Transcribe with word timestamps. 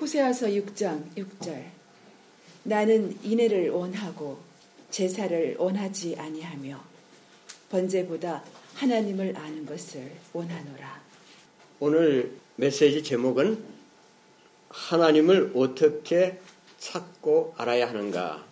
호세아서 0.00 0.46
6장 0.48 1.14
6절 1.16 1.64
나는 2.64 3.16
인애를 3.22 3.70
원하고 3.70 4.40
제사를 4.90 5.56
원하지 5.58 6.16
아니하며 6.18 6.82
번제보다 7.70 8.42
하나님을 8.74 9.36
아는 9.36 9.66
것을 9.66 10.10
원하노라. 10.32 11.02
오늘 11.80 12.32
메시지 12.56 13.02
제목은 13.02 13.62
하나님을 14.68 15.52
어떻게 15.54 16.38
찾고 16.78 17.54
알아야 17.56 17.88
하는가. 17.88 18.44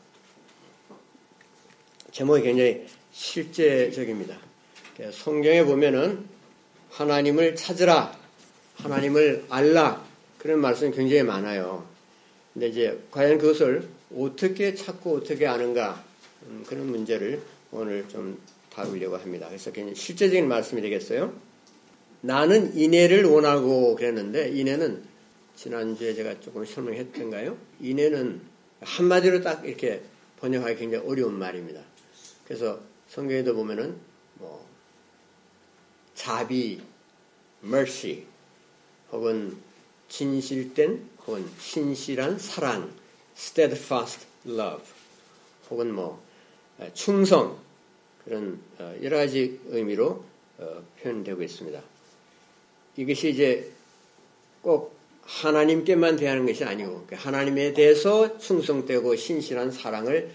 제목이 2.13 2.43
굉장히 2.43 2.87
실제적입니다. 3.13 4.37
성경에 5.13 5.65
보면은 5.65 6.25
하나님을 6.91 7.57
찾으라, 7.57 8.17
하나님을 8.77 9.47
알라 9.49 10.12
그런 10.43 10.61
말씀이 10.61 10.91
굉장히 10.91 11.23
많아요. 11.23 11.87
근데 12.53 12.67
이제 12.67 13.01
과연 13.13 13.39
그것을 13.39 13.89
어떻게 14.13 14.75
찾고 14.75 15.19
어떻게 15.19 15.47
아는가 15.47 16.05
음, 16.49 16.65
그런 16.67 16.91
문제를 16.91 17.41
오늘 17.71 18.09
좀 18.09 18.41
다루려고 18.69 19.17
합니다. 19.17 19.47
그래서 19.47 19.71
굉장히 19.71 19.95
실제적인 19.95 20.49
말씀이 20.49 20.83
되겠어요. 20.83 21.33
나는 22.23 22.77
인애를 22.77 23.25
원하고 23.25 23.95
그랬는데 23.95 24.49
인애는 24.49 25.05
지난주에 25.55 26.15
제가 26.15 26.41
조금 26.41 26.65
설명했던가요? 26.65 27.57
인애는 27.81 28.41
한마디로 28.81 29.43
딱 29.43 29.65
이렇게 29.65 30.03
번역하기 30.41 30.75
굉장히 30.77 31.07
어려운 31.07 31.39
말입니다. 31.39 31.81
그래서 32.45 32.81
성경에도 33.09 33.55
보면은 33.55 33.95
뭐 34.35 34.67
자비, 36.17 36.81
mercy 37.63 38.25
혹은 39.13 39.57
진실된 40.13 41.09
혹은 41.27 41.49
신실한 41.59 42.39
사랑, 42.39 42.93
steadfast 43.35 44.27
love 44.47 44.85
혹은 45.71 45.95
뭐 45.95 46.23
충성 46.93 47.57
그런 48.23 48.61
어, 48.79 48.95
여러 49.03 49.17
가지 49.17 49.59
의미로 49.69 50.23
어, 50.59 50.85
표현되고 51.01 51.43
있습니다. 51.43 51.81
이것이 52.99 53.31
이제 53.31 53.71
꼭 54.61 54.95
하나님께만 55.23 56.17
대하는 56.17 56.45
것이 56.45 56.63
아니고 56.63 57.07
그 57.07 57.15
하나님에 57.15 57.73
대해서 57.73 58.37
충성되고 58.39 59.17
신실한 59.17 59.71
사랑을 59.71 60.31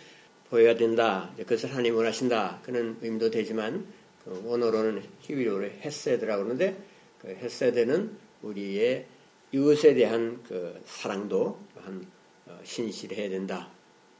보여야 0.49 0.75
된다. 0.75 1.31
그것을 1.37 1.69
하나님 1.69 1.95
원하신다. 1.95 2.61
그런 2.63 2.97
의미도 3.03 3.29
되지만 3.29 3.85
그 4.25 4.41
원어로는 4.43 5.03
히브리어로 5.21 5.65
헤세드라고 5.65 6.45
그러는데 6.45 6.75
그 7.21 7.27
헤세드는 7.27 8.17
우리의 8.41 9.05
이웃에 9.51 9.93
대한 9.93 10.41
그 10.47 10.81
사랑도 10.85 11.59
한 11.83 12.05
어, 12.45 12.59
신실해야 12.63 13.29
된다. 13.29 13.69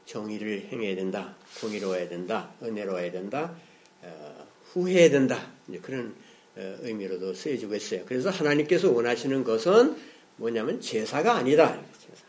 정의를 0.06 0.68
행해야 0.72 0.96
된다. 0.96 1.34
공의로워야 1.60 2.08
된다. 2.08 2.50
은혜로워야 2.62 3.12
된다. 3.12 3.54
어, 4.02 4.46
후회해야 4.72 5.10
된다. 5.10 5.50
그런 5.82 6.14
어, 6.56 6.76
의미로도 6.80 7.34
쓰여지고 7.34 7.74
있어요. 7.74 8.04
그래서 8.06 8.30
하나님께서 8.30 8.90
원하시는 8.90 9.44
것은 9.44 9.96
뭐냐면 10.36 10.80
제사가 10.80 11.36
아니다. 11.36 11.78
제사. 11.98 12.24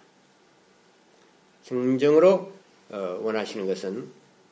정정으로 1.63 2.52
어, 2.89 3.19
원하시는 3.22 3.66
것은 3.66 4.09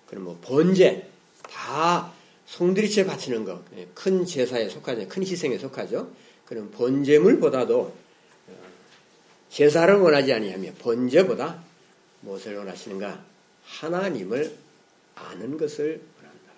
그런 0.08 0.24
뭐 0.24 0.40
번제 0.42 1.10
다 1.44 2.14
송두리째 2.46 3.06
바치는 3.06 3.44
것, 3.44 3.62
예, 3.76 3.88
큰 3.94 4.26
제사에 4.26 4.70
속하죠, 4.70 5.08
큰 5.10 5.24
희생에 5.24 5.58
속하죠. 5.58 6.10
그런 6.46 6.72
번제물보다도 6.72 7.80
어, 7.80 7.94
제사를 9.50 9.94
원하지 9.96 10.34
아니하며 10.34 10.74
번제보다 10.80 11.64
무엇을 12.22 12.58
원하시는가? 12.58 13.24
하나님을 13.66 14.56
아는 15.16 15.58
것을 15.58 16.02
원한다. 16.18 16.52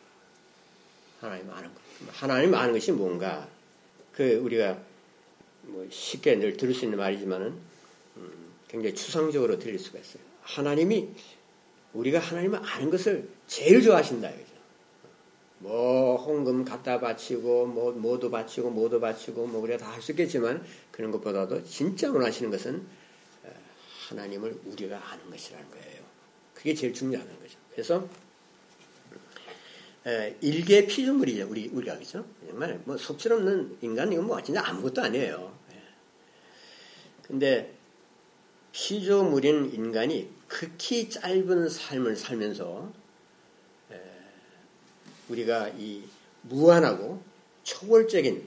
하나님 1.22 1.50
아는 1.52 1.70
것. 1.74 1.80
하나님 2.14 2.54
아는 2.56 2.74
것이 2.74 2.92
뭔가? 2.92 3.48
그 4.14 4.36
우리가 4.36 4.78
뭐 5.64 5.88
쉽게 5.92 6.36
늘 6.36 6.58
들을 6.58 6.74
수 6.74 6.86
있는 6.86 6.98
말이지만은 6.98 7.54
음, 8.18 8.54
굉장히 8.68 8.96
추상적으로 8.96 9.60
들릴 9.60 9.80
수가 9.80 10.00
있어요. 10.00 10.22
하나님이 10.42 11.10
우리가 11.94 12.20
하나님을 12.20 12.60
아는 12.64 12.90
것을 12.90 13.30
제일 13.48 13.82
좋아하신다. 13.82 14.30
이거죠. 14.30 14.49
뭐 15.60 16.16
홍금 16.18 16.64
갖다 16.66 17.00
바치고 17.00 17.68
뭐 17.68 17.92
모두 17.92 18.30
바치고 18.32 18.70
모두 18.70 19.00
바치고 19.00 19.48
뭐 19.48 19.62
우리가 19.62 19.78
다할 19.78 20.02
수 20.02 20.12
있겠지만 20.12 20.64
그런 20.92 21.12
것보다도 21.12 21.64
진짜 21.66 22.12
원하시는 22.12 22.50
것은 22.50 22.86
어, 23.44 23.50
하나님을 24.10 24.62
우리가 24.66 25.12
아는 25.12 25.30
것이라는 25.30 25.70
거예요. 25.70 26.04
그게 26.54 26.74
제일 26.74 26.94
중요한 26.94 27.28
거죠. 27.40 27.58
그래서 27.72 28.08
일개 30.42 30.88
피조물이죠. 30.88 31.48
우리 31.50 31.68
우리가 31.68 31.98
그죠? 31.98 32.26
정말 32.48 32.82
뭐 32.86 32.98
속절없는 32.98 33.78
인간 33.82 34.12
이건 34.12 34.28
뭐 34.28 34.42
진짜 34.42 34.66
아무것도 34.66 35.02
아니에요. 35.02 35.54
예. 35.74 35.82
근데 37.22 37.76
피조물인 38.72 39.74
인간이 39.74 40.30
극히 40.48 41.10
짧은 41.10 41.70
삶을 41.70 42.16
살면서 42.16 42.92
우리가 45.30 45.70
이 45.78 46.04
무한하고 46.42 47.22
초월적인 47.64 48.44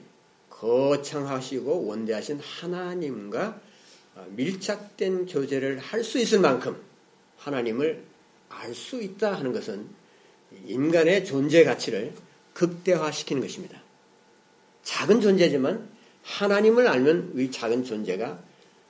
거창하시고 0.49 1.85
원대하신 1.87 2.39
하나님과 2.39 3.59
어, 4.15 4.27
밀착된 4.29 5.25
교제를 5.25 5.79
할 5.79 6.03
수 6.03 6.19
있을 6.19 6.39
만큼 6.39 6.79
하나님을 7.37 8.03
알 8.49 8.73
수 8.75 9.01
있다 9.01 9.33
하는 9.33 9.51
것은 9.51 9.87
인간의 10.67 11.25
존재 11.25 11.63
가치를 11.63 12.13
극대화시키는 12.53 13.41
것입니다. 13.41 13.81
작은 14.83 15.21
존재지만 15.21 15.89
하나님을 16.21 16.87
알면 16.87 17.33
이 17.37 17.49
작은 17.51 17.83
존재가 17.83 18.39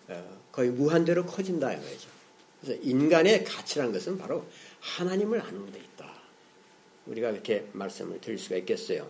어, 0.09 0.39
거의 0.51 0.69
무한대로 0.69 1.25
커진다 1.25 1.73
이거죠. 1.73 2.09
그래서 2.61 2.81
인간의 2.83 3.45
가치란 3.45 3.91
것은 3.93 4.17
바로 4.17 4.45
하나님을 4.81 5.41
아는 5.41 5.71
데 5.71 5.79
있다. 5.79 6.12
우리가 7.07 7.29
이렇게 7.31 7.67
말씀을 7.73 8.21
드릴 8.21 8.37
수가 8.37 8.57
있겠어요. 8.57 9.09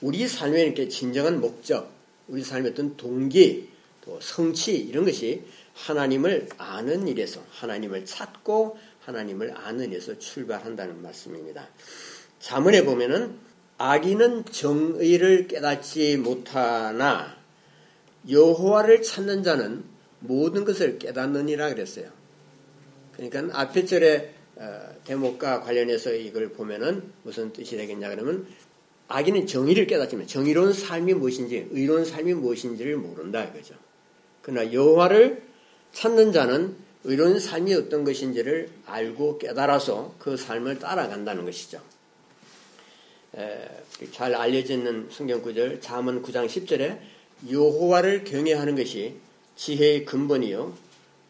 우리 0.00 0.28
삶의 0.28 0.64
이렇게 0.64 0.88
진정한 0.88 1.40
목적, 1.40 1.90
우리 2.28 2.42
삶의 2.42 2.72
어떤 2.72 2.96
동기, 2.96 3.70
또 4.04 4.20
성취 4.20 4.76
이런 4.76 5.04
것이 5.04 5.42
하나님을 5.74 6.48
아는 6.58 7.08
일에서 7.08 7.42
하나님을 7.50 8.04
찾고 8.04 8.78
하나님을 9.00 9.56
아는 9.56 9.90
일에서 9.90 10.18
출발한다는 10.18 11.02
말씀입니다. 11.02 11.68
자문에 12.38 12.84
보면은 12.84 13.38
악인은 13.78 14.44
정의를 14.46 15.48
깨닫지 15.48 16.16
못하나 16.18 17.36
여호와를 18.28 19.02
찾는 19.02 19.42
자는 19.42 19.84
모든 20.20 20.64
것을 20.64 20.98
깨닫느니라 20.98 21.70
그랬어요. 21.70 22.10
그러니까 23.12 23.60
앞에 23.60 23.84
절에 23.84 24.33
어, 24.56 24.94
대목과 25.04 25.60
관련해서 25.60 26.12
이걸 26.14 26.50
보면은 26.50 27.02
무슨 27.22 27.52
뜻이 27.52 27.76
되겠냐 27.76 28.08
그러면 28.10 28.46
악인은 29.08 29.46
정의를 29.46 29.86
깨닫지만 29.86 30.26
정의로운 30.26 30.72
삶이 30.72 31.14
무엇인지 31.14 31.68
의로운 31.70 32.04
삶이 32.04 32.34
무엇인지를 32.34 32.96
모른다 32.96 33.44
이거죠. 33.44 33.74
그러나 34.42 34.72
여호와를 34.72 35.42
찾는 35.92 36.32
자는 36.32 36.76
의로운 37.04 37.38
삶이 37.38 37.74
어떤 37.74 38.04
것인지를 38.04 38.70
알고 38.86 39.38
깨달아서 39.38 40.14
그 40.18 40.36
삶을 40.36 40.78
따라간다는 40.78 41.44
것이죠. 41.44 41.80
에, 43.36 43.68
잘 44.12 44.34
알려져 44.34 44.74
있는 44.74 45.08
성경 45.10 45.42
구절 45.42 45.80
잠언 45.80 46.22
9장 46.22 46.46
10절에 46.46 46.98
여호와를 47.50 48.24
경외하는 48.24 48.76
것이 48.76 49.16
지혜의 49.56 50.04
근본이요 50.04 50.74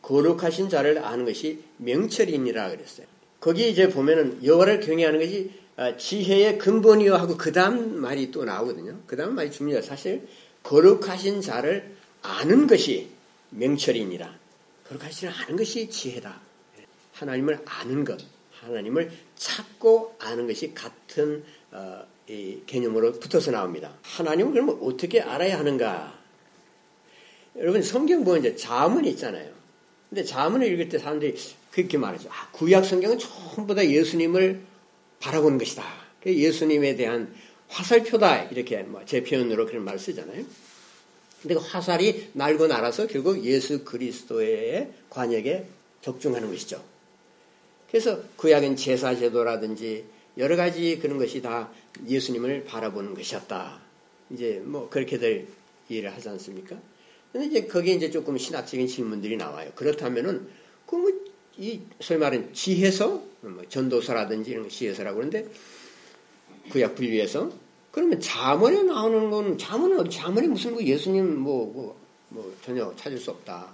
거룩하신 0.03 0.69
자를 0.69 1.05
아는 1.05 1.25
것이 1.25 1.63
명철이니라 1.79 2.71
그랬어요. 2.71 3.07
거기 3.45 3.69
이제 3.69 3.91
보면은 3.91 4.43
여호와를 4.43 4.81
경외하는 4.81 5.21
것이 5.21 5.51
아, 5.77 5.99
지혜의 5.99 6.57
근본이요 6.57 7.15
하고 7.15 7.37
그 7.37 7.53
다음 7.53 7.95
말이 8.01 8.31
또 8.31 8.47
나오거든요. 8.47 9.01
그 9.07 9.17
다음 9.17 9.35
말이 9.35 9.51
중요해요. 9.51 9.83
사실 9.83 10.27
거룩하신 10.63 11.43
자를 11.43 11.95
아는 12.23 12.67
것이 12.67 13.11
명철이니라. 13.51 14.35
거룩하신 14.89 15.29
자를 15.29 15.45
아는 15.45 15.57
것이 15.59 15.91
지혜다. 15.91 16.41
하나님을 17.13 17.61
아는 17.67 18.07
것, 18.07 18.19
하나님을 18.63 19.13
찾고 19.37 20.17
아는 20.21 20.47
것이 20.47 20.73
같은 20.73 21.45
어, 21.71 22.03
개념으로 22.65 23.13
붙어서 23.13 23.51
나옵니다. 23.51 23.93
하나님을 24.05 24.53
그러면 24.53 24.79
어떻게 24.81 25.21
알아야 25.21 25.59
하는가? 25.59 26.19
여러분 27.59 27.83
성경 27.83 28.25
보면 28.25 28.41
이제 28.41 28.57
자문이 28.57 29.11
있잖아요. 29.11 29.53
근데 30.15 30.29
자문을 30.29 30.73
읽을 30.73 30.89
때 30.91 30.99
사람들이 31.01 31.35
그렇게 31.73 31.99
말하죠. 31.99 32.29
아, 32.31 32.49
구약 32.53 32.85
성경은 32.85 33.19
전부 33.19 33.75
다 33.75 33.85
예수님을 33.85 34.61
바라보는 35.19 35.59
것이다. 35.59 35.83
예수님에 36.25 36.95
대한 36.95 37.35
화살표다. 37.67 38.45
이렇게 38.45 38.85
뭐 38.85 39.03
제 39.07 39.25
표현으로 39.25 39.67
그런 39.67 39.85
말을 39.85 39.99
쓰잖아요. 39.99 40.45
근데 41.43 41.55
그 41.57 41.61
화살이 41.61 42.31
날고 42.33 42.69
날아서 42.69 43.09
결국 43.09 43.45
예수 43.45 43.83
그리스도의 43.85 44.93
관역에 45.11 45.67
적중하는 46.03 46.49
것이죠. 46.49 46.81
그래서 47.91 48.23
구약은 48.37 48.77
제사 48.77 49.17
제도라든지 49.17 50.05
여러 50.39 50.55
가지 50.55 51.01
그런 51.01 51.19
것이 51.19 51.43
다 51.43 51.73
예수님을 52.07 52.63
바라보는 52.67 53.15
것이었다. 53.15 53.81
이제 54.31 54.63
뭐 54.65 54.89
그렇게들 54.89 55.49
이해를 55.89 56.15
하지 56.15 56.29
않습니까? 56.29 56.77
근데 57.35 57.49
이제 57.49 57.67
거기에 57.67 57.95
이제 57.95 58.11
조금 58.11 58.39
신학적인 58.39 58.87
질문들이 58.87 59.37
나와요. 59.37 59.71
그렇다면은 59.75 60.49
그 60.87 60.97
뭐 60.97 61.35
이 61.57 61.81
소위 62.01 62.19
말하는 62.19 62.53
지혜서, 62.53 63.23
뭐 63.43 63.63
전도서라든지 63.69 64.51
이런 64.51 64.69
지혜서라고 64.69 65.17
그러는데 65.17 65.49
구약 66.71 66.95
분류에서 66.95 67.51
그러면 67.93 68.19
자문에 68.21 68.83
나오는 68.83 69.31
건 69.31 69.57
자문은 69.57 70.11
자문이 70.11 70.49
무슨 70.49 70.75
그 70.75 70.85
예수님 70.85 71.39
뭐, 71.39 71.67
뭐, 71.73 71.97
뭐 72.31 72.53
전혀 72.65 72.93
찾을 72.97 73.19
수 73.19 73.31
없다. 73.31 73.73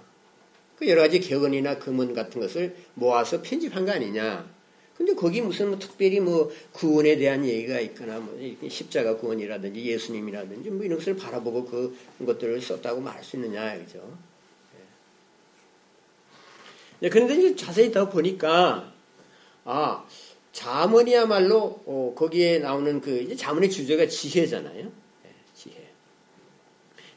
그 0.77 0.87
여러 0.87 1.01
가지 1.01 1.19
격언이나 1.19 1.79
금언 1.79 2.13
같은 2.13 2.39
것을 2.39 2.75
모아서 2.93 3.41
편집한 3.41 3.85
거 3.85 3.93
아니냐. 3.93 4.47
근데 4.97 5.15
거기 5.15 5.41
무슨 5.41 5.69
뭐 5.69 5.79
특별히 5.79 6.19
뭐 6.19 6.51
구원에 6.73 7.17
대한 7.17 7.45
얘기가 7.45 7.79
있거나 7.79 8.19
뭐 8.19 8.37
십자가 8.69 9.17
구원이라든지 9.17 9.83
예수님이라든지 9.85 10.69
뭐 10.69 10.85
이런 10.85 10.99
것을 10.99 11.15
바라보고 11.15 11.65
그 11.65 11.97
것들을 12.25 12.61
썼다고 12.61 13.01
말할 13.01 13.23
수 13.23 13.37
있느냐 13.37 13.77
그죠? 13.77 14.17
예. 17.01 17.09
그런데 17.09 17.35
이제 17.35 17.55
자세히 17.55 17.91
더 17.91 18.09
보니까 18.09 18.93
아 19.65 20.05
자문이야말로 20.51 21.81
어, 21.85 22.13
거기에 22.15 22.59
나오는 22.59 23.01
그 23.01 23.21
이제 23.21 23.35
자문의 23.35 23.69
주제가 23.69 24.07
지혜잖아요. 24.07 24.85
예, 24.85 25.29
지혜. 25.55 25.89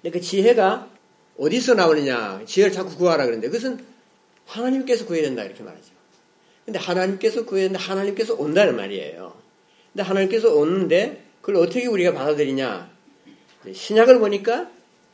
근데 0.01 0.19
그 0.19 0.21
지혜가 0.25 0.91
어디서 1.37 1.75
나오느냐? 1.75 2.45
지혜를 2.47 2.73
자꾸 2.73 2.97
구하라 2.97 3.25
그러는데 3.25 3.49
그것은 3.49 3.85
하나님께서 4.47 5.07
구해야 5.07 5.25
된다 5.25 5.43
이렇게 5.43 5.63
말하죠. 5.63 5.94
근데 6.65 6.79
하나님께서 6.79 7.45
구했는데 7.45 7.79
하나님께서 7.79 8.35
온다는 8.35 8.77
말이에요. 8.77 9.35
근데 9.93 10.03
하나님께서 10.03 10.55
오는데 10.55 11.25
그걸 11.41 11.57
어떻게 11.63 11.87
우리가 11.87 12.15
받아들이냐? 12.15 12.91
신약을 13.73 14.19
보니까 14.19 14.71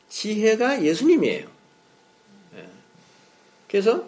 지혜가 0.09 0.83
예수님이에요. 0.83 1.47
예. 2.57 2.65
그래서 3.69 4.05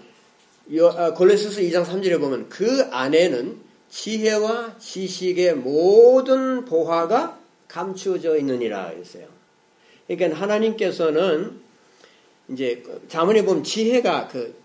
아, 0.96 1.14
골레스서 1.14 1.62
2장 1.62 1.86
3절에 1.86 2.20
보면 2.20 2.50
그 2.50 2.84
안에는 2.92 3.58
지혜와 3.90 4.78
지식의 4.80 5.56
모든 5.56 6.66
보화가 6.66 7.40
감추어져 7.68 8.38
있느니라 8.38 8.88
했어요. 8.88 9.28
그러니까 10.08 10.40
하나님께서는 10.40 11.62
이제 12.50 12.84
자문에 13.08 13.44
보면 13.44 13.64
지혜가 13.64 14.30
그 14.30 14.56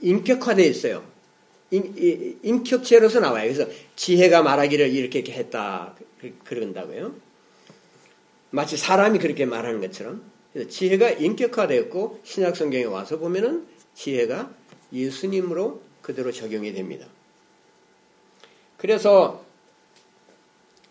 인격화되어 0.00 0.66
있어요. 0.66 1.15
인, 1.76 2.38
인격체로서 2.42 3.20
나와요. 3.20 3.52
그래서 3.52 3.70
지혜가 3.96 4.42
말하기를 4.42 4.88
이렇게 4.88 5.20
했다. 5.32 5.94
그, 6.20 6.36
그런다고요. 6.44 7.14
마치 8.50 8.76
사람이 8.76 9.18
그렇게 9.18 9.44
말하는 9.44 9.80
것처럼. 9.80 10.22
그래서 10.52 10.70
지혜가 10.70 11.10
인격화되었고 11.10 12.20
신약 12.24 12.56
성경에 12.56 12.84
와서 12.84 13.18
보면은 13.18 13.66
지혜가 13.94 14.50
예수님으로 14.92 15.82
그대로 16.02 16.32
적용이 16.32 16.72
됩니다. 16.72 17.06
그래서 18.78 19.44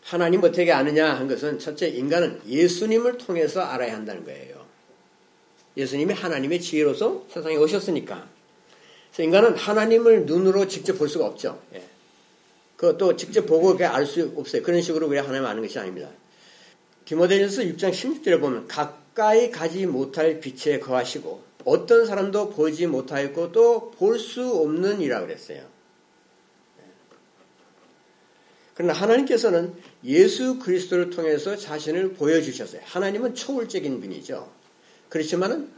하나님 0.04 0.44
어떻게 0.44 0.72
아느냐 0.72 1.16
한 1.16 1.28
것은 1.28 1.58
첫째 1.58 1.88
인간은 1.88 2.42
예수님을 2.48 3.18
통해서 3.18 3.62
알아야 3.62 3.96
한다는 3.96 4.24
거예요. 4.24 4.66
예수님이 5.78 6.14
하나님의 6.14 6.62
지혜로서 6.62 7.26
세상에 7.30 7.56
오셨으니까. 7.56 8.35
인간은 9.24 9.56
하나님을 9.56 10.26
눈으로 10.26 10.68
직접 10.68 10.98
볼 10.98 11.08
수가 11.10 11.26
없죠. 11.26 11.62
예. 11.74 11.84
그것도 12.78 13.16
직접 13.16 13.46
보고 13.46 13.78
알 13.84 14.06
수 14.06 14.34
없어요. 14.36 14.62
그런 14.62 14.82
식으로 14.82 15.08
우리가 15.08 15.24
하나님 15.26 15.46
아는 15.46 15.62
것이 15.62 15.80
아닙니다. 15.80 16.10
디모데전서 17.06 17.62
6장 17.64 17.92
16절에 17.92 18.42
보면 18.42 18.68
가까이 18.68 19.52
가지 19.52 19.86
못할 19.86 20.40
빛에 20.40 20.80
거하시고 20.80 21.44
어떤 21.64 22.06
사람도 22.06 22.50
보지 22.50 22.88
못하였고 22.88 23.52
또 23.52 23.92
볼 23.92 24.20
수 24.20 24.46
없는 24.56 25.02
이라 25.02 25.22
그랬어요. 25.22 25.60
예. 25.60 26.84
그러나 28.74 28.94
하나님께서는 28.94 29.74
예수 30.04 30.60
그리스도를 30.60 31.10
통해서 31.12 31.56
자신을 31.56 32.14
보여주셨어요. 32.14 32.82
하나님은 32.84 33.36
초월적인 33.36 34.02
분이죠. 34.02 34.52
그렇지만은 35.10 35.64
어, 35.64 35.76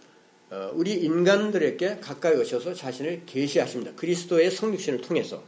우리 0.74 0.94
인간들에게 0.94 2.00
가까이 2.00 2.36
오셔서 2.36 2.74
자신을 2.74 3.24
계시하십니다. 3.26 3.94
그리스도의 3.96 4.52
성육신을 4.52 5.02
통해서. 5.02 5.44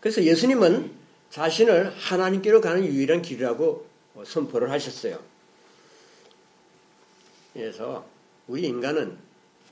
그래서 0.00 0.22
예수님은 0.22 0.90
자신을 1.30 1.90
하나님께로 1.96 2.60
가는 2.60 2.84
유일한 2.84 3.22
길이라고 3.22 3.86
선포를 4.24 4.70
하셨어요. 4.70 5.18
그래서 7.52 8.06
우리 8.46 8.62
인간은 8.62 9.16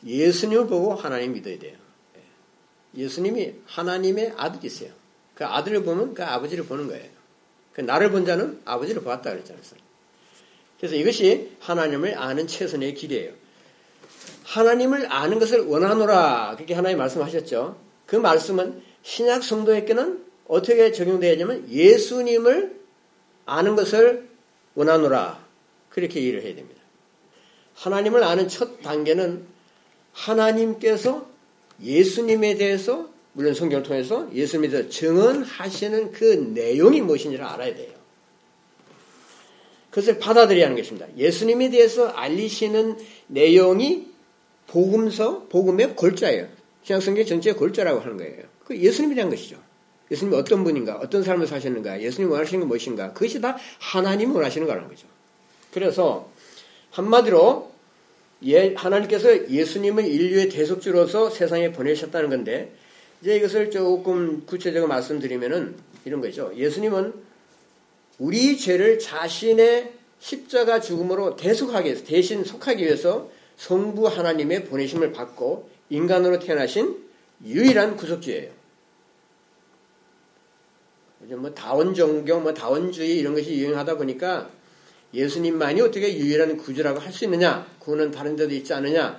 예수님을 0.05 0.67
보고 0.67 0.95
하나님 0.95 1.33
믿어야 1.33 1.59
돼요. 1.59 1.77
예수님이 2.95 3.55
하나님의 3.67 4.35
아들이세요. 4.37 4.93
그 5.35 5.45
아들을 5.45 5.83
보면 5.85 6.15
그 6.15 6.25
아버지를 6.25 6.65
보는 6.65 6.89
거예요. 6.89 7.09
그 7.73 7.81
나를 7.81 8.11
본 8.11 8.27
자는 8.27 8.61
아버지를 8.65 9.03
보았다 9.03 9.31
그랬잖아요. 9.31 9.63
그래서 10.81 10.97
이것이 10.97 11.51
하나님을 11.61 12.19
아는 12.19 12.47
최선의 12.47 12.95
길이에요. 12.95 13.33
하나님을 14.45 15.13
아는 15.13 15.39
것을 15.39 15.61
원하노라 15.61 16.55
그렇게 16.57 16.75
하나님 16.75 16.99
말씀하셨죠. 16.99 17.77
그 18.07 18.17
말씀은 18.17 18.83
신약 19.03 19.45
성도에게는 19.45 20.25
어떻게 20.49 20.91
적용되냐면 20.91 21.69
예수님을 21.71 22.81
아는 23.45 23.77
것을 23.77 24.29
원하노라 24.75 25.45
그렇게 25.91 26.21
이해를 26.21 26.43
해야 26.43 26.55
됩니다. 26.55 26.81
하나님을 27.75 28.25
아는 28.25 28.49
첫 28.49 28.81
단계는 28.83 29.45
하나님께서 30.13 31.29
예수님에 31.83 32.57
대해서 32.57 33.11
물론 33.33 33.55
성경을 33.55 33.85
통해서 33.85 34.29
예수님에 34.33 34.71
대해서 34.71 34.89
증언하시는 34.89 36.13
그 36.13 36.25
내용이 36.55 37.03
무엇인지를 37.03 37.45
알아야 37.45 37.75
돼요. 37.75 38.00
그것을 39.91 40.19
받아들여야 40.19 40.67
하는 40.67 40.77
것입니다. 40.77 41.07
예수님에 41.17 41.71
대해서 41.71 42.09
알리시는 42.09 42.97
내용이 43.27 44.07
복음서, 44.69 45.47
복음의 45.49 45.97
골자예요. 45.97 46.47
신약성경 46.85 47.27
전체의 47.27 47.57
골자라고 47.57 48.01
하는 48.01 48.17
거예요. 48.17 48.45
그 48.65 48.77
예수님에 48.77 49.15
대한 49.17 49.31
것이죠. 49.31 49.57
예수님이 50.11 50.37
어떤 50.37 50.65
분인가, 50.65 50.97
어떤 50.97 51.23
삶을 51.23 51.47
사셨는가, 51.47 52.01
예수님 52.01 52.31
원하시는 52.31 52.61
건 52.61 52.69
무엇인가, 52.69 53.13
그것이 53.13 53.41
다 53.41 53.57
하나님 53.79 54.35
원하시는 54.35 54.67
거라는 54.67 54.89
거죠. 54.89 55.07
그래서 55.73 56.31
한마디로 56.91 57.71
예, 58.45 58.75
하나님께서 58.75 59.51
예수님을 59.51 60.07
인류의 60.07 60.49
대속주로서 60.49 61.31
세상에 61.31 61.73
보내셨다는 61.73 62.31
건데 62.31 62.73
이제 63.21 63.37
이것을 63.37 63.71
조금 63.71 64.47
구체적으로 64.47 64.89
말씀드리면은 64.89 65.77
이런 66.05 66.21
거죠. 66.21 66.51
예수님은 66.57 67.13
우리 68.21 68.59
죄를 68.59 68.99
자신의 68.99 69.95
십자가 70.19 70.79
죽음으로 70.79 71.37
대속하기 71.37 71.87
위해서 71.87 72.05
대신 72.05 72.45
속하기 72.45 72.85
위해서 72.85 73.31
성부 73.57 74.07
하나님의 74.07 74.67
보내심을 74.67 75.13
받고 75.13 75.71
인간으로 75.89 76.39
태어나신 76.39 76.99
유일한 77.45 77.97
구속주예요. 77.97 78.53
요즘 81.23 81.41
뭐 81.41 81.55
다원 81.55 81.95
종교, 81.95 82.39
뭐 82.41 82.53
다원주의 82.53 83.19
이런 83.19 83.35
것이 83.35 83.55
유행하다 83.55 83.97
보니까 83.97 84.51
예수님만이 85.15 85.81
어떻게 85.81 86.17
유일한 86.19 86.59
구주라고 86.59 87.01
할 87.01 87.13
수 87.13 87.25
있느냐? 87.25 87.67
구는 87.79 88.11
다른 88.11 88.37
데도 88.37 88.55
있지 88.55 88.73
않느냐? 88.75 89.19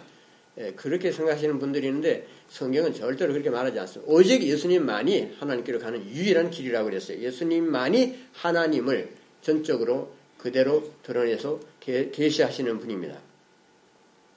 예, 0.57 0.73
그렇게 0.73 1.11
생각하시는 1.11 1.59
분들이 1.59 1.87
있는데 1.87 2.27
성경은 2.49 2.93
절대로 2.93 3.31
그렇게 3.31 3.49
말하지 3.49 3.79
않습니다. 3.79 4.11
오직 4.11 4.43
예수님만이 4.43 5.35
하나님께로 5.39 5.79
가는 5.79 6.05
유일한 6.05 6.51
길이라고 6.51 6.89
그랬어요. 6.89 7.19
예수님만이 7.19 8.17
하나님을 8.33 9.09
전적으로 9.41 10.13
그대로 10.37 10.91
드러내서 11.03 11.59
계시하시는 11.79 12.79
분입니다. 12.79 13.17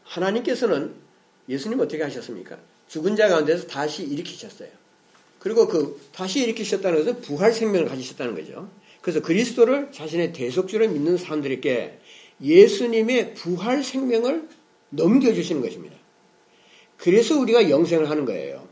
하나님께서는 0.04 0.94
예수님 1.48 1.80
어떻게 1.80 2.02
하셨습니까? 2.02 2.58
죽은 2.88 3.16
자 3.16 3.28
가운데서 3.28 3.66
다시 3.66 4.04
일으키셨어요. 4.04 4.68
그리고 5.40 5.66
그 5.66 6.00
다시 6.12 6.42
일으키셨다는 6.42 6.98
것은 6.98 7.20
부활 7.22 7.52
생명을 7.52 7.88
가지셨다는 7.88 8.34
거죠. 8.34 8.70
그래서 9.00 9.20
그리스도를 9.20 9.92
자신의 9.92 10.32
대속주로 10.32 10.88
믿는 10.88 11.18
사람들에게 11.18 11.98
예수님의 12.40 13.34
부활 13.34 13.82
생명을 13.82 14.48
넘겨주시는 14.90 15.60
것입니다. 15.60 15.96
그래서 17.04 17.38
우리가 17.38 17.68
영생을 17.68 18.08
하는 18.08 18.24
거예요. 18.24 18.66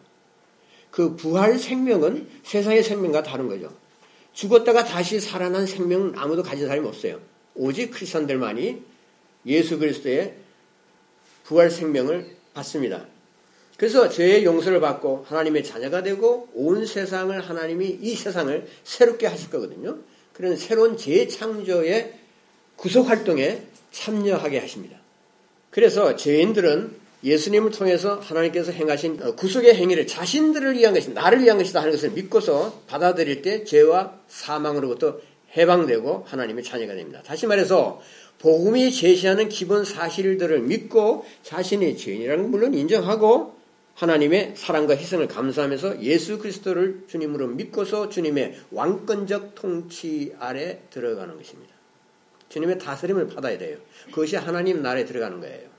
그 0.90 1.16
부활 1.16 1.58
생명은 1.58 2.28
세상의 2.44 2.82
생명과 2.82 3.22
다른 3.22 3.46
거죠. 3.46 3.70
죽었다가 4.32 4.86
다시 4.86 5.20
살아난 5.20 5.66
생명은 5.66 6.14
아무도 6.16 6.42
가진 6.42 6.66
사람이 6.66 6.88
없어요. 6.88 7.20
오직 7.54 7.90
크리스천들만이 7.90 8.82
예수 9.44 9.78
그리스도의 9.78 10.34
부활 11.44 11.70
생명을 11.70 12.34
받습니다. 12.54 13.04
그래서 13.76 14.08
죄의 14.08 14.46
용서를 14.46 14.80
받고 14.80 15.26
하나님의 15.28 15.62
자녀가 15.62 16.02
되고 16.02 16.48
온 16.54 16.86
세상을 16.86 17.38
하나님이 17.38 17.98
이 18.00 18.14
세상을 18.14 18.66
새롭게 18.82 19.26
하실 19.26 19.50
거거든요. 19.50 19.98
그런 20.32 20.56
새로운 20.56 20.96
재창조의 20.96 22.14
구속 22.76 23.10
활동에 23.10 23.60
참여하게 23.90 24.58
하십니다. 24.60 24.96
그래서 25.68 26.16
죄인들은 26.16 27.01
예수님을 27.24 27.70
통해서 27.70 28.16
하나님께서 28.16 28.72
행하신 28.72 29.22
어, 29.22 29.34
구속의 29.34 29.74
행위를 29.74 30.06
자신들을 30.06 30.74
위한 30.74 30.94
것이다, 30.94 31.20
나를 31.20 31.42
위한 31.42 31.58
것이다 31.58 31.80
하는 31.80 31.92
것을 31.92 32.10
믿고서 32.10 32.82
받아들일 32.86 33.42
때 33.42 33.64
죄와 33.64 34.18
사망으로부터 34.28 35.18
해방되고 35.56 36.24
하나님의 36.26 36.64
자녀가 36.64 36.94
됩니다. 36.94 37.22
다시 37.24 37.46
말해서 37.46 38.00
복음이 38.38 38.90
제시하는 38.90 39.48
기본 39.48 39.84
사실들을 39.84 40.60
믿고 40.60 41.24
자신이 41.42 41.96
죄인이라는 41.96 42.42
걸 42.42 42.50
물론 42.50 42.74
인정하고 42.74 43.54
하나님의 43.94 44.54
사랑과 44.56 44.96
희생을 44.96 45.28
감사하면서 45.28 46.02
예수 46.02 46.38
그리스도를 46.38 47.04
주님으로 47.08 47.48
믿고서 47.48 48.08
주님의 48.08 48.58
왕권적 48.70 49.54
통치 49.54 50.34
아래 50.40 50.80
들어가는 50.90 51.36
것입니다. 51.36 51.72
주님의 52.48 52.78
다스림을 52.78 53.28
받아야 53.28 53.58
돼요. 53.58 53.78
그것이 54.06 54.36
하나님 54.36 54.82
나라에 54.82 55.04
들어가는 55.04 55.40
거예요. 55.40 55.71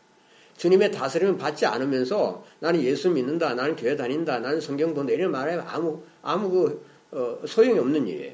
주님의 0.58 0.92
다스림을 0.92 1.38
받지 1.38 1.66
않으면서 1.66 2.46
나는 2.60 2.82
예수 2.84 3.10
믿는다, 3.10 3.54
나는 3.54 3.76
교회 3.76 3.96
다닌다, 3.96 4.40
나는 4.40 4.62
성경 4.62 4.94
본다 4.94 5.14
이런 5.14 5.32
말하면 5.32 5.66
아무 5.68 6.04
아무 6.22 6.50
그 6.50 6.86
어, 7.12 7.46
소용이 7.46 7.78
없는 7.80 8.08
일이에요. 8.08 8.34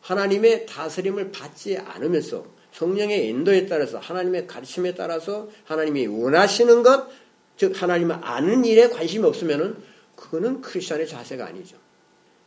하나님의 0.00 0.66
다스림을 0.66 1.30
받지 1.30 1.76
않으면서 1.76 2.44
성령의 2.72 3.28
인도에 3.28 3.66
따라서 3.66 3.98
하나님의 3.98 4.46
가르침에 4.46 4.94
따라서 4.94 5.48
하나님이 5.64 6.06
원하시는 6.06 6.82
것, 6.82 7.08
즉 7.56 7.80
하나님을 7.80 8.16
아는 8.22 8.64
일에 8.64 8.88
관심이 8.88 9.24
없으면은 9.24 9.76
그거는 10.16 10.60
크리스천의 10.60 11.06
자세가 11.06 11.46
아니죠. 11.46 11.76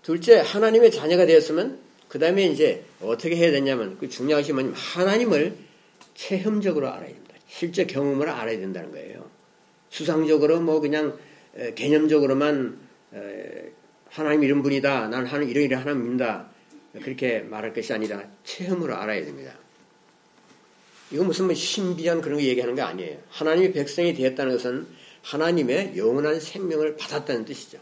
둘째, 0.01 0.39
하나님의 0.39 0.91
자녀가 0.91 1.25
되었으면 1.25 1.79
그 2.07 2.19
다음에 2.19 2.45
이제 2.45 2.84
어떻게 3.01 3.36
해야 3.36 3.51
되냐면 3.51 3.98
그 4.00 4.10
뭐냐면 4.22 4.74
하나님을 4.74 5.55
체험적으로 6.15 6.88
알아야 6.88 7.07
됩니다. 7.07 7.35
실제 7.57 7.85
경험을 7.85 8.27
알아야 8.27 8.59
된다는 8.59 8.91
거예요. 8.91 9.29
수상적으로 9.89 10.59
뭐 10.59 10.81
그냥 10.81 11.17
개념적으로만 11.75 12.77
하나님 14.09 14.43
이런 14.43 14.62
분이다. 14.62 15.07
나는 15.07 15.25
하는 15.25 15.47
이런 15.47 15.63
일을 15.63 15.79
하나님 15.79 16.01
믿는다. 16.01 16.50
그렇게 17.01 17.39
말할 17.39 17.74
것이 17.74 17.93
아니라 17.93 18.24
체험으로 18.43 18.95
알아야 18.95 19.24
됩니다. 19.24 19.53
이건 21.12 21.27
무슨 21.27 21.45
뭐 21.45 21.53
신비한 21.53 22.19
그런 22.19 22.39
거 22.39 22.43
얘기하는 22.43 22.75
게 22.75 22.81
아니에요. 22.81 23.19
하나님의 23.29 23.71
백성이 23.71 24.13
되었다는 24.13 24.51
것은 24.51 24.88
하나님의 25.21 25.93
영원한 25.95 26.41
생명을 26.41 26.97
받았다는 26.97 27.45
뜻이죠. 27.45 27.77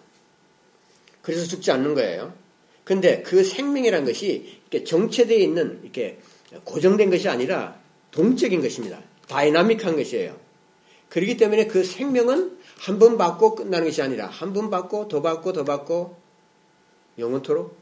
그래서 1.23 1.47
죽지 1.47 1.71
않는 1.71 1.95
거예요. 1.95 2.35
근데 2.83 3.23
그 3.23 3.43
생명이란 3.43 4.05
것이 4.05 4.61
이렇게 4.69 4.83
정체되어 4.83 5.37
있는 5.37 5.79
이렇게 5.81 6.19
고정된 6.63 7.09
것이 7.09 7.27
아니라 7.27 7.79
동적인 8.11 8.61
것입니다. 8.61 9.01
다이나믹한 9.27 9.95
것이에요. 9.95 10.37
그렇기 11.09 11.37
때문에 11.37 11.67
그 11.67 11.83
생명은 11.83 12.57
한 12.79 12.99
번 12.99 13.17
받고 13.17 13.55
끝나는 13.55 13.87
것이 13.87 14.01
아니라 14.01 14.27
한 14.27 14.53
번 14.53 14.69
받고 14.69 15.07
더 15.07 15.21
받고 15.21 15.53
더 15.53 15.63
받고 15.63 16.17
영원토록 17.17 17.77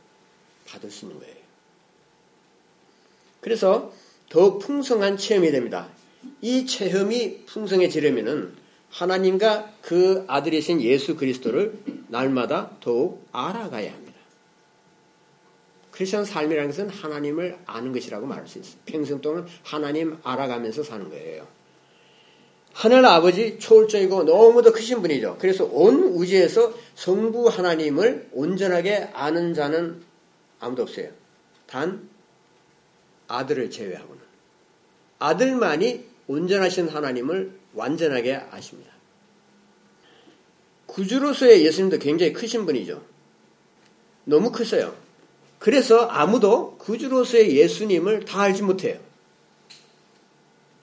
받을 0.67 0.91
수 0.91 1.05
있는 1.05 1.19
거예요. 1.19 1.36
그래서 3.39 3.91
더 4.29 4.57
풍성한 4.60 5.17
체험이 5.17 5.51
됩니다. 5.51 5.89
이 6.41 6.65
체험이 6.67 7.45
풍성해지려면은 7.48 8.53
하나님과 8.91 9.74
그 9.81 10.25
아들이신 10.27 10.81
예수 10.81 11.15
그리스도를 11.15 11.79
날마다 12.10 12.71
더욱 12.81 13.25
알아가야 13.31 13.91
합니다. 13.93 14.00
크리스천 15.91 16.25
삶이라는 16.25 16.69
것은 16.69 16.89
하나님을 16.89 17.60
아는 17.65 17.91
것이라고 17.91 18.25
말할 18.25 18.48
수 18.48 18.60
있어요. 18.60 18.75
평생 18.86 19.21
동안 19.21 19.48
하나님 19.63 20.17
알아가면서 20.24 20.83
사는 20.83 21.10
거예요. 21.10 21.48
하늘 22.74 23.05
아버지 23.05 23.60
초월적이고 23.60 24.24
너무도 24.24 24.71
크신 24.71 25.01
분이죠. 25.01 25.38
그래서 25.39 25.65
온 25.65 26.03
우주에서 26.03 26.74
성부 26.95 27.50
하나님을 27.50 28.29
온전하게 28.31 29.10
아는 29.13 29.53
자는 29.53 30.01
아무도 30.60 30.83
없어요. 30.83 31.10
단 31.67 32.10
아들을 33.27 33.69
제외하고는. 33.69 34.21
아들만이 35.19 36.05
온전하신 36.27 36.89
하나님을 36.89 37.51
완전하게 37.74 38.36
아십니다. 38.36 38.91
구주로서의 40.86 41.65
예수님도 41.65 42.00
굉장히 42.00 42.33
크신 42.33 42.65
분이죠. 42.65 43.03
너무 44.25 44.51
크세요. 44.51 44.95
그래서 45.62 46.08
아무도 46.08 46.75
구주로서의 46.80 47.56
예수님을 47.56 48.25
다 48.25 48.41
알지 48.41 48.63
못해요. 48.63 49.00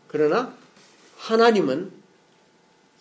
그러나 0.07 0.57
하나님은 1.17 1.91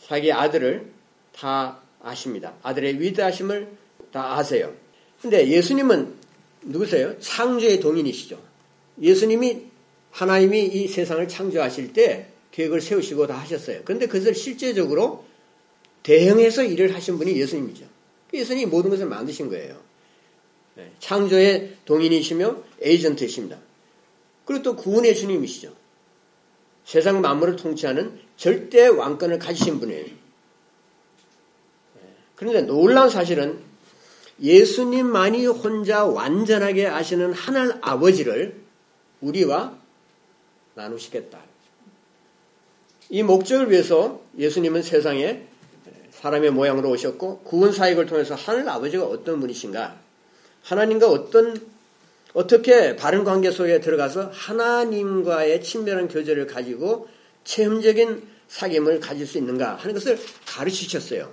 자기 0.03 0.31
아들을 0.31 0.91
다 1.35 1.79
아십니다. 2.01 2.55
아들의 2.63 2.99
위대하심을 2.99 3.77
다 4.11 4.37
아세요. 4.37 4.73
근데 5.21 5.47
예수님은 5.47 6.15
누구세요? 6.63 7.19
창조의 7.19 7.79
동인이시죠. 7.79 8.41
예수님이 8.99 9.61
하나님이 10.09 10.65
이 10.65 10.87
세상을 10.87 11.27
창조하실 11.27 11.93
때 11.93 12.29
계획을 12.53 12.81
세우시고 12.81 13.27
다 13.27 13.37
하셨어요. 13.37 13.81
그런데 13.85 14.07
그것을 14.07 14.33
실제적으로 14.33 15.25
대형해서 16.01 16.63
일을 16.63 16.95
하신 16.95 17.19
분이 17.19 17.39
예수님이죠. 17.39 17.85
예수님이 18.33 18.65
모든 18.65 18.89
것을 18.89 19.05
만드신 19.05 19.49
거예요. 19.49 19.86
네, 20.77 20.91
창조의 20.99 21.77
동인이시며 21.85 22.55
에이전트이십니다. 22.83 23.57
그리고 24.45 24.61
또 24.61 24.75
구원의 24.75 25.15
주님이시죠. 25.15 25.73
세상 26.85 27.19
만물을 27.19 27.55
통치하는 27.55 28.19
절대 28.37 28.85
왕권을 28.85 29.39
가지신 29.39 29.79
분이에요. 29.79 30.05
네, 30.05 30.13
그런데 32.35 32.61
놀라운 32.61 33.09
사실은 33.09 33.59
예수님만이 34.39 35.47
혼자 35.47 36.05
완전하게 36.05 36.85
아시는 36.85 37.33
하늘 37.33 37.79
아버지를 37.81 38.61
우리와 39.21 39.75
나누시겠다. 40.75 41.39
이 43.09 43.23
목적을 43.23 43.71
위해서 43.71 44.21
예수님은 44.37 44.83
세상에 44.83 45.47
사람의 46.11 46.51
모양으로 46.51 46.91
오셨고 46.91 47.39
구원 47.39 47.71
사역을 47.71 48.05
통해서 48.05 48.35
하늘 48.35 48.69
아버지가 48.69 49.05
어떤 49.05 49.39
분이신가? 49.39 50.06
하나님과 50.67 51.09
어떤 51.09 51.57
어떻게 52.33 52.95
바른 52.97 53.23
관계 53.23 53.51
속에 53.51 53.79
들어가서 53.79 54.31
하나님과의 54.33 55.63
친밀한 55.63 56.09
교제를 56.09 56.45
가지고 56.45 57.07
체험적인 57.45 58.27
사귐을 58.49 58.99
가질 58.99 59.25
수 59.25 59.37
있는가 59.37 59.75
하는 59.75 59.93
것을 59.93 60.19
가르치셨어요. 60.45 61.31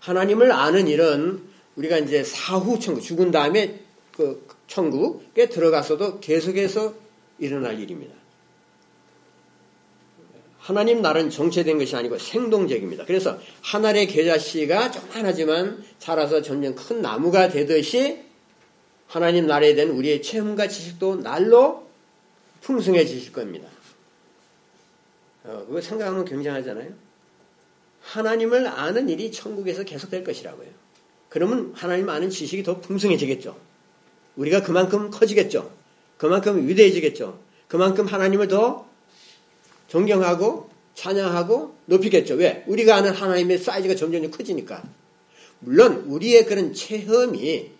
하나님을 0.00 0.50
아는 0.50 0.88
일은 0.88 1.42
우리가 1.76 1.98
이제 1.98 2.24
사후 2.24 2.78
천국 2.80 3.00
죽은 3.00 3.30
다음에 3.30 3.80
그 4.12 4.44
천국에 4.66 5.48
들어가서도 5.48 6.18
계속해서 6.20 6.94
일어날 7.38 7.80
일입니다. 7.80 8.14
하나님 10.64 11.02
나라는 11.02 11.28
정체된 11.28 11.76
것이 11.76 11.94
아니고 11.94 12.16
생동적입니다. 12.16 13.04
그래서 13.04 13.38
하늘의 13.60 14.06
계자씨가 14.06 14.92
조만하지만 14.92 15.84
자라서 15.98 16.40
점점 16.40 16.74
큰 16.74 17.02
나무가 17.02 17.50
되듯이 17.50 18.22
하나님 19.06 19.46
나라에 19.46 19.74
대한 19.74 19.90
우리의 19.90 20.22
체험과 20.22 20.68
지식도 20.68 21.16
날로 21.16 21.86
풍성해지실 22.62 23.34
겁니다. 23.34 23.68
어, 25.44 25.66
그거 25.68 25.82
생각하면 25.82 26.24
굉장하잖아요. 26.24 26.94
하나님을 28.00 28.66
아는 28.66 29.10
일이 29.10 29.30
천국에서 29.30 29.84
계속될 29.84 30.24
것이라고요. 30.24 30.68
그러면 31.28 31.72
하나님 31.74 32.08
아는 32.08 32.30
지식이 32.30 32.62
더 32.62 32.80
풍성해지겠죠. 32.80 33.54
우리가 34.36 34.62
그만큼 34.62 35.10
커지겠죠. 35.10 35.70
그만큼 36.16 36.66
위대해지겠죠. 36.66 37.38
그만큼 37.68 38.06
하나님을 38.06 38.48
더 38.48 38.93
존경하고 39.94 40.68
찬양하고 40.94 41.76
높이겠죠. 41.86 42.34
왜? 42.34 42.64
우리가 42.66 42.96
아는 42.96 43.12
하나님의 43.12 43.58
사이즈가 43.58 43.94
점점 43.94 44.28
커지니까. 44.28 44.82
물론 45.60 46.04
우리의 46.08 46.46
그런 46.46 46.74
체험이 46.74 47.70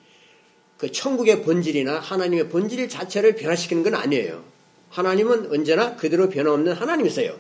그 0.79 0.93
천국의 0.93 1.43
본질이나 1.43 1.99
하나님의 1.99 2.51
본질 2.51 2.89
자체를 2.89 3.35
변화시키는 3.35 3.83
건 3.83 3.97
아니에요. 3.97 4.45
하나님은 4.91 5.51
언제나 5.51 5.97
그대로 5.97 6.29
변화없는 6.29 6.75
하나님이세요. 6.75 7.37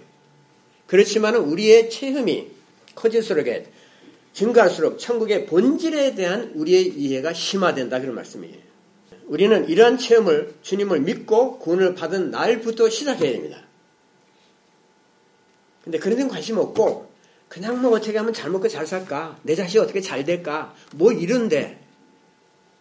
그렇지만 0.88 1.36
우리의 1.36 1.88
체험이 1.88 2.48
커질수록 2.96 3.46
증가할수록 4.32 4.98
천국의 4.98 5.46
본질에 5.46 6.16
대한 6.16 6.50
우리의 6.56 6.88
이해가 6.88 7.32
심화된다 7.32 8.00
그런 8.00 8.16
말씀이에요. 8.16 8.56
우리는 9.26 9.68
이러한 9.68 9.98
체험을 9.98 10.54
주님을 10.62 11.00
믿고 11.00 11.60
구원을 11.60 11.94
받은 11.94 12.32
날부터 12.32 12.90
시작해야 12.90 13.32
됩니다. 13.32 13.63
근데 15.84 15.98
그런 15.98 16.16
데는 16.16 16.30
관심 16.30 16.56
없고 16.56 17.12
그냥 17.48 17.80
뭐 17.80 17.92
어떻게 17.92 18.16
하면 18.16 18.32
잘 18.32 18.50
먹고 18.50 18.68
잘 18.68 18.86
살까? 18.86 19.38
내 19.42 19.54
자식 19.54 19.78
어떻게 19.78 20.00
잘 20.00 20.24
될까? 20.24 20.74
뭐 20.94 21.12
이런데 21.12 21.78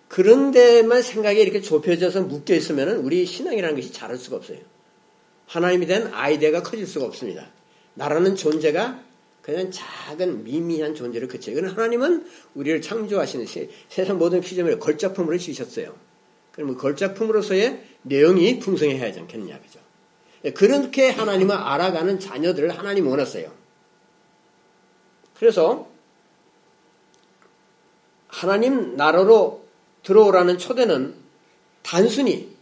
그런 0.07 0.51
데만 0.51 1.01
생각이 1.01 1.39
이렇게 1.39 1.61
좁혀져서 1.61 2.21
묶여 2.21 2.55
있으면 2.55 2.97
우리 2.97 3.25
신앙이라는 3.25 3.75
것이 3.75 3.91
자랄 3.91 4.17
수가 4.17 4.37
없어요. 4.37 4.59
하나님에 5.47 5.85
대한 5.85 6.11
아이디어가 6.13 6.63
커질 6.63 6.87
수가 6.87 7.05
없습니다. 7.05 7.51
나라는 7.95 8.35
존재가 8.35 9.03
그냥 9.41 9.69
작은 9.71 10.45
미미한 10.45 10.95
존재를 10.95 11.27
그쳐요. 11.27 11.55
그는 11.55 11.69
하나님은 11.69 12.25
우리를 12.55 12.81
창조하시는 12.81 13.45
세상 13.89 14.17
모든 14.17 14.39
피조물을 14.39 14.79
걸작품으로 14.79 15.37
지으셨어요. 15.37 15.93
그러면 16.53 16.77
걸작품으로서의 16.77 17.83
내용이 18.03 18.59
풍성해야 18.59 19.03
하지 19.05 19.19
않겠느냐, 19.19 19.59
그죠? 19.59 19.82
그렇게 20.51 21.09
하나님을 21.09 21.55
알아가는 21.55 22.19
자녀들을 22.19 22.77
하나님 22.77 23.07
원하세요. 23.07 23.49
그래서 25.37 25.87
하나님 28.27 28.97
나라로 28.97 29.63
들어오라는 30.03 30.57
초대는 30.57 31.15
단순히 31.81 32.55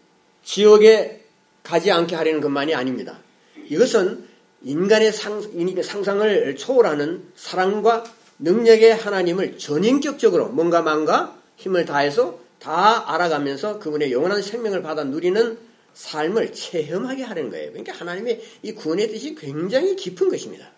지옥에 0.43 1.25
가지 1.63 1.91
않게 1.91 2.15
하려는 2.15 2.41
것만이 2.41 2.75
아닙니다. 2.75 3.19
이것은 3.65 4.27
인간의 4.63 5.11
상, 5.11 5.41
상상을 5.83 6.55
초월하는 6.55 7.31
사랑과 7.35 8.03
능력의 8.39 8.95
하나님을 8.95 9.57
전인격적으로 9.57 10.49
뭔가 10.49 10.81
뭔가 10.81 11.35
힘을 11.57 11.85
다해서 11.85 12.39
다 12.59 13.11
알아가면서 13.13 13.79
그분의 13.79 14.11
영원한 14.11 14.41
생명을 14.41 14.81
받아 14.81 15.03
누리는 15.03 15.57
삶을 15.93 16.53
체험하게 16.53 17.23
하는 17.23 17.49
거예요. 17.49 17.71
그러니까 17.71 17.93
하나님의 17.93 18.41
이 18.63 18.73
구원의 18.73 19.09
뜻이 19.09 19.35
굉장히 19.35 19.95
깊은 19.95 20.29
것입니다. 20.29 20.71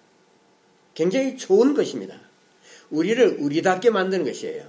굉장히 0.94 1.38
좋은 1.38 1.74
것입니다. 1.74 2.20
우리를 2.90 3.38
우리답게 3.40 3.90
만드는 3.90 4.26
것이에요. 4.26 4.68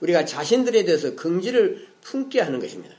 우리가 0.00 0.24
자신들에 0.24 0.84
대해서 0.84 1.14
긍지를 1.14 1.86
품게 2.02 2.40
하는 2.40 2.60
것입니다. 2.60 2.94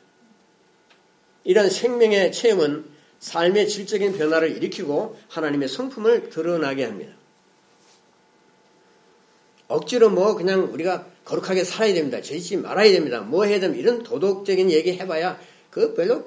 이런 1.43 1.69
생명의 1.69 2.31
체험은 2.31 2.86
삶의 3.19 3.67
질적인 3.67 4.17
변화를 4.17 4.55
일으키고 4.55 5.17
하나님의 5.29 5.67
성품을 5.67 6.29
드러나게 6.29 6.86
합니다. 6.86 7.13
억지로 9.67 10.10
뭐 10.10 10.36
그냥 10.36 10.72
우리가 10.74 11.08
거룩하게 11.25 11.63
살아야 11.63 11.93
됩니다. 11.93 12.22
죄짓지 12.22 12.58
말아야 12.58 12.91
됩니다. 12.91 13.22
뭐 13.22 13.46
해야 13.46 13.60
됩니다. 13.60 13.81
이런 13.81 14.03
도덕적인 14.03 14.72
얘기 14.72 14.93
해봐야 14.93 15.39
그 15.69 15.93
별로 15.93 16.25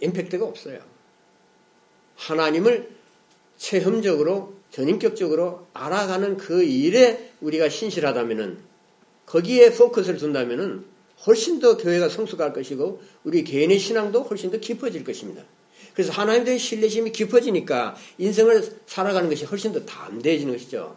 임팩트가 0.00 0.44
없어요. 0.44 0.80
하나님을 2.16 2.90
체험적으로 3.56 4.54
전인격적으로 4.70 5.68
알아가는 5.72 6.36
그 6.36 6.62
일에 6.64 7.32
우리가 7.40 7.68
신실하다면은 7.68 8.58
거기에 9.26 9.70
포커스를 9.72 10.18
둔다면은 10.18 10.84
훨씬 11.26 11.60
더 11.60 11.76
교회가 11.76 12.08
성숙할 12.08 12.52
것이고 12.52 13.00
우리 13.22 13.44
개인의 13.44 13.78
신앙도 13.78 14.22
훨씬 14.24 14.50
더 14.50 14.58
깊어질 14.58 15.04
것입니다. 15.04 15.42
그래서 15.94 16.12
하나님에 16.12 16.44
대한 16.44 16.58
신뢰심이 16.58 17.12
깊어지니까 17.12 17.96
인생을 18.18 18.80
살아가는 18.86 19.28
것이 19.28 19.44
훨씬 19.44 19.72
더 19.72 19.84
담대해지는 19.84 20.52
것이죠. 20.52 20.96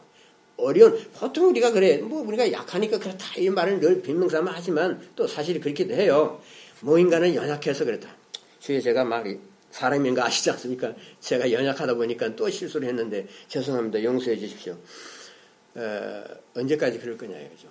어려운 0.58 1.00
보통 1.14 1.50
우리가 1.50 1.72
그래 1.72 2.00
뭐 2.00 2.22
우리가 2.28 2.52
약하니까 2.52 2.98
그렇다 2.98 3.26
이 3.38 3.50
말을 3.50 3.80
늘 3.80 4.02
빈명삼아 4.02 4.52
하지만 4.54 5.00
또 5.16 5.28
사실이 5.28 5.60
그렇기도 5.60 5.94
해요. 5.94 6.42
뭐 6.82 6.98
인간은 6.98 7.36
연약해서 7.36 7.86
그렇다. 7.86 8.10
주에 8.68 8.82
제가 8.82 9.06
막 9.06 9.26
사람인 9.72 10.14
가 10.14 10.26
아시지 10.26 10.50
않습니까? 10.52 10.94
제가 11.22 11.54
연약하다 11.54 11.94
보니까 11.96 12.36
또 12.36 12.50
실수를 12.50 12.90
했는데 12.90 13.26
죄송합니다. 13.48 14.04
용서해 14.04 14.38
주십시오. 14.38 14.78
어, 15.76 16.24
언제까지 16.54 17.00
그럴 17.00 17.18
거냐 17.18 17.40
이거죠. 17.40 17.70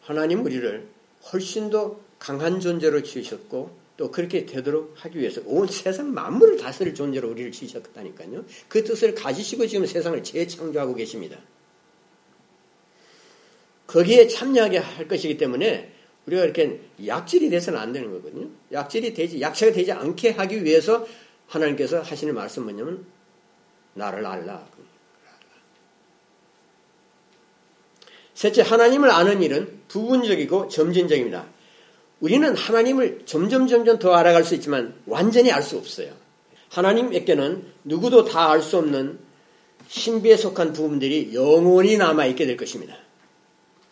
하나님 0.00 0.44
우리를 0.46 0.88
훨씬 1.30 1.68
더 1.68 2.00
강한 2.18 2.60
존재로 2.60 3.02
지으셨고 3.02 3.76
또 3.98 4.10
그렇게 4.10 4.46
되도록 4.46 4.94
하기 4.96 5.18
위해서 5.18 5.42
온 5.44 5.66
세상 5.66 6.14
만물을 6.14 6.56
다스릴 6.56 6.94
존재로 6.94 7.28
우리를 7.28 7.52
지으셨다니까요. 7.52 8.46
그 8.68 8.82
뜻을 8.82 9.14
가지시고 9.14 9.66
지금 9.66 9.84
세상을 9.84 10.22
재창조하고 10.22 10.94
계십니다. 10.94 11.38
거기에 13.86 14.28
참여하게 14.28 14.78
할 14.78 15.06
것이기 15.06 15.36
때문에 15.36 15.97
우리가 16.28 16.44
이렇게 16.44 16.80
약질이 17.04 17.50
돼서는 17.50 17.78
안 17.78 17.92
되는 17.92 18.10
거거든요. 18.12 18.48
약질이 18.72 19.14
되지, 19.14 19.40
약체가 19.40 19.72
되지 19.72 19.92
않게 19.92 20.30
하기 20.30 20.64
위해서 20.64 21.06
하나님께서 21.46 22.02
하시는 22.02 22.34
말씀 22.34 22.64
뭐냐면 22.64 23.04
나를 23.94 24.24
알라. 24.24 24.66
셋째, 28.34 28.62
하나님을 28.62 29.10
아는 29.10 29.42
일은 29.42 29.80
부분적이고 29.88 30.68
점진적입니다. 30.68 31.46
우리는 32.20 32.54
하나님을 32.54 33.22
점점 33.24 33.66
점점 33.66 33.98
더 33.98 34.14
알아갈 34.14 34.44
수 34.44 34.54
있지만 34.54 34.94
완전히 35.06 35.50
알 35.50 35.62
수 35.62 35.76
없어요. 35.76 36.12
하나님에게는 36.70 37.64
누구도 37.84 38.24
다 38.24 38.50
알 38.50 38.62
수 38.62 38.78
없는 38.78 39.18
신비에 39.88 40.36
속한 40.36 40.74
부분들이 40.74 41.32
영원히 41.34 41.96
남아 41.96 42.26
있게 42.26 42.46
될 42.46 42.56
것입니다. 42.56 42.94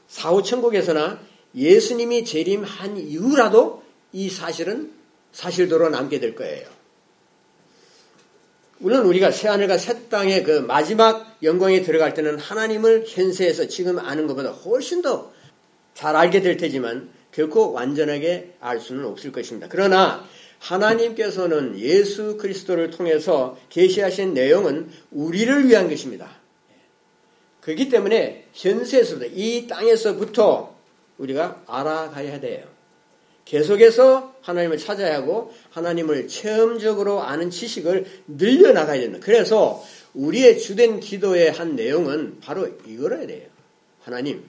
사후 0.08 0.42
천국에서나 0.42 1.18
예수님이 1.56 2.24
재림한 2.24 2.98
이후라도 2.98 3.82
이 4.12 4.28
사실은 4.28 4.92
사실대로 5.32 5.88
남게 5.88 6.20
될 6.20 6.34
거예요. 6.34 6.66
물론 8.78 9.06
우리가 9.06 9.30
새하늘과 9.30 9.78
새 9.78 10.08
땅의 10.08 10.44
그 10.44 10.60
마지막 10.60 11.38
영광에 11.42 11.80
들어갈 11.80 12.12
때는 12.12 12.38
하나님을 12.38 13.04
현세에서 13.08 13.68
지금 13.68 13.98
아는 13.98 14.26
것보다 14.26 14.50
훨씬 14.50 15.02
더 15.02 15.36
잘 15.96 16.14
알게 16.14 16.42
될 16.42 16.58
테지만 16.58 17.08
결코 17.32 17.72
완전하게 17.72 18.52
알 18.60 18.78
수는 18.80 19.06
없을 19.06 19.32
것입니다. 19.32 19.66
그러나 19.70 20.24
하나님께서는 20.58 21.78
예수 21.78 22.36
그리스도를 22.36 22.90
통해서 22.90 23.58
계시하신 23.70 24.34
내용은 24.34 24.90
우리를 25.10 25.68
위한 25.68 25.88
것입니다. 25.88 26.30
그렇기 27.62 27.88
때문에 27.88 28.46
현세에서부터 28.52 29.26
이 29.34 29.66
땅에서부터 29.66 30.75
우리가 31.18 31.62
알아가야 31.66 32.40
돼요. 32.40 32.66
계속해서 33.44 34.34
하나님을 34.42 34.76
찾아야 34.76 35.16
하고 35.16 35.54
하나님을 35.70 36.28
체험적으로 36.28 37.22
아는 37.22 37.50
지식을 37.50 38.06
늘려나가야 38.26 39.00
된다. 39.00 39.18
그래서 39.22 39.82
우리의 40.14 40.58
주된 40.58 41.00
기도의 41.00 41.52
한 41.52 41.76
내용은 41.76 42.40
바로 42.40 42.66
이거라야 42.86 43.26
돼요. 43.26 43.46
하나님, 44.02 44.44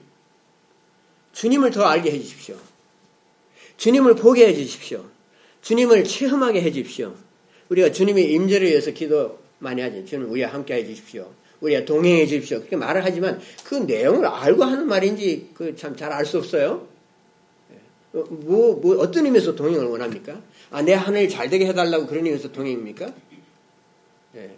주님을 1.32 1.70
더 1.70 1.84
알게 1.84 2.10
해주십시오. 2.10 2.56
주님을 3.76 4.16
보게 4.16 4.48
해 4.48 4.54
주십시오. 4.54 5.04
주님을 5.62 6.04
체험하게 6.04 6.62
해 6.62 6.72
주십시오. 6.72 7.14
우리가 7.68 7.92
주님의 7.92 8.32
임재를 8.32 8.66
위해서 8.66 8.90
기도 8.90 9.38
많이 9.58 9.80
하죠. 9.82 10.04
주님 10.04 10.30
우리와 10.30 10.50
함께 10.50 10.74
해 10.74 10.84
주십시오. 10.84 11.32
우리가 11.60 11.84
동행해 11.84 12.26
주십시오. 12.26 12.58
그렇게 12.58 12.76
말을 12.76 13.04
하지만 13.04 13.40
그 13.64 13.74
내용을 13.74 14.26
알고 14.26 14.62
하는 14.64 14.86
말인지 14.86 15.50
그 15.54 15.74
참 15.76 15.96
잘 15.96 16.12
알 16.12 16.24
수 16.24 16.38
없어요. 16.38 16.86
예. 17.72 18.18
어, 18.18 18.24
뭐, 18.30 18.76
뭐, 18.76 18.98
어떤 18.98 19.26
의미에서 19.26 19.54
동행을 19.56 19.86
원합니까? 19.86 20.40
아, 20.70 20.82
내 20.82 20.94
하늘 20.94 21.28
잘 21.28 21.50
되게 21.50 21.66
해달라고 21.66 22.06
그런 22.06 22.24
의미에서 22.26 22.52
동행입니까? 22.52 23.12
예. 24.36 24.50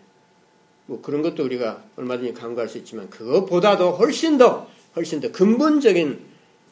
뭐 0.87 1.01
그런 1.01 1.23
것도 1.23 1.45
우리가 1.45 1.85
얼마든지 1.97 2.35
간구할 2.35 2.69
수 2.69 2.77
있지만 2.79 3.09
그것보다도 3.11 3.93
훨씬 3.93 4.37
더, 4.39 4.69
훨씬 4.97 5.21
더 5.21 5.31
근본적인 5.33 6.19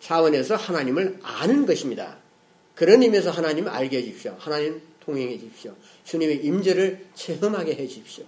차원에서 0.01 0.57
하나님을 0.57 1.21
아는 1.23 1.67
것입니다. 1.67 2.17
그런 2.75 3.03
의미에서 3.03 3.31
하나님을 3.31 3.71
알게 3.71 3.99
해 3.99 4.03
주십시오. 4.03 4.35
하나님 4.39 4.81
통행해 5.01 5.39
주십시오. 5.39 5.75
주님의 6.05 6.45
임재를 6.45 7.07
체험하게 7.15 7.75
해 7.75 7.87
주십시오. 7.87 8.25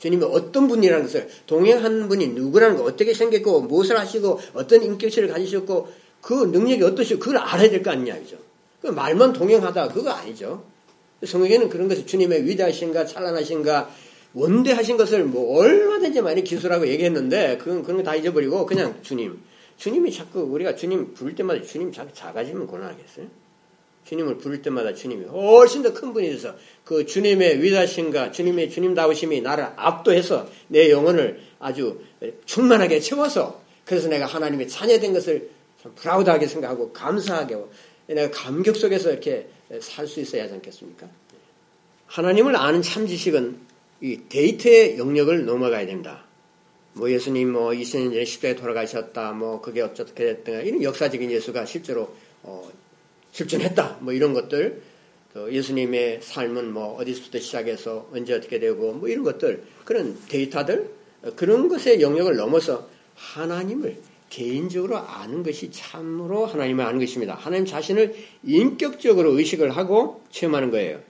주님이 0.00 0.24
어떤 0.24 0.66
분이라는 0.66 1.04
것을 1.04 1.28
동행하는 1.46 2.08
분이 2.08 2.28
누구라는 2.28 2.76
거 2.76 2.84
어떻게 2.84 3.14
생겼고 3.14 3.60
무엇을 3.62 3.96
하시고 3.98 4.40
어떤 4.54 4.82
인격체를 4.82 5.28
가지셨고 5.28 5.88
그 6.20 6.34
능력이 6.34 6.82
어떠시고 6.82 7.20
그걸 7.20 7.36
알아야 7.38 7.70
될 7.70 7.82
거 7.82 7.92
아니냐 7.92 8.16
이죠. 8.16 8.36
그 8.82 8.88
말만 8.88 9.32
동행하다 9.32 9.88
그거 9.88 10.10
아니죠. 10.10 10.64
성경에는 11.24 11.68
그런 11.68 11.86
것을 11.88 12.06
주님의 12.06 12.46
위대하신가 12.46 13.04
찬란하신가 13.06 13.90
원대하신 14.32 14.96
것을 14.96 15.24
뭐 15.24 15.58
얼마든지 15.58 16.22
많이 16.22 16.42
기술하고 16.44 16.86
얘기했는데 16.88 17.58
그건 17.58 17.82
그런 17.82 17.98
거 17.98 18.02
다 18.04 18.14
잊어버리고 18.16 18.64
그냥 18.64 18.96
주님 19.02 19.38
주님이 19.76 20.12
자꾸 20.12 20.40
우리가 20.40 20.76
주님 20.76 21.12
부를 21.14 21.34
때마다 21.34 21.60
주님 21.62 21.92
자꾸 21.92 22.10
작아지면 22.14 22.66
고난하겠어요? 22.66 23.26
주님을 24.04 24.38
부를 24.38 24.62
때마다 24.62 24.94
주님이 24.94 25.26
훨씬 25.26 25.82
더 25.82 25.92
큰 25.92 26.12
분이 26.12 26.30
돼서 26.30 26.54
그 26.84 27.06
주님의 27.06 27.62
위다신과 27.62 28.32
주님의 28.32 28.70
주님다우심이 28.70 29.40
나를 29.40 29.68
압도해서 29.76 30.48
내 30.68 30.90
영혼을 30.90 31.40
아주 31.58 32.00
충만하게 32.46 33.00
채워서 33.00 33.62
그래서 33.84 34.08
내가 34.08 34.26
하나님의 34.26 34.68
자녀된 34.68 35.12
것을 35.12 35.50
참 35.82 35.92
프라우드하게 35.94 36.46
생각하고 36.46 36.92
감사하게 36.92 37.56
내가 38.06 38.30
감격 38.30 38.76
속에서 38.76 39.10
이렇게 39.10 39.48
살 39.80 40.06
수 40.08 40.20
있어야 40.20 40.44
하지 40.44 40.54
않겠습니까? 40.54 41.08
하나님을 42.06 42.56
아는 42.56 42.82
참 42.82 43.06
지식은 43.06 43.58
이 44.00 44.20
데이터의 44.28 44.98
영역을 44.98 45.44
넘어가야 45.44 45.86
된다. 45.86 46.24
뭐 46.94 47.08
예수님 47.08 47.52
뭐 47.52 47.70
2000년 47.70 48.12
전에 48.12 48.24
십자가에 48.24 48.56
돌아가셨다. 48.56 49.32
뭐 49.32 49.60
그게 49.60 49.80
어떻게 49.80 50.24
됐다. 50.24 50.62
이런 50.62 50.82
역사적인 50.82 51.30
예수가 51.30 51.66
실제로 51.66 52.12
어, 52.42 52.68
실존했다. 53.32 53.98
뭐 54.00 54.12
이런 54.12 54.32
것들. 54.32 54.82
또 55.32 55.52
예수님의 55.52 56.20
삶은 56.22 56.72
뭐 56.72 56.96
어디서부터 56.96 57.38
시작해서 57.38 58.08
언제 58.12 58.34
어떻게 58.34 58.58
되고 58.58 58.92
뭐 58.92 59.08
이런 59.08 59.22
것들 59.22 59.62
그런 59.84 60.18
데이터들 60.28 60.90
그런 61.36 61.68
것의 61.68 62.00
영역을 62.00 62.34
넘어서 62.34 62.88
하나님을 63.14 63.98
개인적으로 64.28 64.96
아는 64.96 65.42
것이 65.42 65.70
참으로 65.70 66.46
하나님을 66.46 66.84
아는 66.84 66.98
것입니다. 66.98 67.34
하나님 67.34 67.66
자신을 67.66 68.14
인격적으로 68.44 69.36
의식을 69.38 69.76
하고 69.76 70.22
체험하는 70.30 70.70
거예요. 70.70 71.00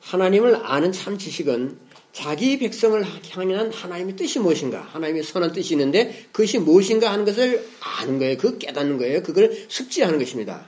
하나님을 0.00 0.56
아는 0.56 0.92
참 0.92 1.18
지식은 1.18 1.78
자기 2.12 2.58
백성을 2.58 3.04
향한 3.30 3.70
하나님의 3.70 4.16
뜻이 4.16 4.38
무엇인가? 4.40 4.80
하나님의 4.80 5.22
선한 5.22 5.52
뜻이 5.52 5.74
있는데 5.74 6.26
그것이 6.32 6.58
무엇인가 6.58 7.12
하는 7.12 7.24
것을 7.24 7.64
아는 7.80 8.18
거예요. 8.18 8.36
그 8.38 8.58
깨닫는 8.58 8.98
거예요. 8.98 9.22
그걸 9.22 9.66
숙지하는 9.68 10.18
것입니다. 10.18 10.66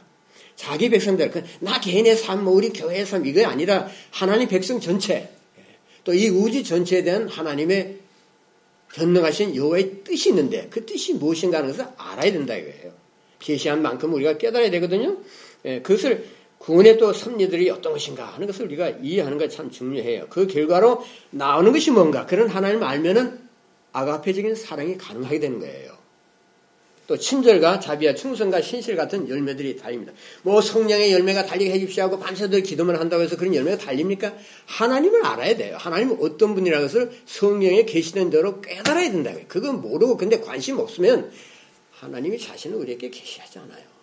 자기 0.55 0.91
백성들, 0.91 1.31
그나 1.31 1.81
개인의 1.81 2.17
삶, 2.17 2.45
뭐 2.45 2.55
우리 2.55 2.69
교회의 2.69 3.07
삶, 3.07 3.25
이거 3.25 3.47
아니라 3.47 3.89
하나님 4.11 4.47
백성 4.47 4.79
전체, 4.79 5.31
또 6.05 6.15
이 6.15 6.29
우주 6.29 6.63
전체에 6.63 7.03
대한 7.03 7.29
하나님의 7.29 7.99
전능하신 8.93 9.55
여호와의 9.57 10.03
뜻이 10.05 10.31
있는데 10.31 10.67
그 10.71 10.85
뜻이 10.85 11.15
무엇인가 11.15 11.59
하는 11.59 11.71
것을 11.71 11.87
알아야 11.97 12.33
된다 12.33 12.57
이거예요. 12.57 12.93
계시한 13.39 13.83
만큼 13.83 14.13
우리가 14.15 14.37
깨달아야 14.39 14.71
되거든요. 14.73 15.19
예, 15.65 15.81
그것을 15.81 16.27
구원의 16.61 16.99
또 16.99 17.13
섭리들이 17.13 17.71
어떤 17.71 17.95
것인가 17.95 18.27
하는 18.27 18.47
것을 18.47 18.67
우리가 18.67 18.91
이해하는 19.03 19.39
것이 19.39 19.57
참 19.57 19.71
중요해요. 19.71 20.27
그 20.29 20.47
결과로 20.47 21.03
나오는 21.31 21.73
것이 21.73 21.91
뭔가 21.91 22.27
그런 22.27 22.49
하나님을 22.49 22.85
알면은 22.85 23.41
아가페적인 23.93 24.55
사랑이 24.55 24.99
가능하게 24.99 25.41
되는 25.41 25.59
거예요. 25.59 25.99
또 27.07 27.17
친절과 27.17 27.81
자비와 27.81 28.15
충성과 28.15 28.61
신실 28.61 28.95
같은 28.95 29.29
열매들이 29.29 29.79
달립니다. 29.79 30.13
뭐 30.43 30.61
성령의 30.61 31.13
열매가 31.13 31.47
달리게 31.47 31.73
해주시오 31.73 32.05
하고 32.05 32.21
밤새도록 32.21 32.65
기도만 32.65 32.95
한다고 32.95 33.23
해서 33.23 33.37
그런 33.37 33.55
열매가 33.55 33.79
달립니까? 33.79 34.33
하나님을 34.67 35.25
알아야 35.25 35.57
돼요. 35.57 35.77
하나님은 35.81 36.19
어떤 36.21 36.55
분이라는 36.55 36.87
것을 36.87 37.11
성령에 37.25 37.85
계시는 37.87 38.31
대로 38.31 38.61
깨달아야 38.61 39.11
된다고요. 39.11 39.47
그건 39.49 39.81
모르고 39.81 40.19
근데 40.19 40.41
관심 40.41 40.79
없으면 40.79 41.33
하나님이 41.91 42.39
자신을 42.39 42.77
우리에게 42.77 43.11
계시하지 43.11 43.59
않아요. 43.61 44.00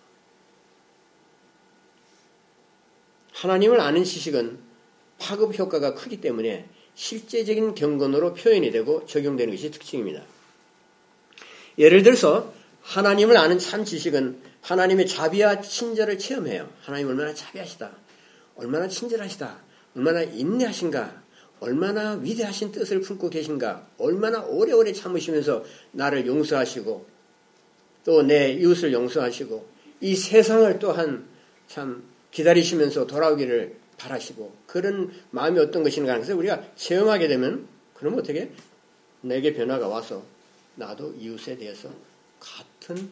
하나님을 3.38 3.80
아는 3.80 4.02
지식은 4.02 4.58
파급 5.18 5.56
효과가 5.56 5.94
크기 5.94 6.20
때문에 6.20 6.68
실제적인 6.94 7.76
경건으로 7.76 8.34
표현이 8.34 8.72
되고 8.72 9.06
적용되는 9.06 9.54
것이 9.54 9.70
특징입니다. 9.70 10.22
예를 11.78 12.02
들어서 12.02 12.52
하나님을 12.82 13.36
아는 13.36 13.60
참 13.60 13.84
지식은 13.84 14.40
하나님의 14.62 15.06
자비와 15.06 15.60
친절을 15.60 16.18
체험해요. 16.18 16.68
하나님 16.82 17.08
얼마나 17.08 17.32
자비하시다. 17.32 17.92
얼마나 18.56 18.88
친절하시다. 18.88 19.58
얼마나 19.94 20.22
인내하신가. 20.22 21.22
얼마나 21.60 22.14
위대하신 22.14 22.72
뜻을 22.72 23.00
품고 23.00 23.30
계신가. 23.30 23.86
얼마나 23.98 24.42
오래오래 24.42 24.92
참으시면서 24.92 25.64
나를 25.92 26.26
용서하시고 26.26 27.06
또 28.04 28.22
내 28.22 28.52
이웃을 28.52 28.92
용서하시고 28.92 29.68
이 30.00 30.16
세상을 30.16 30.78
또한 30.78 31.28
참 31.68 32.07
기다리시면서 32.30 33.06
돌아오기를 33.06 33.76
바라시고 33.96 34.54
그런 34.66 35.12
마음이 35.30 35.58
어떤 35.58 35.82
것인가 35.82 36.12
하는 36.12 36.22
것을 36.22 36.34
우리가 36.34 36.62
체험하게 36.76 37.28
되면 37.28 37.66
그럼 37.94 38.16
어떻게 38.16 38.50
내게 39.20 39.52
변화가 39.52 39.88
와서 39.88 40.22
나도 40.76 41.14
이웃에 41.18 41.56
대해서 41.56 41.90
같은 42.38 43.10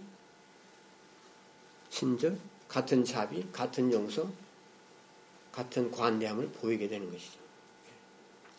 친절, 1.91 2.37
같은 2.69 3.05
자비, 3.05 3.45
같은 3.53 3.93
용서, 3.93 4.31
같은 5.51 5.91
관대함을 5.91 6.49
보이게 6.61 6.89
되는 6.89 7.11
것이죠. 7.11 7.39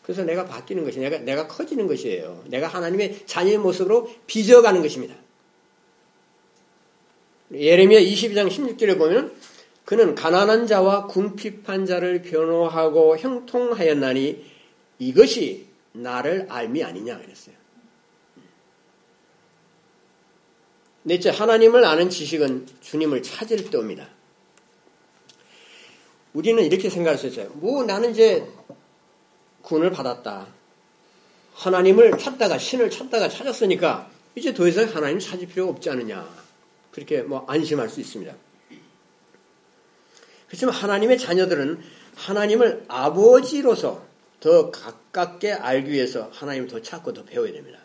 그래서 0.02 0.24
내가 0.24 0.46
바뀌는 0.46 0.84
것이 0.84 0.98
내가 0.98 1.18
내가 1.18 1.46
커지는 1.46 1.86
것이에요. 1.86 2.44
내가 2.48 2.66
하나님의 2.66 3.26
자녀의 3.26 3.58
모습으로 3.58 4.10
빚어가는 4.26 4.82
것입니다. 4.82 5.14
예레미야 7.52 8.00
22장 8.00 8.48
16절에 8.48 8.98
보면 8.98 9.34
그는 9.88 10.14
가난한 10.14 10.66
자와 10.66 11.06
궁핍한 11.06 11.86
자를 11.86 12.20
변호하고 12.20 13.16
형통하였나니 13.16 14.44
이것이 14.98 15.66
나를 15.92 16.44
알미 16.50 16.84
아니냐 16.84 17.16
그랬어요. 17.16 17.54
넷째, 21.04 21.30
하나님을 21.30 21.86
아는 21.86 22.10
지식은 22.10 22.66
주님을 22.82 23.22
찾을 23.22 23.70
때입니다. 23.70 24.06
우리는 26.34 26.62
이렇게 26.62 26.90
생각할 26.90 27.16
수 27.16 27.28
있어요. 27.28 27.48
뭐 27.54 27.82
나는 27.82 28.10
이제 28.10 28.46
구원을 29.62 29.90
받았다. 29.90 30.48
하나님을 31.54 32.18
찾다가 32.18 32.58
신을 32.58 32.90
찾다가 32.90 33.30
찾았으니까 33.30 34.10
이제 34.34 34.52
더 34.52 34.68
이상 34.68 34.84
하나님 34.94 35.18
찾을 35.18 35.48
필요가 35.48 35.72
없지 35.72 35.88
않느냐. 35.88 36.28
그렇게 36.90 37.22
뭐 37.22 37.46
안심할 37.48 37.88
수 37.88 38.00
있습니다. 38.00 38.47
그렇지만 40.48 40.74
하나님의 40.74 41.18
자녀들은 41.18 41.80
하나님을 42.16 42.84
아버지로서 42.88 44.06
더 44.40 44.70
가깝게 44.70 45.52
알기 45.52 45.90
위해서 45.90 46.30
하나님을 46.32 46.68
더 46.68 46.80
찾고 46.82 47.12
더 47.12 47.24
배워야 47.24 47.52
됩니다. 47.52 47.78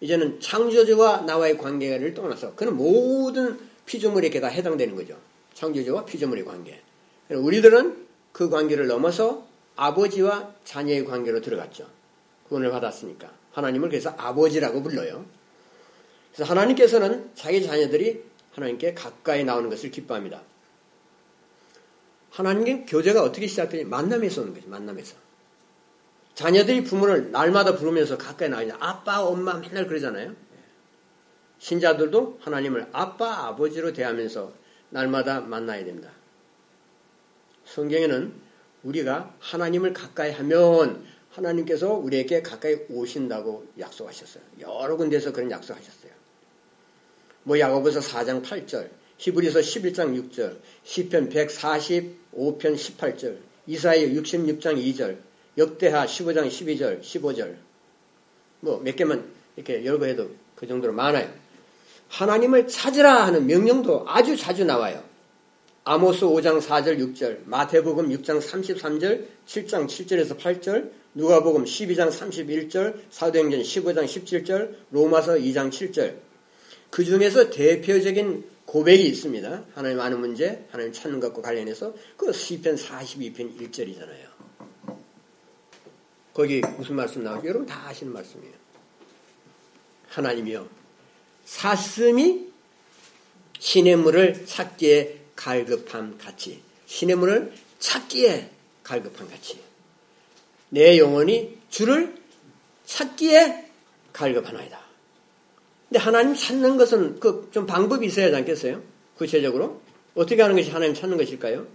이제는 0.00 0.40
창조주와 0.40 1.22
나와의 1.22 1.58
관계를 1.58 2.14
떠나서 2.14 2.54
그는 2.54 2.76
모든 2.76 3.58
피조물에게 3.86 4.40
다 4.40 4.48
해당되는 4.48 4.94
거죠. 4.96 5.18
창조주와 5.54 6.04
피조물의 6.04 6.44
관계. 6.44 6.80
우리들은 7.30 8.06
그 8.32 8.50
관계를 8.50 8.86
넘어서 8.86 9.46
아버지와 9.76 10.52
자녀의 10.64 11.04
관계로 11.04 11.40
들어갔죠. 11.40 11.88
구원을 12.48 12.70
받았으니까. 12.70 13.32
하나님을 13.52 13.88
그래서 13.88 14.10
아버지라고 14.10 14.82
불러요. 14.82 15.24
그래서 16.34 16.50
하나님께서는 16.50 17.30
자기 17.34 17.64
자녀들이 17.64 18.22
하나님께 18.52 18.94
가까이 18.94 19.44
나오는 19.44 19.70
것을 19.70 19.90
기뻐합니다. 19.90 20.42
하나님께 22.34 22.86
교제가 22.86 23.22
어떻게 23.22 23.46
시작되냐? 23.46 23.88
만남에서 23.88 24.42
오는 24.42 24.54
거죠. 24.54 24.68
만남에서. 24.68 25.14
자녀들이 26.34 26.82
부모를 26.82 27.30
날마다 27.30 27.76
부르면서 27.76 28.18
가까이 28.18 28.48
나가냐. 28.48 28.76
아빠, 28.80 29.24
엄마 29.24 29.54
맨날 29.54 29.86
그러잖아요. 29.86 30.34
신자들도 31.60 32.40
하나님을 32.40 32.88
아빠, 32.90 33.46
아버지로 33.46 33.92
대하면서 33.92 34.52
날마다 34.90 35.42
만나야 35.42 35.84
된다. 35.84 36.10
성경에는 37.66 38.34
우리가 38.82 39.32
하나님을 39.38 39.92
가까이 39.92 40.32
하면 40.32 41.06
하나님께서 41.30 41.92
우리에게 41.92 42.42
가까이 42.42 42.78
오신다고 42.90 43.68
약속하셨어요. 43.78 44.42
여러 44.58 44.96
군데서 44.96 45.32
그런 45.32 45.52
약속하셨어요. 45.52 46.10
뭐 47.44 47.60
야고보서 47.60 48.00
4장 48.00 48.42
8절, 48.42 48.90
히브리서 49.18 49.60
11장 49.60 50.30
6절, 50.30 50.56
시편 50.84 51.28
145편 51.28 52.14
18절, 52.58 53.36
이사야 53.66 54.08
66장 54.08 54.76
2절, 54.76 55.16
역대하 55.56 56.04
15장 56.04 56.48
12절, 56.48 57.00
15절. 57.00 57.56
뭐 58.60 58.80
몇 58.82 58.96
개만 58.96 59.24
이렇게 59.56 59.84
열거 59.84 60.06
해도 60.06 60.30
그 60.56 60.66
정도로 60.66 60.92
많아요. 60.92 61.30
하나님을 62.08 62.68
찾으라 62.68 63.26
하는 63.26 63.46
명령도 63.46 64.04
아주 64.08 64.36
자주 64.36 64.64
나와요. 64.64 65.02
아모스 65.84 66.24
5장 66.24 66.60
4절 66.60 66.98
6절, 66.98 67.40
마태복음 67.44 68.08
6장 68.08 68.40
33절, 68.40 69.26
7장 69.46 69.86
7절에서 69.86 70.38
8절, 70.38 70.90
누가복음 71.14 71.64
12장 71.64 72.10
31절, 72.10 73.00
사도행전 73.10 73.60
15장 73.60 74.04
17절, 74.04 74.74
로마서 74.90 75.34
2장 75.34 75.70
7절. 75.70 76.14
그 76.88 77.04
중에서 77.04 77.50
대표적인 77.50 78.44
고백이 78.66 79.06
있습니다. 79.06 79.64
하나님 79.74 80.00
아는 80.00 80.20
문제, 80.20 80.66
하나님 80.70 80.92
찾는 80.92 81.20
것과 81.20 81.42
관련해서 81.42 81.94
그 82.16 82.32
시편 82.32 82.76
42편 82.76 83.60
1절이잖아요. 83.60 84.34
거기 86.32 86.60
무슨 86.76 86.96
말씀 86.96 87.22
나오죠? 87.22 87.46
여러분 87.46 87.66
다 87.66 87.88
아시는 87.88 88.12
말씀이에요. 88.12 88.52
하나님이요. 90.08 90.68
사슴이 91.44 92.52
시냇물을 93.58 94.46
찾기에 94.46 95.20
갈급함 95.36 96.18
같이 96.18 96.62
시냇물을 96.86 97.52
찾기에 97.78 98.50
갈급함 98.82 99.28
같이 99.28 99.60
내 100.70 100.98
영혼이 100.98 101.58
주를 101.70 102.16
찾기에 102.86 103.70
갈급하나이다. 104.12 104.83
근데 105.94 106.06
하나님 106.06 106.34
찾는 106.34 106.76
것은 106.76 107.20
그 107.20 107.48
좀 107.52 107.66
방법이 107.66 108.04
있어야 108.06 108.26
하지 108.26 108.34
않겠어요? 108.34 108.82
구체적으로 109.16 109.80
어떻게 110.16 110.42
하는 110.42 110.56
것이 110.56 110.68
하나님 110.70 110.92
찾는 110.92 111.16
것일까요? 111.16 111.68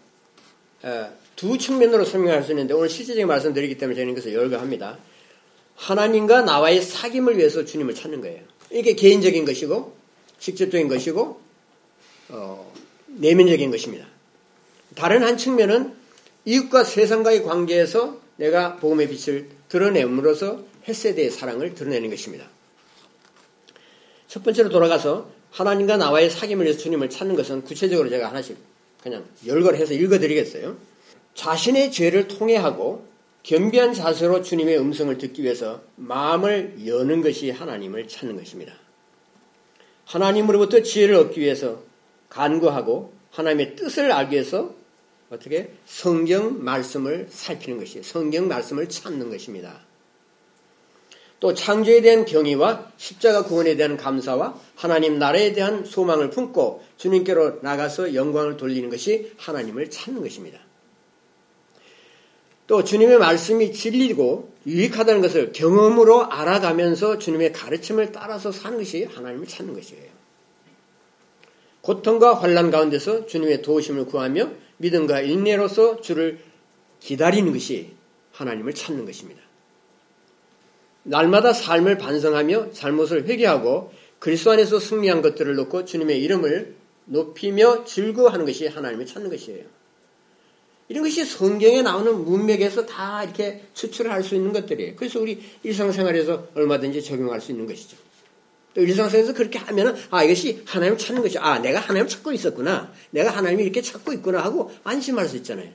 에, 0.84 1.06
두 1.38 1.58
측면으로 1.58 2.04
설명할 2.04 2.44
수 2.44 2.52
있는데 2.52 2.74
오늘 2.74 2.90
실제적인 2.90 3.28
말씀드리기 3.28 3.78
때문에 3.78 3.96
저는 3.96 4.12
이것을 4.12 4.34
열거합니다. 4.34 4.98
하나님과 5.76 6.42
나와의 6.42 6.82
사귐을 6.82 7.38
위해서 7.38 7.64
주님을 7.64 7.96
찾는 7.96 8.20
거예요. 8.20 8.42
이게 8.72 8.94
개인적인 8.94 9.46
것이고 9.46 9.96
직접적인 10.38 10.90
것이고 10.90 11.40
어, 12.28 12.74
내면적인 13.08 13.72
것입니다. 13.72 14.06
다른 14.96 15.24
한 15.24 15.38
측면은 15.38 15.94
이웃과 16.44 16.84
세상과의 16.84 17.44
관계에서 17.44 18.20
내가 18.36 18.76
복음의 18.76 19.08
빛을 19.08 19.48
드러냄으로써 19.70 20.66
햇세대의 20.90 21.32
사랑을 21.32 21.74
드러내는 21.74 22.10
것입니다. 22.10 22.50
첫 24.30 24.44
번째로 24.44 24.70
돌아가서 24.70 25.28
하나님과 25.52 25.98
나와의 25.98 26.30
사귐을 26.30 26.62
위해서 26.62 26.78
주님을 26.80 27.10
찾는 27.10 27.36
것은 27.36 27.64
구체적으로 27.64 28.10
제가 28.10 28.30
하나씩 28.30 28.58
그냥 29.02 29.26
열거해서 29.46 29.94
읽어드리겠어요. 29.96 30.78
자신의 31.34 31.92
죄를 31.92 32.28
통해하고 32.28 33.08
겸비한 33.42 33.94
자세로 33.94 34.44
주님의 34.44 34.78
음성을 34.78 35.18
듣기 35.18 35.42
위해서 35.42 35.82
마음을 35.96 36.86
여는 36.86 37.24
것이 37.24 37.50
하나님을 37.50 38.08
찾는 38.08 38.38
것입니다. 38.38 38.74
하나님으로부터 40.06 40.84
지혜를 40.84 41.16
얻기 41.16 41.42
위해서 41.42 41.82
간구하고 42.30 43.12
하나님의 43.32 43.76
뜻을 43.78 44.12
알기 44.12 44.34
위해서 44.34 44.76
어떻게 45.32 45.74
성경 45.86 46.64
말씀을 46.64 47.28
살피는 47.32 47.80
것이 47.80 48.04
성경 48.04 48.48
말씀을 48.48 48.90
찾는 48.90 49.32
것입니다. 49.32 49.89
또 51.40 51.54
창조에 51.54 52.02
대한 52.02 52.26
경의와 52.26 52.92
십자가 52.98 53.44
구원에 53.44 53.76
대한 53.76 53.96
감사와 53.96 54.60
하나님 54.76 55.20
나라에 55.20 55.54
대한 55.54 55.86
소망을 55.86 56.30
품고 56.30 56.84
주님께로 56.98 57.60
나가서 57.62 58.14
영광을 58.14 58.58
돌리는 58.58 58.90
것이 58.90 59.32
하나님을 59.38 59.90
찾는 59.90 60.22
것입니다. 60.22 60.60
또 62.68 62.84
주님의 62.84 63.18
말씀이 63.18 63.74
진리고 63.74 64.54
유익하다는 64.68 65.22
것을 65.22 65.52
경험으로 65.54 66.26
알아가면서 66.26 67.18
주님의 67.18 67.54
가르침을 67.54 68.12
따라서 68.12 68.52
사는 68.52 68.78
것이 68.78 69.06
하나님을 69.06 69.48
찾는 69.48 69.74
것이에요. 69.74 70.20
고통과 71.82 72.36
환란 72.36 72.70
가운데서 72.70 73.26
주님의 73.26 73.62
도우심을 73.64 74.06
구하며 74.06 74.52
믿음과 74.78 75.22
인내로서 75.22 76.02
주를 76.02 76.40
기다리는 77.00 77.52
것이 77.54 77.94
하나님을 78.34 78.74
찾는 78.74 79.06
것입니다. 79.06 79.49
날마다 81.04 81.54
삶을 81.54 81.98
반성하며 81.98 82.72
잘못을 82.72 83.28
회개하고 83.28 83.92
그리스도 84.20 84.52
안에서 84.52 84.80
승리한 84.80 85.22
것들을 85.22 85.56
놓고 85.56 85.86
주님의 85.86 86.22
이름을 86.22 86.76
높이며 87.06 87.86
즐거워하는 87.86 88.46
것이 88.46 88.68
하나님을 88.68 89.06
찾는 89.06 89.30
것이에요. 89.30 89.64
이런 90.90 91.04
것이 91.04 91.24
성경에 91.24 91.82
나오는 91.84 92.26
문맥에서 92.26 92.86
다 92.86 93.24
이렇게 93.24 93.64
추출을 93.74 94.12
할 94.12 94.24
수 94.24 94.36
있는 94.36 94.52
것들이에요. 94.52 94.96
그래서 94.96 95.20
우리 95.20 95.40
일상생활에서 95.64 96.48
얼마든지 96.56 97.04
적용할 97.04 97.40
수 97.42 97.52
있는 97.52 97.68
것이죠. 97.68 97.96
또 98.74 98.82
일상생활에서 98.82 99.34
그렇게 99.34 99.60
하면은, 99.60 99.96
아, 100.10 100.24
이것이 100.24 100.64
하나님을 100.66 100.98
찾는 100.98 101.22
것이, 101.22 101.38
아, 101.38 101.60
내가 101.60 101.80
하나님을 101.80 102.08
찾고 102.08 102.32
있었구나. 102.32 102.92
내가 103.12 103.30
하나님을 103.32 103.64
이렇게 103.64 103.82
찾고 103.82 104.14
있구나 104.14 104.44
하고 104.44 104.72
안심할 104.84 105.28
수 105.28 105.38
있잖아요. 105.38 105.72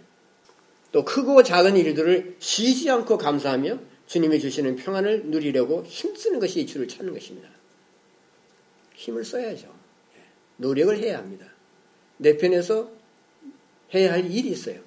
또 0.90 1.04
크고 1.04 1.42
작은 1.42 1.76
일들을 1.76 2.36
쉬지 2.38 2.90
않고 2.90 3.18
감사하며 3.18 3.78
주님이 4.06 4.38
주시는 4.38 4.76
평안을 4.76 5.26
누리려고 5.26 5.84
힘쓰는 5.84 6.38
것이 6.40 6.66
주를 6.66 6.88
찾는 6.88 7.12
것입니다. 7.12 7.48
힘을 8.94 9.24
써야죠. 9.24 9.72
노력을 10.56 10.96
해야 10.98 11.18
합니다. 11.18 11.46
내 12.16 12.36
편에서 12.36 12.90
해야 13.94 14.12
할 14.12 14.30
일이 14.30 14.48
있어요. 14.50 14.80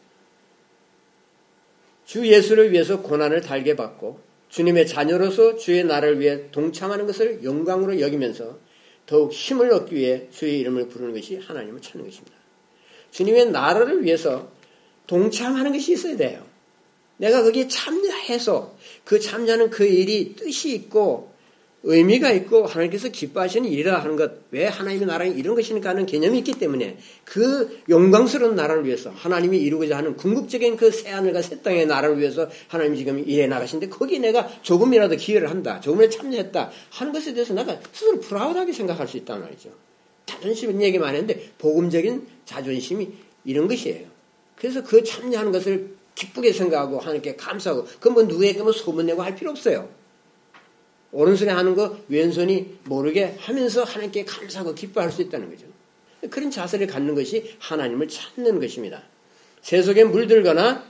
주 2.05 2.25
예수를 2.25 2.71
위해서 2.71 3.01
고난을 3.01 3.41
달게 3.41 3.75
받고 3.75 4.21
주님의 4.49 4.87
자녀로서 4.87 5.57
주의 5.57 5.83
나라를 5.83 6.19
위해 6.19 6.49
동참하는 6.51 7.05
것을 7.05 7.43
영광으로 7.43 7.99
여기면서 7.99 8.59
더욱 9.05 9.33
힘을 9.33 9.71
얻기 9.73 9.95
위해 9.95 10.27
주의 10.31 10.59
이름을 10.59 10.87
부르는 10.87 11.13
것이 11.13 11.37
하나님을 11.37 11.81
찾는 11.81 12.05
것입니다. 12.05 12.37
주님의 13.11 13.51
나라를 13.51 14.03
위해서 14.03 14.51
동참하는 15.07 15.73
것이 15.73 15.93
있어야 15.93 16.15
돼요. 16.15 16.45
내가 17.17 17.43
거기에 17.43 17.67
참여해서 17.67 18.75
그 19.03 19.19
참여하는 19.19 19.69
그 19.69 19.85
일이 19.85 20.35
뜻이 20.35 20.73
있고 20.73 21.35
의미가 21.83 22.31
있고 22.31 22.65
하나님께서 22.65 23.09
기뻐하시는 23.09 23.69
일이라 23.69 23.99
하는 23.99 24.15
것, 24.17 24.31
왜 24.51 24.65
하나님의 24.65 25.07
나라는 25.07 25.37
이런 25.37 25.55
것이니까 25.55 25.91
하는 25.91 26.05
개념이 26.05 26.39
있기 26.39 26.53
때문에 26.53 26.97
그 27.23 27.81
영광스러운 27.87 28.55
나라를 28.55 28.85
위해서 28.85 29.11
하나님이 29.11 29.59
이루고자 29.59 29.95
하는 29.95 30.17
궁극적인 30.17 30.75
그 30.75 30.91
새하늘과 30.91 31.41
새 31.41 31.61
땅의 31.61 31.85
나라를 31.85 32.19
위해서 32.19 32.49
하나님이 32.67 32.97
지금 32.97 33.23
일해 33.25 33.47
나가신데 33.47 33.89
거기에 33.89 34.19
내가 34.19 34.49
조금이라도 34.63 35.15
기여를 35.15 35.49
한다, 35.49 35.79
조금이라도 35.79 36.17
참여했다 36.17 36.71
하는 36.89 37.13
것에 37.13 37.33
대해서 37.33 37.53
내가 37.53 37.79
스스로 37.93 38.19
프라우드하게 38.19 38.73
생각할 38.73 39.07
수 39.07 39.15
있단 39.17 39.39
말이죠. 39.39 39.69
자존심 40.25 40.81
얘기 40.81 40.99
많이 40.99 41.17
했는데 41.17 41.51
복음적인 41.57 42.27
자존심이 42.43 43.09
이런 43.45 43.67
것이에요. 43.67 44.07
그래서 44.57 44.83
그 44.83 45.03
참여하는 45.03 45.51
것을 45.51 45.96
기쁘게 46.17 46.51
생각하고 46.51 46.99
하나님께 46.99 47.35
감사하고 47.35 47.85
그건 47.85 48.13
뭐 48.13 48.23
누구에게 48.23 48.63
뭐 48.63 48.71
소문내고 48.71 49.21
할 49.21 49.35
필요 49.35 49.51
없어요. 49.51 49.87
오른손에 51.11 51.51
하는 51.51 51.75
거 51.75 51.95
왼손이 52.09 52.79
모르게 52.85 53.35
하면서 53.37 53.83
하나님께 53.83 54.25
감사하고 54.25 54.73
기뻐할 54.73 55.11
수 55.11 55.21
있다는 55.21 55.49
거죠. 55.51 55.67
그런 56.31 56.49
자세를 56.49 56.87
갖는 56.87 57.13
것이 57.13 57.55
하나님을 57.59 58.07
찾는 58.07 58.59
것입니다. 58.59 59.03
세속에 59.61 60.05
물들거나 60.05 60.83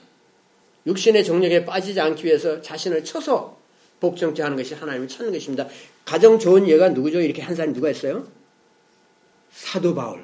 육신의 0.85 1.25
정력에 1.25 1.65
빠지지 1.65 1.99
않기 1.99 2.25
위해서 2.25 2.61
자신을 2.61 3.03
쳐서 3.03 3.59
복종케 3.99 4.41
하는 4.41 4.55
것이 4.55 4.75
하나님을 4.75 5.09
찾는 5.09 5.33
것입니다. 5.33 5.67
가장 6.05 6.39
좋은 6.39 6.69
예가 6.69 6.89
누구죠? 6.89 7.19
이렇게 7.19 7.41
한 7.41 7.53
사람이 7.53 7.73
누가 7.73 7.89
있어요? 7.89 8.25
사도 9.51 9.93
바울. 9.93 10.23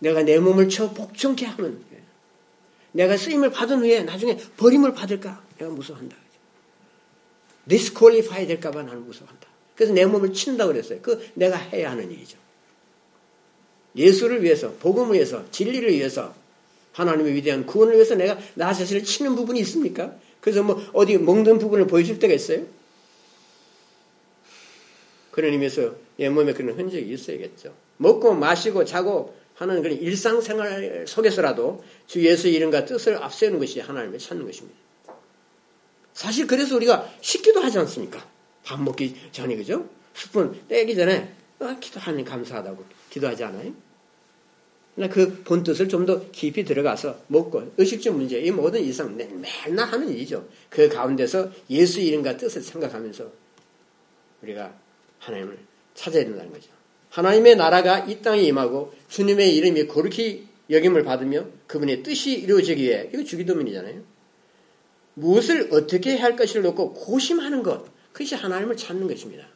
내가 0.00 0.22
내 0.22 0.38
몸을 0.38 0.68
쳐 0.68 0.92
복종케 0.92 1.46
하면 1.46 1.82
내가 2.92 3.16
쓰임을 3.16 3.50
받은 3.50 3.80
후에 3.80 4.02
나중에 4.02 4.36
버림을 4.56 4.94
받을까? 4.94 5.42
내가 5.58 5.70
무서워한다. 5.70 6.16
디스퀄리파이 7.68 8.46
될까봐 8.46 8.82
나는 8.82 9.04
무서워한다. 9.06 9.46
그래서 9.74 9.92
내 9.92 10.04
몸을 10.04 10.32
친다 10.32 10.66
그랬어요. 10.66 10.98
그 11.00 11.30
내가 11.34 11.56
해야 11.56 11.90
하는 11.90 12.10
일이죠. 12.10 12.38
예수를 13.96 14.42
위해서, 14.42 14.72
복음을 14.74 15.14
위해서, 15.14 15.44
진리를 15.50 15.90
위해서, 15.90 16.34
하나님의 16.92 17.34
위대한 17.34 17.66
구원을 17.66 17.94
위해서 17.94 18.14
내가 18.14 18.38
나 18.54 18.72
자신을 18.72 19.04
치는 19.04 19.34
부분이 19.34 19.60
있습니까? 19.60 20.14
그래서 20.40 20.62
뭐 20.62 20.82
어디 20.92 21.16
먹는 21.16 21.58
부분을 21.58 21.86
보여줄 21.86 22.18
때가 22.18 22.34
있어요? 22.34 22.66
그런 25.30 25.52
의미에서 25.52 25.94
내 26.18 26.28
몸에 26.28 26.52
그런 26.52 26.78
흔적이 26.78 27.12
있어야겠죠. 27.12 27.74
먹고 27.96 28.34
마시고 28.34 28.84
자고 28.84 29.34
하는 29.54 29.82
그런 29.82 29.96
일상생활 29.98 31.06
속에서라도 31.06 31.84
주 32.06 32.24
예수의 32.24 32.54
이름과 32.54 32.84
뜻을 32.84 33.16
앞세우는 33.16 33.58
것이 33.58 33.80
하나님을 33.80 34.18
찾는 34.18 34.44
것입니다. 34.46 34.78
사실 36.14 36.46
그래서 36.46 36.76
우리가 36.76 37.10
식기도 37.20 37.60
하지 37.60 37.78
않습니까? 37.78 38.26
밥 38.64 38.80
먹기 38.80 39.16
전에 39.32 39.56
그죠? 39.56 39.88
스푼 40.14 40.60
떼기 40.68 40.94
전에 40.94 41.34
어, 41.58 41.76
기도하니 41.80 42.24
감사하다고 42.24 42.84
기도하지 43.10 43.44
않아요? 43.44 43.72
그 45.10 45.42
본뜻을 45.44 45.88
좀 45.88 46.04
더 46.04 46.30
깊이 46.32 46.64
들어가서 46.64 47.22
먹고 47.28 47.72
의식주 47.78 48.12
문제 48.12 48.38
이 48.40 48.50
모든 48.50 48.82
이상 48.82 49.16
맨날 49.16 49.88
하는 49.88 50.08
일이죠. 50.10 50.46
그 50.68 50.88
가운데서 50.88 51.50
예수 51.70 52.00
이름과 52.00 52.36
뜻을 52.36 52.60
생각하면서 52.60 53.32
우리가 54.42 54.74
하나님을 55.20 55.58
찾아야 55.94 56.24
된다는 56.24 56.52
거죠. 56.52 56.70
하나님의 57.12 57.56
나라가 57.56 57.98
이 57.98 58.22
땅에 58.22 58.40
임하고 58.40 58.94
주님의 59.08 59.54
이름이 59.56 59.86
거룩히 59.86 60.46
여김을 60.70 61.04
받으며 61.04 61.44
그분의 61.66 62.02
뜻이 62.02 62.32
이루어지기 62.32 62.82
위해 62.82 63.10
이거 63.12 63.22
주기도문이잖아요. 63.22 64.00
무엇을 65.14 65.68
어떻게 65.72 66.16
할 66.16 66.36
것을 66.36 66.62
놓고 66.62 66.94
고심하는 66.94 67.62
것, 67.62 67.84
그것이 68.12 68.34
하나님을 68.34 68.78
찾는 68.78 69.08
것입니다. 69.08 69.46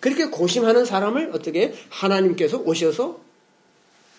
그렇게 0.00 0.26
고심하는 0.26 0.84
사람을 0.84 1.30
어떻게 1.32 1.74
하나님께서 1.88 2.58
오셔서 2.58 3.20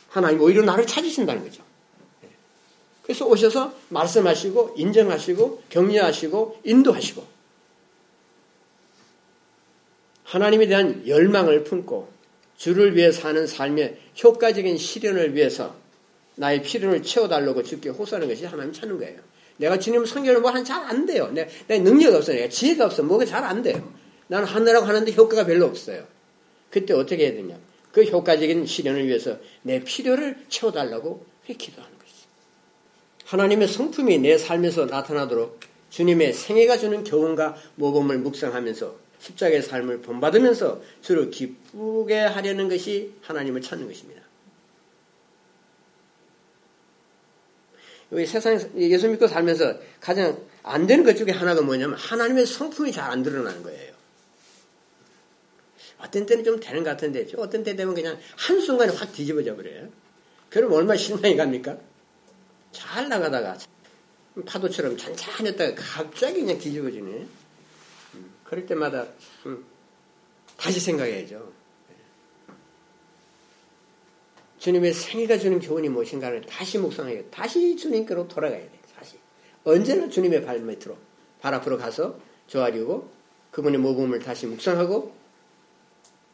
하나님 0.09 0.41
오히려 0.41 0.63
나를 0.63 0.87
찾으신다는 0.87 1.43
거죠. 1.43 1.63
그래서 3.03 3.27
오셔서 3.27 3.75
말씀하시고 3.89 4.75
인정하시고 4.77 5.63
격려하시고 5.69 6.61
인도하시고 6.63 7.23
하나님에 10.23 10.65
대한 10.65 11.07
열망을 11.07 11.63
품고 11.65 12.20
주를 12.61 12.95
위해 12.95 13.11
사는 13.11 13.47
삶의 13.47 13.97
효과적인 14.23 14.77
실현을 14.77 15.33
위해서 15.33 15.75
나의 16.35 16.61
필요를 16.61 17.01
채워달라고 17.01 17.63
주께 17.63 17.89
호소하는 17.89 18.27
것이 18.27 18.45
하나님 18.45 18.71
찾는 18.71 18.99
거예요. 18.99 19.19
내가 19.57 19.79
주님 19.79 20.05
성경을 20.05 20.41
뭐한 20.41 20.63
잘 20.63 20.83
안 20.83 21.07
돼요. 21.07 21.31
내, 21.33 21.49
내 21.65 21.79
능력이 21.79 22.15
없어. 22.15 22.33
내가 22.33 22.49
지혜가 22.49 22.85
없어. 22.85 23.01
뭐가 23.01 23.25
잘 23.25 23.43
안 23.43 23.63
돼요. 23.63 23.91
나는 24.27 24.47
하느라고 24.47 24.85
하는데 24.85 25.11
효과가 25.11 25.47
별로 25.47 25.65
없어요. 25.65 26.05
그때 26.69 26.93
어떻게 26.93 27.25
해야 27.25 27.33
되냐. 27.33 27.57
그 27.91 28.03
효과적인 28.03 28.67
실현을 28.67 29.07
위해서 29.07 29.39
내 29.63 29.83
필요를 29.83 30.45
채워달라고 30.47 31.25
기도하는 31.47 31.97
것이죠. 31.97 32.27
하나님의 33.25 33.69
성품이 33.69 34.19
내 34.19 34.37
삶에서 34.37 34.85
나타나도록 34.85 35.59
주님의 35.89 36.33
생애가 36.33 36.77
주는 36.77 37.03
교훈과 37.03 37.57
모범을 37.73 38.19
묵상하면서 38.19 39.00
십자가의 39.21 39.61
삶을 39.61 40.01
본받으면서 40.01 40.81
주를 41.01 41.29
기쁘게 41.29 42.19
하려는 42.19 42.67
것이 42.69 43.13
하나님을 43.21 43.61
찾는 43.61 43.87
것입니다. 43.87 44.21
세상에 48.11 48.59
예수 48.75 49.07
믿고 49.07 49.27
살면서 49.27 49.79
가장 50.01 50.37
안 50.63 50.85
되는 50.85 51.03
것 51.05 51.15
중에 51.15 51.31
하나가 51.31 51.61
뭐냐면 51.61 51.97
하나님의 51.97 52.45
성품이 52.45 52.91
잘 52.91 53.09
안 53.09 53.23
드러나는 53.23 53.63
거예요. 53.63 53.91
어떤 55.99 56.25
때는 56.25 56.43
좀 56.43 56.59
되는 56.59 56.83
것 56.83 56.89
같은데 56.89 57.27
어떤 57.37 57.63
때 57.63 57.75
되면 57.75 57.93
그냥 57.93 58.17
한순간에 58.35 58.91
확 58.93 59.13
뒤집어져 59.13 59.55
버려요. 59.55 59.89
그럼 60.49 60.73
얼마나 60.73 60.97
실망이 60.97 61.37
갑니까? 61.37 61.77
잘 62.71 63.07
나가다가 63.07 63.57
파도처럼 64.45 64.97
잔잔했다가 64.97 65.75
갑자기 65.75 66.41
그냥 66.41 66.57
뒤집어지네. 66.57 67.27
음, 68.51 68.55
그럴 68.55 68.65
때마다 68.65 69.07
음, 69.45 69.65
다시 70.57 70.79
생각해야죠. 70.79 71.51
주님의 74.59 74.93
생애가 74.93 75.39
주는 75.39 75.59
교훈이 75.59 75.89
무엇인가를 75.89 76.41
다시 76.41 76.77
묵상해야 76.77 77.23
다시 77.31 77.75
주님께로 77.75 78.27
돌아가야 78.27 78.59
돼. 78.59 78.71
다시. 78.95 79.17
언제나 79.63 80.07
주님의 80.07 80.45
발밑으로 80.45 80.97
발 81.39 81.53
앞으로 81.55 81.77
가서 81.77 82.19
조아리고 82.47 83.09
그분의 83.51 83.79
모범을 83.79 84.19
다시 84.19 84.45
묵상하고 84.45 85.15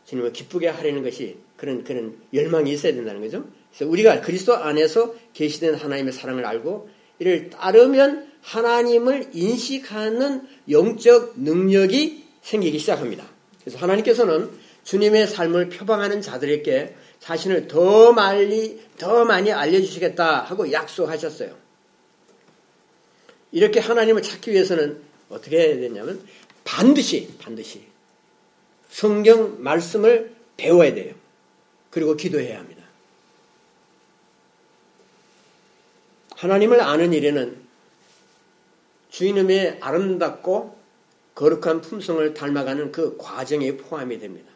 주님을 0.05 0.33
기쁘게 0.33 0.67
하려는 0.67 1.03
것이 1.03 1.37
그런 1.55 1.83
그런 1.83 2.21
열망이 2.33 2.71
있어야 2.71 2.93
된다는 2.93 3.21
거죠. 3.21 3.47
그래서 3.69 3.89
우리가 3.89 4.21
그리스도 4.21 4.55
안에서 4.55 5.15
계시된 5.33 5.75
하나님의 5.75 6.11
사랑을 6.11 6.45
알고 6.45 6.89
이를 7.19 7.49
따르면 7.49 8.31
하나님을 8.47 9.31
인식하는 9.33 10.47
영적 10.69 11.37
능력이 11.37 12.23
생기기 12.41 12.79
시작합니다. 12.79 13.27
그래서 13.59 13.77
하나님께서는 13.77 14.49
주님의 14.85 15.27
삶을 15.27 15.67
표방하는 15.67 16.21
자들에게 16.21 16.95
자신을 17.19 17.67
더 17.67 18.13
많이, 18.13 18.79
더 18.97 19.25
많이 19.25 19.51
알려주시겠다 19.51 20.43
하고 20.43 20.71
약속하셨어요. 20.71 21.57
이렇게 23.51 23.81
하나님을 23.81 24.21
찾기 24.21 24.51
위해서는 24.51 25.01
어떻게 25.29 25.57
해야 25.57 25.75
되냐면 25.75 26.25
반드시, 26.63 27.29
반드시 27.39 27.83
성경 28.89 29.61
말씀을 29.61 30.33
배워야 30.55 30.93
돼요. 30.93 31.13
그리고 31.89 32.15
기도해야 32.15 32.59
합니다. 32.59 32.83
하나님을 36.31 36.79
아는 36.79 37.11
일에는 37.11 37.66
주인님의 39.09 39.77
아름답고 39.81 40.77
거룩한 41.35 41.81
품성을 41.81 42.33
닮아가는 42.33 42.91
그 42.91 43.15
과정에 43.17 43.77
포함이 43.77 44.19
됩니다. 44.19 44.51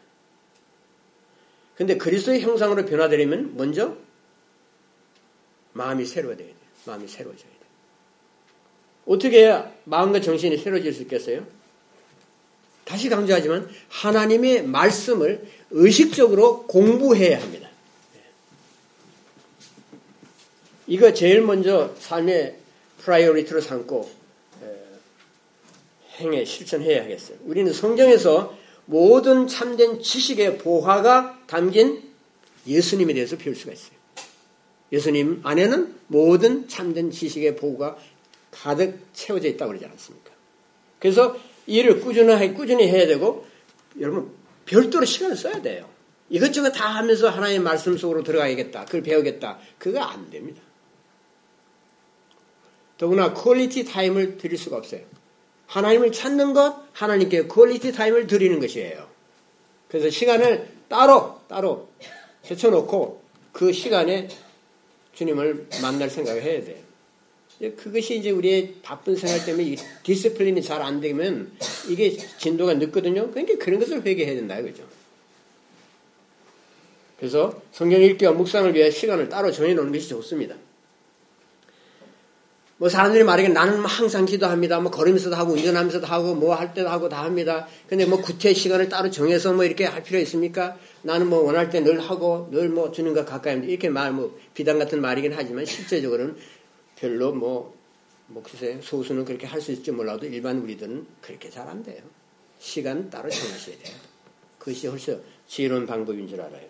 근데 1.76 1.96
그리스도의 1.96 2.40
형상으로 2.40 2.84
변화되려면 2.84 3.56
먼저 3.56 3.96
마음이 5.72 6.04
새로워져야 6.04 6.46
돼요. 6.46 6.56
마음이 6.84 7.08
새로워져야 7.08 7.44
돼요. 7.44 7.52
어떻게 9.06 9.44
해야 9.44 9.72
마음과 9.84 10.20
정신이 10.20 10.58
새로워질 10.58 10.92
수 10.92 11.02
있겠어요? 11.02 11.46
다시 12.84 13.08
강조하지만 13.08 13.70
하나님의 13.88 14.66
말씀을 14.66 15.48
의식적으로 15.70 16.66
공부해야 16.66 17.40
합니다. 17.40 17.68
이거 20.86 21.14
제일 21.14 21.42
먼저 21.42 21.94
삶의 21.98 22.58
priority로 22.98 23.60
삼고 23.60 24.21
행해 26.22 26.44
실천해야 26.44 27.02
하겠어요. 27.02 27.38
우리는 27.44 27.72
성경에서 27.72 28.56
모든 28.86 29.46
참된 29.46 30.00
지식의 30.00 30.58
보화가 30.58 31.40
담긴 31.46 32.02
예수님에 32.66 33.12
대해서 33.14 33.36
배울 33.36 33.54
수가 33.54 33.72
있어요. 33.72 33.96
예수님 34.92 35.40
안에는 35.42 35.94
모든 36.08 36.68
참된 36.68 37.10
지식의 37.10 37.56
보화가 37.56 37.96
가득 38.50 38.98
채워져 39.12 39.48
있다고 39.48 39.70
그러지 39.70 39.86
않습니까? 39.86 40.30
그래서 40.98 41.36
일을 41.66 42.00
꾸준히, 42.00 42.54
꾸준히 42.54 42.86
해야 42.88 43.06
되고, 43.06 43.46
여러분, 43.98 44.30
별도로 44.66 45.04
시간을 45.04 45.36
써야 45.36 45.62
돼요. 45.62 45.88
이것저것 46.28 46.70
다 46.70 46.86
하면서 46.86 47.28
하나님의 47.28 47.60
말씀 47.60 47.96
속으로 47.96 48.22
들어가야겠다. 48.22 48.86
그걸 48.86 49.02
배우겠다. 49.02 49.58
그거 49.78 50.00
안 50.00 50.30
됩니다. 50.30 50.62
더구나 52.98 53.34
quality 53.34 53.84
time을 53.84 54.38
드릴 54.38 54.56
수가 54.56 54.76
없어요. 54.76 55.02
하나님을 55.72 56.12
찾는 56.12 56.52
것, 56.52 56.76
하나님께 56.92 57.46
quality 57.46 57.92
time을 57.92 58.26
드리는 58.26 58.60
것이에요. 58.60 59.08
그래서 59.88 60.10
시간을 60.10 60.68
따로, 60.88 61.40
따로 61.48 61.88
제쳐놓고 62.42 63.22
그 63.52 63.72
시간에 63.72 64.28
주님을 65.14 65.68
만날 65.80 66.10
생각을 66.10 66.42
해야 66.42 66.62
돼요. 66.62 66.76
그것이 67.76 68.18
이제 68.18 68.30
우리의 68.30 68.74
바쁜 68.82 69.16
생활 69.16 69.44
때문에 69.46 69.76
discipline이 70.02 70.62
잘 70.62 70.82
안 70.82 71.00
되면 71.00 71.50
이게 71.88 72.18
진도가 72.18 72.74
늦거든요. 72.74 73.30
그러니까 73.30 73.64
그런 73.64 73.80
것을 73.80 74.04
회개해야 74.04 74.34
된다 74.34 74.58
이거죠. 74.58 74.82
그래서 77.18 77.62
성경 77.72 78.02
읽기와 78.02 78.32
묵상을 78.32 78.74
위해 78.74 78.90
시간을 78.90 79.30
따로 79.30 79.50
정해놓는 79.50 79.90
것이 79.92 80.08
좋습니다. 80.08 80.54
뭐 82.82 82.88
사람들이 82.88 83.22
말하기에 83.22 83.52
나는 83.52 83.76
뭐 83.78 83.86
항상 83.86 84.24
기도합니다. 84.24 84.80
뭐 84.80 84.90
걸으면서도 84.90 85.36
하고 85.36 85.52
운전하면서도 85.52 86.04
하고 86.04 86.34
뭐 86.34 86.56
할 86.56 86.74
때도 86.74 86.88
하고 86.88 87.08
다 87.08 87.22
합니다. 87.22 87.68
근데 87.86 88.04
뭐 88.06 88.20
구태 88.20 88.52
시간을 88.52 88.88
따로 88.88 89.08
정해서 89.08 89.52
뭐 89.52 89.64
이렇게 89.64 89.84
할 89.84 90.02
필요 90.02 90.18
있습니까? 90.18 90.76
나는 91.02 91.28
뭐 91.28 91.44
원할 91.44 91.70
때 91.70 91.80
늘 91.84 92.00
하고 92.00 92.48
늘 92.50 92.68
뭐 92.70 92.90
주님과 92.90 93.24
가까이 93.24 93.52
합니다. 93.52 93.70
이렇게 93.70 93.88
말 93.88 94.10
뭐 94.10 94.36
비단 94.52 94.80
같은 94.80 95.00
말이긴 95.00 95.32
하지만 95.32 95.64
실제적으로는 95.64 96.36
별로 96.96 97.32
뭐, 97.32 97.72
뭐 98.26 98.42
글쎄 98.42 98.80
소수는 98.82 99.26
그렇게 99.26 99.46
할 99.46 99.60
수 99.60 99.70
있을지 99.70 99.92
몰라도 99.92 100.26
일반 100.26 100.58
우리들은 100.58 101.06
그렇게 101.20 101.50
잘 101.50 101.68
안 101.68 101.84
돼요. 101.84 102.02
시간 102.58 103.08
따로 103.10 103.30
정하셔야 103.30 103.76
돼요. 103.78 103.94
그것이 104.58 104.88
훨씬 104.88 105.20
지혜로운 105.46 105.86
방법인 105.86 106.26
줄 106.26 106.40
알아요. 106.40 106.66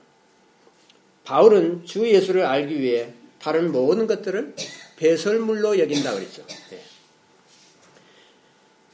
바울은 1.25 1.87
주 1.87 2.07
예수를 2.07 2.45
알기 2.45 2.79
위해 2.79 3.15
다른 3.39 3.73
모든 3.73 4.07
것들을 4.07 4.55
배설물로 5.03 5.81
여긴다 5.81 6.15
그랬죠. 6.15 6.47
네. 6.71 6.81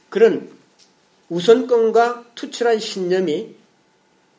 그런 0.09 0.51
우선권과 1.29 2.31
투철한 2.33 2.79
신념이 2.79 3.55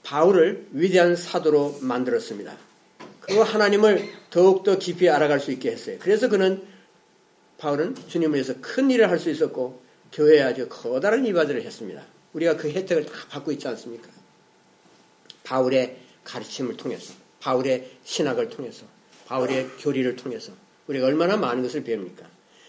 바울을 0.03 0.67
위대한 0.73 1.15
사도로 1.15 1.79
만들었습니다. 1.81 2.57
그리고 3.21 3.45
하나님을 3.45 4.13
더욱더 4.31 4.79
깊이 4.79 5.09
알아갈 5.09 5.39
수 5.39 5.53
있게 5.53 5.71
했어요. 5.71 5.99
그래서 6.01 6.29
그는 6.29 6.67
바울은 7.59 7.95
주님을 8.09 8.35
위해서 8.35 8.55
큰 8.61 8.91
일을 8.91 9.09
할 9.09 9.21
수 9.21 9.31
있었고 9.31 9.81
교회에 10.13 10.43
아주 10.43 10.67
커다란 10.69 11.25
이바들을 11.25 11.63
했습니다. 11.63 12.05
우리가 12.33 12.57
그 12.57 12.69
혜택을 12.69 13.07
다 13.07 13.13
받고 13.29 13.53
있지 13.53 13.69
않습니까? 13.69 14.09
바울의 15.45 15.99
가르침을 16.25 16.77
통해서, 16.77 17.15
바울의 17.39 17.99
신학을 18.03 18.49
통해서, 18.49 18.87
바울의 19.27 19.69
교리를 19.79 20.17
통해서 20.17 20.53
우리가 20.91 21.07
얼마나 21.07 21.37
많은 21.37 21.63
것을 21.63 21.85
배웁니까? 21.85 22.27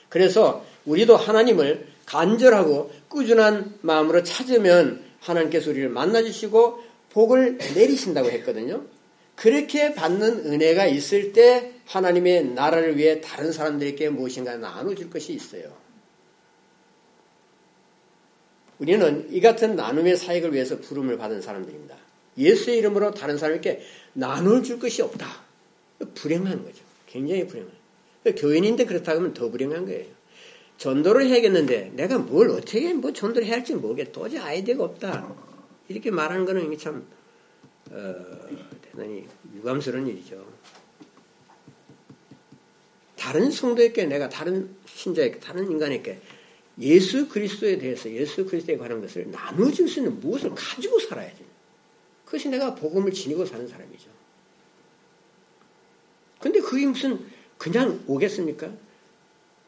그래서 0.09 0.65
우리도 0.85 1.15
하나님을 1.15 1.87
간절하고 2.05 2.91
꾸준한 3.07 3.79
마음으로 3.81 4.23
찾으면 4.23 5.03
하나님께서 5.19 5.71
우리를 5.71 5.89
만나주시고 5.89 6.83
복을 7.09 7.57
내리신다고 7.57 8.29
했거든요. 8.29 8.83
그렇게 9.35 9.93
받는 9.93 10.45
은혜가 10.45 10.85
있을 10.85 11.33
때 11.33 11.73
하나님의 11.85 12.45
나라를 12.49 12.97
위해 12.97 13.21
다른 13.21 13.51
사람들에게 13.51 14.09
무엇인가 14.09 14.55
나눠줄 14.57 15.09
것이 15.09 15.33
있어요. 15.33 15.73
우리는 18.77 19.27
이 19.31 19.41
같은 19.41 19.75
나눔의 19.75 20.17
사역을 20.17 20.53
위해서 20.53 20.79
부름을 20.79 21.17
받은 21.17 21.41
사람들입니다. 21.41 21.95
예수의 22.37 22.77
이름으로 22.79 23.13
다른 23.13 23.37
사람에게 23.37 23.81
나눌 24.13 24.63
줄 24.63 24.79
것이 24.79 25.01
없다. 25.01 25.27
불행한 26.15 26.63
거죠. 26.63 26.83
굉장히 27.07 27.45
불행한 27.47 27.80
교인인데 28.23 28.85
그렇다고 28.85 29.19
하면 29.19 29.33
더 29.33 29.49
불행한 29.49 29.85
거예요. 29.85 30.05
전도를 30.77 31.27
해야겠는데 31.27 31.91
내가 31.95 32.17
뭘 32.17 32.49
어떻게 32.49 32.93
뭐 32.93 33.13
전도를 33.13 33.47
해야 33.47 33.57
할지 33.57 33.75
모르겠 33.75 34.11
도저히 34.11 34.39
아이디어가 34.39 34.83
없다. 34.83 35.35
이렇게 35.87 36.11
말하는 36.11 36.45
거는 36.45 36.77
참 36.77 37.05
어, 37.91 38.15
대단히 38.81 39.27
유감스러운 39.55 40.07
일이죠. 40.07 40.45
다른 43.15 43.51
성도에게 43.51 44.05
내가 44.05 44.29
다른 44.29 44.75
신자에게 44.87 45.39
다른 45.39 45.69
인간에게 45.69 46.19
예수 46.79 47.27
그리스도에 47.27 47.77
대해서 47.77 48.09
예수 48.09 48.45
그리스도에 48.45 48.77
관한 48.77 49.01
것을 49.01 49.29
나눠줄 49.29 49.87
수 49.87 49.99
있는 49.99 50.19
무엇을 50.19 50.51
가지고 50.55 50.99
살아야지. 50.99 51.45
그것이 52.25 52.49
내가 52.49 52.73
복음을 52.73 53.11
지니고 53.11 53.45
사는 53.45 53.67
사람이죠. 53.67 54.09
근데 56.39 56.59
그게 56.59 56.87
무슨 56.87 57.19
그냥 57.61 58.03
오겠습니까? 58.07 58.71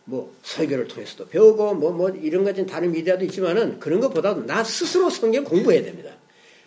뭐 0.05 0.33
설교를 0.41 0.87
통해서도 0.87 1.27
배우고 1.27 1.75
뭐뭐 1.75 1.91
뭐 1.95 2.09
이런 2.09 2.43
것은 2.43 2.65
다른 2.65 2.91
미디어도 2.91 3.23
있지만은 3.25 3.79
그런 3.79 3.99
것보다도 3.99 4.47
나 4.47 4.63
스스로 4.63 5.11
성경 5.11 5.43
공부해야 5.43 5.83
됩니다. 5.83 6.11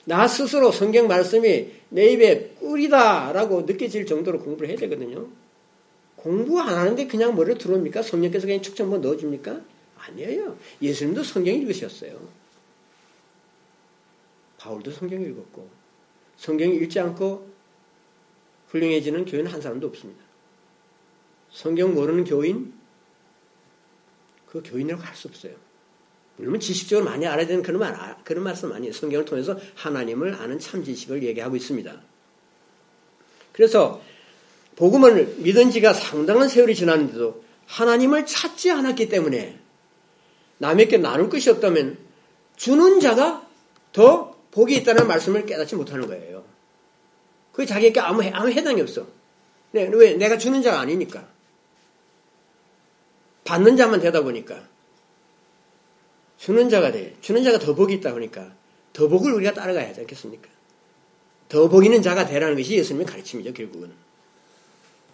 나 0.04 0.28
스스로 0.28 0.70
성경 0.70 1.08
말씀이 1.08 1.72
내 1.88 2.12
입에 2.12 2.54
꿀이다라고 2.60 3.62
느껴질 3.62 4.06
정도로 4.06 4.38
공부를 4.38 4.68
해야 4.68 4.76
되거든요. 4.76 5.26
공부 6.14 6.60
안 6.60 6.76
하는데 6.76 7.08
그냥 7.08 7.34
머리로 7.34 7.58
들어옵니까? 7.58 8.02
성령께서 8.02 8.46
그냥 8.46 8.62
축적 8.62 8.88
뭐 8.88 8.98
넣어줍니까? 8.98 9.60
아니에요. 9.98 10.56
예수님도 10.80 11.24
성경 11.24 11.56
읽으셨어요. 11.56 12.20
바울도 14.58 14.92
성경 14.92 15.20
읽었고 15.20 15.68
성경 16.36 16.70
읽지 16.70 17.00
않고 17.00 17.48
훌륭해지는 18.68 19.24
교인은 19.24 19.50
한 19.50 19.60
사람도 19.60 19.88
없습니다. 19.88 20.25
성경 21.56 21.94
모르는 21.94 22.24
교인 22.24 22.74
그 24.46 24.62
교인이라고 24.62 25.02
할 25.02 25.16
수 25.16 25.28
없어요. 25.28 25.54
물론 26.36 26.60
지식적으로 26.60 27.06
많이 27.06 27.26
알아야 27.26 27.46
되는 27.46 27.62
그런 27.62 27.80
말, 27.80 28.16
그런 28.24 28.44
말씀 28.44 28.70
아니에요. 28.70 28.92
성경을 28.92 29.24
통해서 29.24 29.58
하나님을 29.74 30.34
아는 30.34 30.58
참 30.58 30.84
지식을 30.84 31.22
얘기하고 31.22 31.56
있습니다. 31.56 31.98
그래서 33.52 34.02
복음을 34.76 35.36
믿은 35.38 35.70
지가 35.70 35.94
상당한 35.94 36.50
세월이 36.50 36.74
지났는데도 36.74 37.42
하나님을 37.66 38.26
찾지 38.26 38.70
않았기 38.70 39.08
때문에 39.08 39.58
남에게 40.58 40.98
나눌 40.98 41.30
것이 41.30 41.48
없다면 41.48 41.96
주는 42.56 43.00
자가 43.00 43.48
더 43.94 44.36
복이 44.50 44.76
있다는 44.76 45.06
말씀을 45.06 45.46
깨닫지 45.46 45.74
못하는 45.76 46.06
거예요. 46.06 46.44
그게 47.52 47.64
자기에게 47.64 47.98
아무, 48.00 48.22
아무 48.34 48.50
해당이 48.50 48.82
없어. 48.82 49.06
네, 49.70 49.88
왜? 49.90 50.12
내가 50.12 50.36
주는 50.36 50.60
자가 50.60 50.80
아니니까. 50.80 51.35
받는 53.46 53.76
자만 53.76 54.00
되다 54.00 54.22
보니까. 54.22 54.60
주는 56.36 56.68
자가 56.68 56.92
돼. 56.92 57.16
주는 57.22 57.42
자가 57.42 57.58
더 57.58 57.74
복이 57.74 57.94
있다 57.94 58.12
보니까 58.12 58.52
더 58.92 59.08
복을 59.08 59.32
우리가 59.32 59.54
따라가야 59.54 59.88
하지 59.88 60.00
않겠습니까? 60.00 60.48
더복 61.48 61.84
있는 61.84 62.02
자가 62.02 62.26
되라는 62.26 62.56
것이 62.56 62.76
예수님의 62.76 63.06
가르침이죠, 63.06 63.52
결국은. 63.52 63.92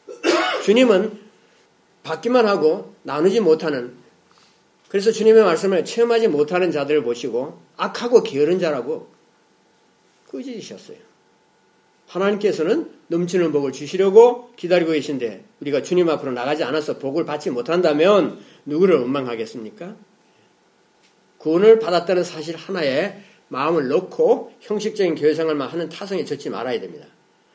주님은 0.64 1.18
받기만 2.02 2.46
하고 2.46 2.94
나누지 3.02 3.40
못하는 3.40 3.94
그래서 4.88 5.10
주님의 5.10 5.42
말씀을 5.42 5.84
체험하지 5.84 6.28
못하는 6.28 6.70
자들을 6.70 7.02
보시고 7.02 7.60
악하고 7.76 8.22
게으른 8.22 8.58
자라고 8.58 9.10
꾸짖으셨어요. 10.28 10.98
하나님께서는 12.06 12.92
넘치는 13.08 13.52
복을 13.52 13.72
주시려고 13.72 14.52
기다리고 14.56 14.92
계신데 14.92 15.44
우리가 15.62 15.82
주님 15.82 16.08
앞으로 16.10 16.32
나가지 16.32 16.62
않아서 16.62 16.98
복을 16.98 17.24
받지 17.24 17.50
못한다면 17.50 18.38
누구를 18.66 18.98
원망하겠습니까? 18.98 19.96
구원을 21.38 21.78
받았다는 21.78 22.22
사실 22.22 22.54
하나에 22.56 23.22
마음을 23.48 23.88
넣고 23.88 24.52
형식적인 24.60 25.14
교회 25.14 25.34
생활만 25.34 25.68
하는 25.68 25.88
타성에 25.88 26.24
젖지 26.24 26.50
말아야 26.50 26.80
됩니다. 26.80 27.06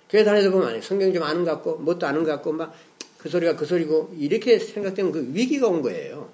교회 0.10 0.24
다니다 0.24 0.50
보면 0.50 0.82
성경 0.82 1.14
좀 1.14 1.24
아는 1.24 1.46
것 1.46 1.52
같고 1.52 1.78
뭣도 1.78 2.08
아는 2.08 2.24
것 2.24 2.32
같고 2.32 2.54
막 2.54 2.74
그 3.18 3.30
소리가 3.30 3.56
그 3.56 3.66
소리고 3.66 4.14
이렇게 4.18 4.60
생각되면 4.60 5.12
그 5.12 5.34
위기가 5.34 5.68
온 5.68 5.82
거예요. 5.82 6.32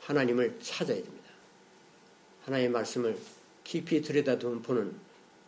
하나님을 0.00 0.58
찾아야 0.60 0.96
됩니다. 0.96 1.28
하나님의 2.46 2.72
말씀을 2.72 3.16
깊이 3.64 4.00
들여다보는 4.00 4.92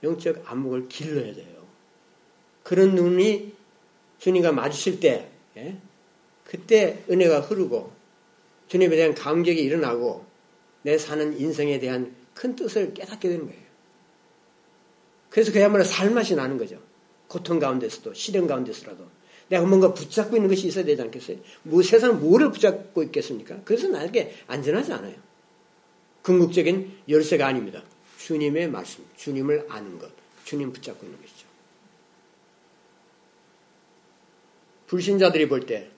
영적 0.02 0.42
안목을 0.44 0.88
길러야 0.88 1.34
돼요. 1.34 1.66
그런 2.62 2.94
눈이 2.94 3.52
주님과 4.20 4.52
마주칠 4.52 5.00
때, 5.00 5.28
예? 5.56 5.76
그때 6.44 7.02
은혜가 7.10 7.40
흐르고 7.40 7.92
주님에 8.68 8.94
대한 8.94 9.14
감격이 9.14 9.60
일어나고 9.60 10.24
내 10.82 10.96
사는 10.96 11.38
인생에 11.38 11.80
대한 11.80 12.14
큰 12.34 12.54
뜻을 12.54 12.94
깨닫게 12.94 13.28
되는 13.28 13.46
거예요. 13.46 13.60
그래서 15.28 15.52
그야말로 15.52 15.84
살맛이 15.84 16.34
나는 16.34 16.58
거죠. 16.58 16.80
고통 17.28 17.58
가운데서도, 17.58 18.14
시련 18.14 18.46
가운데서라도. 18.46 19.06
내가 19.48 19.64
뭔가 19.64 19.92
붙잡고 19.94 20.36
있는 20.36 20.48
것이 20.48 20.68
있어야 20.68 20.84
되지 20.84 21.02
않겠어요? 21.02 21.38
뭐 21.64 21.82
세상 21.82 22.20
뭐를 22.20 22.52
붙잡고 22.52 23.02
있겠습니까? 23.04 23.60
그래서 23.64 23.88
나에게 23.88 24.34
안전하지 24.46 24.92
않아요. 24.92 25.14
궁극적인 26.22 26.98
열쇠가 27.08 27.46
아닙니다. 27.46 27.82
주님의 28.18 28.68
말씀, 28.68 29.04
주님을 29.16 29.66
아는 29.68 29.98
것, 29.98 30.10
주님 30.44 30.72
붙잡고 30.72 31.04
있는 31.04 31.20
것이죠. 31.20 31.39
불신자들이 34.90 35.48
볼 35.48 35.66
때 35.66 35.88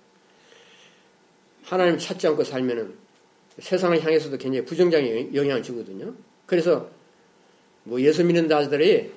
하나님 1.65 1.97
찾지 1.97 2.27
않고 2.27 2.45
살면은 2.45 2.93
세상을 3.59 3.99
향해서도 4.05 4.37
굉장히 4.37 4.67
부정적인 4.67 5.35
영향을 5.35 5.63
주거든요. 5.63 6.15
그래서 6.45 6.91
뭐 7.85 8.01
예수 8.03 8.23
믿는 8.23 8.49
자들이 8.49 9.11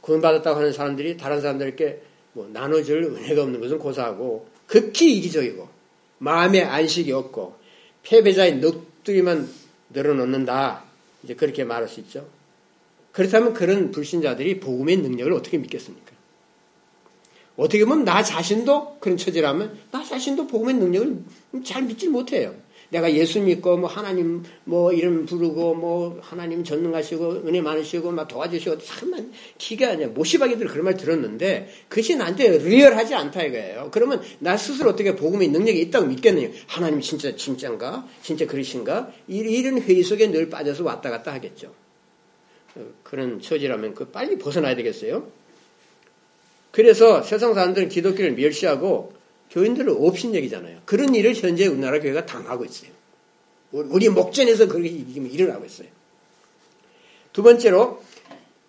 구원받았다고 0.00 0.58
하는 0.58 0.72
사람들이 0.72 1.16
다른 1.16 1.40
사람들에게 1.40 2.02
뭐 2.32 2.48
나눠줄 2.52 3.04
은혜가 3.04 3.42
없는 3.42 3.60
것은 3.60 3.78
고사하고 3.78 4.48
극히 4.66 5.18
이기적이고 5.18 5.68
마음에 6.18 6.62
안식이 6.62 7.12
없고 7.12 7.56
패배자의 8.02 8.56
넋두리만 8.56 9.48
늘어놓는다. 9.90 10.82
이제 11.22 11.34
그렇게 11.34 11.62
말할 11.62 11.88
수 11.88 12.00
있죠. 12.00 12.26
그렇다면 13.12 13.54
그런 13.54 13.92
불신자들이 13.92 14.58
복음의 14.58 14.96
능력을 14.96 15.32
어떻게 15.32 15.58
믿겠습니까? 15.58 16.13
어떻게 17.56 17.84
보면 17.84 18.04
나 18.04 18.22
자신도 18.22 18.98
그런 19.00 19.16
처지라면 19.16 19.78
나 19.90 20.02
자신도 20.02 20.46
복음의 20.48 20.74
능력을 20.74 21.22
잘 21.64 21.82
믿지 21.82 22.08
못해요. 22.08 22.54
내가 22.90 23.12
예수 23.12 23.40
믿고 23.40 23.76
뭐 23.76 23.88
하나님 23.88 24.42
뭐 24.64 24.92
이름 24.92 25.26
부르고 25.26 25.74
뭐 25.74 26.20
하나님 26.22 26.62
전능하시고 26.62 27.42
은혜 27.46 27.60
많으시고 27.60 28.12
막 28.12 28.28
도와주시고 28.28 28.78
참만 28.78 29.32
기가 29.58 29.90
아니야 29.90 30.08
모시박이들 30.08 30.68
그런 30.68 30.84
말 30.84 30.96
들었는데 30.96 31.68
그것이 31.88 32.16
나한테 32.16 32.58
리얼하지 32.58 33.14
않다 33.14 33.42
이거예요. 33.42 33.88
그러면 33.90 34.22
나 34.38 34.56
스스로 34.56 34.90
어떻게 34.90 35.16
복음의 35.16 35.48
능력이 35.48 35.80
있다고 35.80 36.06
믿겠느냐? 36.06 36.48
하나님 36.68 37.00
진짜 37.00 37.34
진짜인가? 37.34 38.06
진짜 38.22 38.46
그러신가? 38.46 39.10
이런 39.26 39.80
회의 39.80 40.02
속에 40.02 40.30
늘 40.30 40.48
빠져서 40.48 40.84
왔다 40.84 41.10
갔다 41.10 41.32
하겠죠. 41.32 41.72
그런 43.02 43.40
처지라면 43.40 43.94
그 43.94 44.06
빨리 44.06 44.38
벗어나야 44.38 44.76
되겠어요. 44.76 45.28
그래서 46.74 47.22
세상 47.22 47.54
사람들은 47.54 47.88
기독교를 47.88 48.32
멸시하고 48.32 49.12
교인들을 49.52 49.94
없인 49.96 50.34
얘기잖아요. 50.34 50.80
그런 50.84 51.14
일을 51.14 51.32
현재 51.36 51.68
우리나라 51.68 52.00
교회가 52.00 52.26
당하고 52.26 52.64
있어요. 52.64 52.90
우리 53.70 54.08
목전에서 54.08 54.66
그렇게 54.66 54.88
일어나고 54.88 55.64
있어요. 55.66 55.86
두 57.32 57.44
번째로 57.44 58.02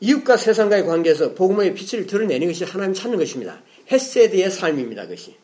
이웃과 0.01 0.37
세상과의 0.37 0.85
관계에서 0.85 1.33
복음의 1.33 1.73
빛을 1.73 2.05
드러내는 2.05 2.45
것이 2.45 2.63
하나님 2.63 2.93
찾는 2.93 3.17
것입니다. 3.17 3.59
헤세드의 3.91 4.51
삶입니다. 4.51 5.07
그것이 5.07 5.35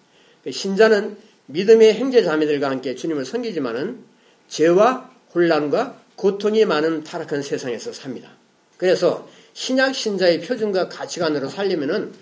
신자는 0.48 1.18
믿음의 1.48 1.96
형제 1.96 2.22
자매들과 2.22 2.70
함께 2.70 2.94
주님을 2.94 3.26
섬기지만은 3.26 4.04
죄와 4.50 5.10
혼란과 5.34 6.00
고통이 6.16 6.66
많은 6.66 7.06
타락한 7.06 7.42
세상에서 7.42 7.92
삽니다. 7.92 8.30
그래서 8.78 9.28
신약 9.54 9.96
신자의 9.96 10.42
표준과 10.42 10.90
가치관으로 10.90 11.50
살려면은 11.50 12.14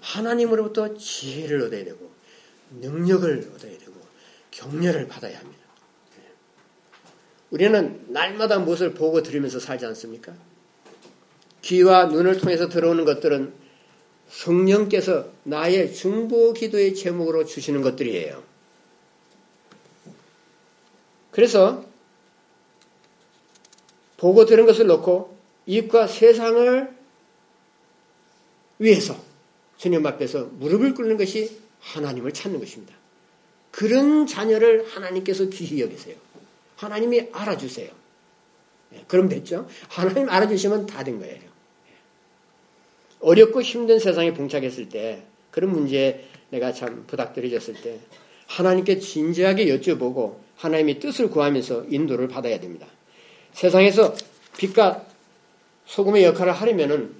하나님으로부터 0.00 0.96
지혜를 0.96 1.62
얻어야 1.62 1.84
되고 1.84 2.10
능력을 2.80 3.50
얻어야 3.54 3.78
되고 3.78 3.92
격려를 4.50 5.08
받아야 5.08 5.38
합니다. 5.38 5.62
네. 6.16 6.24
우리는 7.50 8.04
날마다 8.08 8.58
무엇을 8.58 8.94
보고 8.94 9.22
들으면서 9.22 9.60
살지 9.60 9.86
않습니까? 9.86 10.34
귀와 11.62 12.06
눈을 12.06 12.38
통해서 12.38 12.68
들어오는 12.68 13.04
것들은 13.04 13.52
성령께서 14.28 15.30
나의 15.42 15.92
중보 15.92 16.52
기도의 16.52 16.94
제목으로 16.94 17.44
주시는 17.44 17.82
것들이에요. 17.82 18.42
그래서 21.32 21.84
보고 24.16 24.44
들은 24.44 24.66
것을 24.66 24.86
놓고 24.86 25.36
이웃과 25.66 26.06
세상을 26.06 26.96
위해서 28.78 29.29
주님 29.80 30.04
앞에서 30.04 30.44
무릎을 30.58 30.92
꿇는 30.92 31.16
것이 31.16 31.58
하나님을 31.80 32.32
찾는 32.34 32.60
것입니다. 32.60 32.94
그런 33.70 34.26
자녀를 34.26 34.86
하나님께서 34.86 35.48
귀히 35.48 35.80
여기세요. 35.80 36.16
하나님이 36.76 37.28
알아주세요. 37.32 37.88
예, 38.92 39.04
그럼 39.08 39.30
됐죠? 39.30 39.66
하나님 39.88 40.28
알아주시면 40.28 40.84
다 40.84 41.02
된 41.02 41.18
거예요. 41.18 41.34
예. 41.34 41.40
어렵고 43.20 43.62
힘든 43.62 43.98
세상에 43.98 44.34
봉착했을 44.34 44.90
때, 44.90 45.22
그런 45.50 45.70
문제에 45.70 46.26
내가 46.50 46.74
참 46.74 47.06
부탁드려졌을 47.06 47.74
때, 47.80 48.00
하나님께 48.48 48.98
진지하게 48.98 49.64
여쭤보고 49.78 50.36
하나님의 50.56 51.00
뜻을 51.00 51.30
구하면서 51.30 51.86
인도를 51.88 52.28
받아야 52.28 52.60
됩니다. 52.60 52.86
세상에서 53.54 54.14
빛과 54.58 55.06
소금의 55.86 56.24
역할을 56.24 56.52
하려면은 56.52 57.19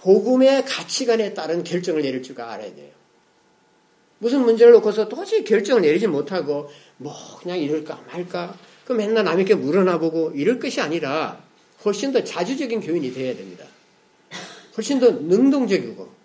복음의 0.00 0.64
가치관에 0.64 1.34
따른 1.34 1.62
결정을 1.62 2.02
내릴 2.02 2.22
줄 2.22 2.40
알아야 2.40 2.74
돼요. 2.74 2.90
무슨 4.18 4.42
문제를 4.42 4.72
놓고서 4.74 5.08
도저히 5.08 5.44
결정을 5.44 5.82
내리지 5.82 6.06
못하고 6.06 6.70
뭐 6.96 7.14
그냥 7.40 7.58
이럴까 7.58 8.04
말까 8.06 8.56
그 8.84 8.92
맨날 8.92 9.24
남에게 9.24 9.54
물어나 9.54 9.98
보고 9.98 10.30
이럴 10.34 10.58
것이 10.58 10.80
아니라 10.80 11.42
훨씬 11.84 12.12
더 12.12 12.22
자주적인 12.22 12.80
교인이 12.80 13.12
되어야 13.12 13.36
됩니다. 13.36 13.64
훨씬 14.76 15.00
더 15.00 15.10
능동적이고 15.10 16.20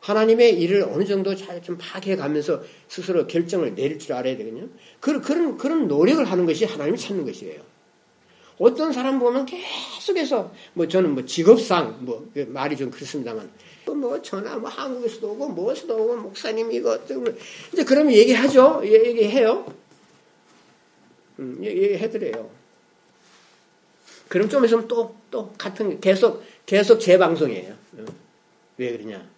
하나님의 0.00 0.60
일을 0.60 0.82
어느 0.84 1.04
정도 1.04 1.34
잘 1.34 1.60
좀 1.62 1.76
파악해 1.78 2.14
가면서 2.14 2.62
스스로 2.88 3.26
결정을 3.26 3.74
내릴 3.74 3.98
줄 3.98 4.12
알아야 4.12 4.36
되거든요. 4.36 4.68
그런, 5.00 5.20
그런, 5.20 5.56
그런 5.56 5.88
노력을 5.88 6.24
하는 6.24 6.46
것이 6.46 6.64
하나님을 6.64 6.96
찾는 6.96 7.24
것이에요. 7.24 7.60
어떤 8.58 8.92
사람 8.92 9.18
보면 9.18 9.46
계속해서 9.46 10.52
뭐 10.72 10.88
저는 10.88 11.10
뭐 11.10 11.24
직업상 11.24 11.98
뭐그 12.00 12.46
말이 12.48 12.76
좀 12.76 12.90
그렇습니다만 12.90 13.50
뭐 13.86 14.20
전화 14.22 14.56
뭐 14.56 14.68
한국에서도 14.68 15.30
오고 15.30 15.48
뭐에서도 15.50 15.94
오고 15.96 16.16
목사님 16.16 16.72
이거 16.72 16.98
이제 17.72 17.84
그러면 17.84 18.12
얘기하죠. 18.12 18.82
얘기해요. 18.84 19.66
음, 21.38 21.58
얘기해드려요. 21.62 22.50
그럼 24.28 24.48
좀 24.48 24.64
있으면 24.64 24.88
또, 24.88 25.14
또 25.30 25.52
같은, 25.56 26.00
계속, 26.00 26.42
계속 26.64 26.98
재방송이에요. 26.98 27.74
어. 27.98 28.04
왜 28.78 28.96
그러냐. 28.96 29.28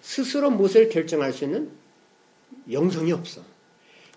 스스로 0.00 0.50
무엇을 0.50 0.88
결정할 0.88 1.32
수 1.32 1.44
있는 1.44 1.70
영성이 2.70 3.12
없어. 3.12 3.40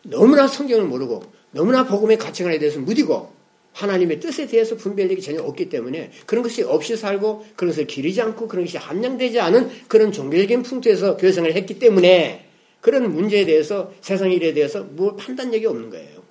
너무나 0.03 0.47
성경을 0.47 0.85
모르고, 0.85 1.23
너무나 1.51 1.85
복음의 1.85 2.17
가치관에 2.17 2.57
대해서 2.57 2.79
무디고, 2.79 3.34
하나님의 3.75 4.21
뜻에 4.21 4.47
대해서 4.47 4.75
분별력이 4.75 5.21
전혀 5.21 5.41
없기 5.43 5.67
때문에 5.69 6.11
그런 6.25 6.43
것이 6.43 6.63
없이 6.63 6.95
살고 6.95 7.45
그런 7.57 7.71
것을 7.71 7.85
기르지 7.87 8.21
않고 8.21 8.47
그런 8.47 8.65
것이 8.65 8.77
함량되지 8.77 9.39
않은 9.41 9.69
그런 9.87 10.13
종교적인 10.13 10.63
풍토에서 10.63 11.17
교생을 11.17 11.53
했기 11.53 11.77
때문에 11.77 12.47
그런 12.79 13.13
문제에 13.13 13.45
대해서 13.45 13.91
세상 13.99 14.31
일에 14.31 14.53
대해서 14.53 14.83
뭘 14.83 15.17
판단력이 15.17 15.65
없는 15.65 15.89
거예요. 15.89 16.23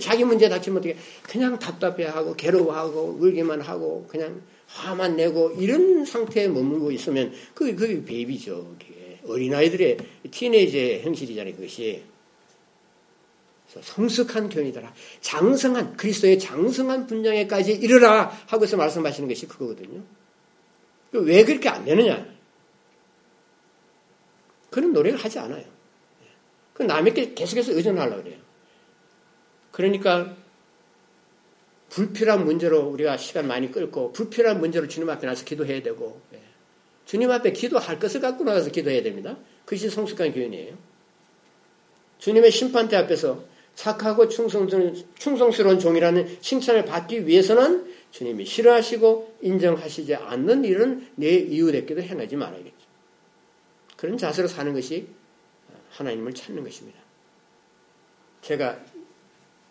자기 0.00 0.24
문제 0.24 0.48
닥치면 0.48 0.78
어떻게 0.78 0.96
그냥 1.22 1.58
답답해하고 1.58 2.36
괴로워하고 2.36 3.16
울기만 3.18 3.60
하고 3.60 4.06
그냥 4.08 4.42
화만 4.66 5.16
내고 5.16 5.50
이런 5.58 6.04
상태에 6.04 6.48
머물고 6.48 6.92
있으면 6.92 7.32
그게 7.54 7.74
그게 7.74 8.04
베이비죠. 8.04 8.76
그게 8.78 9.18
어린아이들의 9.26 9.96
티네이저의 10.30 11.02
형실이잖아요. 11.02 11.54
그것이. 11.56 12.02
성숙한 13.80 14.48
교인이더라. 14.48 14.92
장성한 15.20 15.96
그리스도의 15.96 16.38
장성한 16.38 17.06
분량에까지 17.06 17.72
이르라 17.72 18.26
하고서 18.46 18.76
말씀하시는 18.76 19.28
것이 19.28 19.46
그거거든요. 19.46 20.02
왜 21.12 21.44
그렇게 21.44 21.68
안 21.68 21.84
되느냐? 21.84 22.26
그런 24.70 24.92
노력을 24.92 25.18
하지 25.18 25.38
않아요. 25.38 25.64
그 26.74 26.82
남에게 26.82 27.34
계속해서 27.34 27.72
의존하려고 27.72 28.22
그래요. 28.22 28.38
그러니까 29.70 30.36
불필요한 31.90 32.44
문제로 32.44 32.80
우리가 32.80 33.16
시간 33.16 33.46
많이 33.46 33.70
끌고 33.70 34.12
불필요한 34.12 34.60
문제로 34.60 34.88
주님 34.88 35.10
앞에 35.10 35.26
나서 35.26 35.44
기도해야 35.44 35.82
되고 35.82 36.20
예. 36.32 36.40
주님 37.04 37.30
앞에 37.30 37.52
기도할 37.52 37.98
것을 37.98 38.20
갖고 38.20 38.44
나가서 38.44 38.70
기도해야 38.70 39.02
됩니다. 39.02 39.36
그것이 39.64 39.90
성숙한 39.90 40.32
교인이에요. 40.32 40.76
주님의 42.18 42.52
심판대 42.52 42.96
앞에서 42.96 43.44
착하고 43.74 44.28
충성스러운, 44.28 45.78
종이라는 45.78 46.40
칭찬을 46.40 46.84
받기 46.84 47.26
위해서는 47.26 47.90
주님이 48.10 48.44
싫어하시고 48.44 49.36
인정하시지 49.40 50.14
않는 50.14 50.64
일은 50.64 51.08
내 51.14 51.30
이웃에게도 51.36 52.02
행하지 52.02 52.36
말아야겠죠. 52.36 52.76
그런 53.96 54.18
자세로 54.18 54.48
사는 54.48 54.72
것이 54.72 55.08
하나님을 55.90 56.34
찾는 56.34 56.62
것입니다. 56.64 56.98
제가 58.42 58.80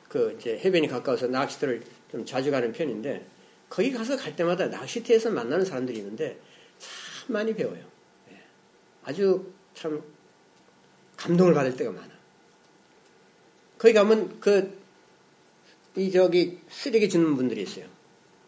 그 0.08 0.36
이제 0.38 0.58
해변이 0.58 0.88
가까워서 0.88 1.28
낚시터를 1.28 1.84
좀 2.12 2.26
자주 2.26 2.52
가는 2.52 2.72
편인데 2.72 3.26
거기 3.70 3.92
가서 3.92 4.18
갈 4.18 4.36
때마다 4.36 4.68
낚시터에서 4.68 5.30
만나는 5.30 5.66
사람들이 5.66 6.00
있는데 6.00 6.40
참 6.80 7.34
많이 7.34 7.54
배워요. 7.54 7.84
예. 8.32 8.42
아주 9.04 9.54
참 9.76 10.02
감동을 11.18 11.54
받을 11.54 11.76
때가 11.76 11.92
많아. 11.92 12.19
거기 13.80 13.94
가면 13.96 14.40
그, 14.40 14.78
이 15.96 16.12
저기 16.12 16.60
쓰레기 16.70 17.10
주는 17.10 17.36
분들이 17.36 17.64
있어요. 17.64 17.86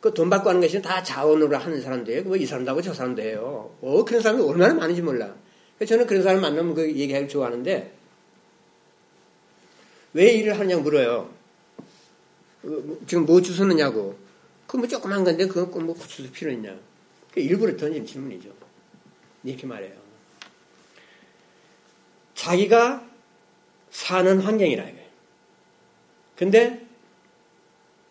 그 0.02 0.14
돈 0.14 0.30
받고 0.30 0.50
하는 0.50 0.62
것이 0.62 0.82
다 0.82 1.04
자원으로 1.04 1.56
하는 1.58 1.82
사람들이에요. 1.82 2.24
뭐이 2.24 2.46
사람도 2.46 2.72
하고 2.72 2.82
저 2.82 2.94
사람도 2.94 3.22
해요. 3.22 3.76
어, 3.82 4.04
그런 4.04 4.22
사람이 4.22 4.44
얼마나 4.44 4.74
많은지 4.74 5.02
몰라. 5.02 5.34
저는 5.88 6.06
그런 6.08 6.24
사람 6.24 6.42
만나면 6.42 6.74
그 6.76 6.88
얘기하기 6.88 7.28
좋아하는데 7.28 7.94
왜 10.14 10.32
일을 10.34 10.60
하느냐 10.60 10.78
물어요. 10.78 11.32
그뭐 12.62 13.02
지금 13.08 13.26
뭐 13.26 13.42
주웠느냐고. 13.42 14.18
그뭐 14.68 14.88
조그만 14.88 15.24
건데 15.24 15.48
그거 15.48 15.70
꼭뭐 15.70 15.96
주술 16.08 16.32
필요 16.32 16.52
있냐. 16.52 16.76
그 17.32 17.40
일부러 17.40 17.78
던진 17.78 18.06
질문이죠. 18.06 18.50
이렇게 19.44 19.68
말해요. 19.68 19.94
자기가 22.36 23.08
사는 23.92 24.40
환경이라 24.40 24.84
이거예요. 24.84 25.01
근데 26.42 26.88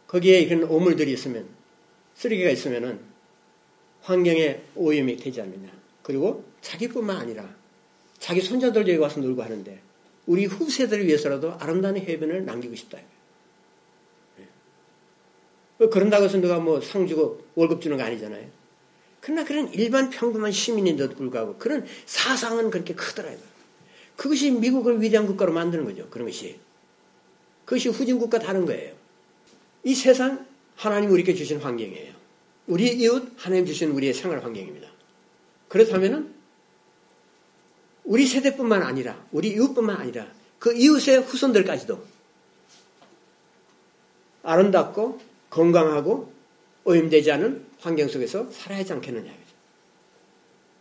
거기에 0.06 0.46
그런 0.46 0.62
오물들이 0.62 1.12
있으면 1.12 1.48
쓰레기가 2.14 2.50
있으면은 2.50 3.00
환경에 4.02 4.62
오염이 4.76 5.16
되지 5.16 5.40
않느냐. 5.40 5.68
그리고 6.04 6.44
자기뿐만 6.60 7.16
아니라 7.16 7.52
자기 8.20 8.40
손자들도 8.40 8.88
여기 8.88 9.00
와서 9.00 9.18
놀고 9.18 9.42
하는데 9.42 9.80
우리 10.26 10.44
후세들을 10.44 11.08
위해서라도 11.08 11.54
아름다운 11.54 11.96
해변을 11.96 12.44
남기고 12.44 12.76
싶다. 12.76 12.98
뭐 15.78 15.90
그런다고 15.90 16.26
해서 16.26 16.38
누가 16.40 16.60
뭐 16.60 16.80
상 16.80 17.08
주고 17.08 17.44
월급 17.56 17.82
주는 17.82 17.96
거 17.96 18.04
아니잖아요. 18.04 18.46
그러나 19.20 19.42
그런 19.44 19.72
일반 19.74 20.08
평범한 20.08 20.52
시민인데도 20.52 21.16
불구하고 21.16 21.56
그런 21.58 21.84
사상은 22.06 22.70
그렇게 22.70 22.94
크더라고요. 22.94 23.42
그것이 24.14 24.52
미국을 24.52 25.02
위대한 25.02 25.26
국가로 25.26 25.52
만드는 25.52 25.84
거죠. 25.84 26.08
그런 26.10 26.28
것이. 26.28 26.60
그것이 27.70 27.88
후진국가 27.88 28.40
다른 28.40 28.66
거예요. 28.66 28.96
이 29.84 29.94
세상 29.94 30.44
하나님 30.74 31.12
우리에게 31.12 31.34
주신 31.34 31.60
환경이에요. 31.60 32.12
우리 32.66 32.88
이웃 32.88 33.32
하나님 33.36 33.64
주신 33.64 33.92
우리의 33.92 34.12
생활 34.12 34.42
환경입니다. 34.42 34.88
그렇다면은 35.68 36.34
우리 38.02 38.26
세대뿐만 38.26 38.82
아니라 38.82 39.24
우리 39.30 39.50
이웃뿐만 39.50 39.98
아니라 39.98 40.26
그 40.58 40.76
이웃의 40.76 41.20
후손들까지도 41.20 42.04
아름답고 44.42 45.20
건강하고 45.50 46.32
오염되지 46.82 47.30
않은 47.30 47.66
환경 47.78 48.08
속에서 48.08 48.50
살아야 48.50 48.80
하지 48.80 48.94
않겠느냐. 48.94 49.32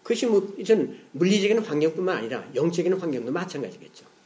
그것이 0.02 0.26
뭐, 0.26 0.56
이전 0.58 1.00
물리적인 1.12 1.60
환경뿐만 1.60 2.18
아니라 2.18 2.50
영적인 2.56 2.94
환경도 2.94 3.32
마찬가지겠죠. 3.32 4.19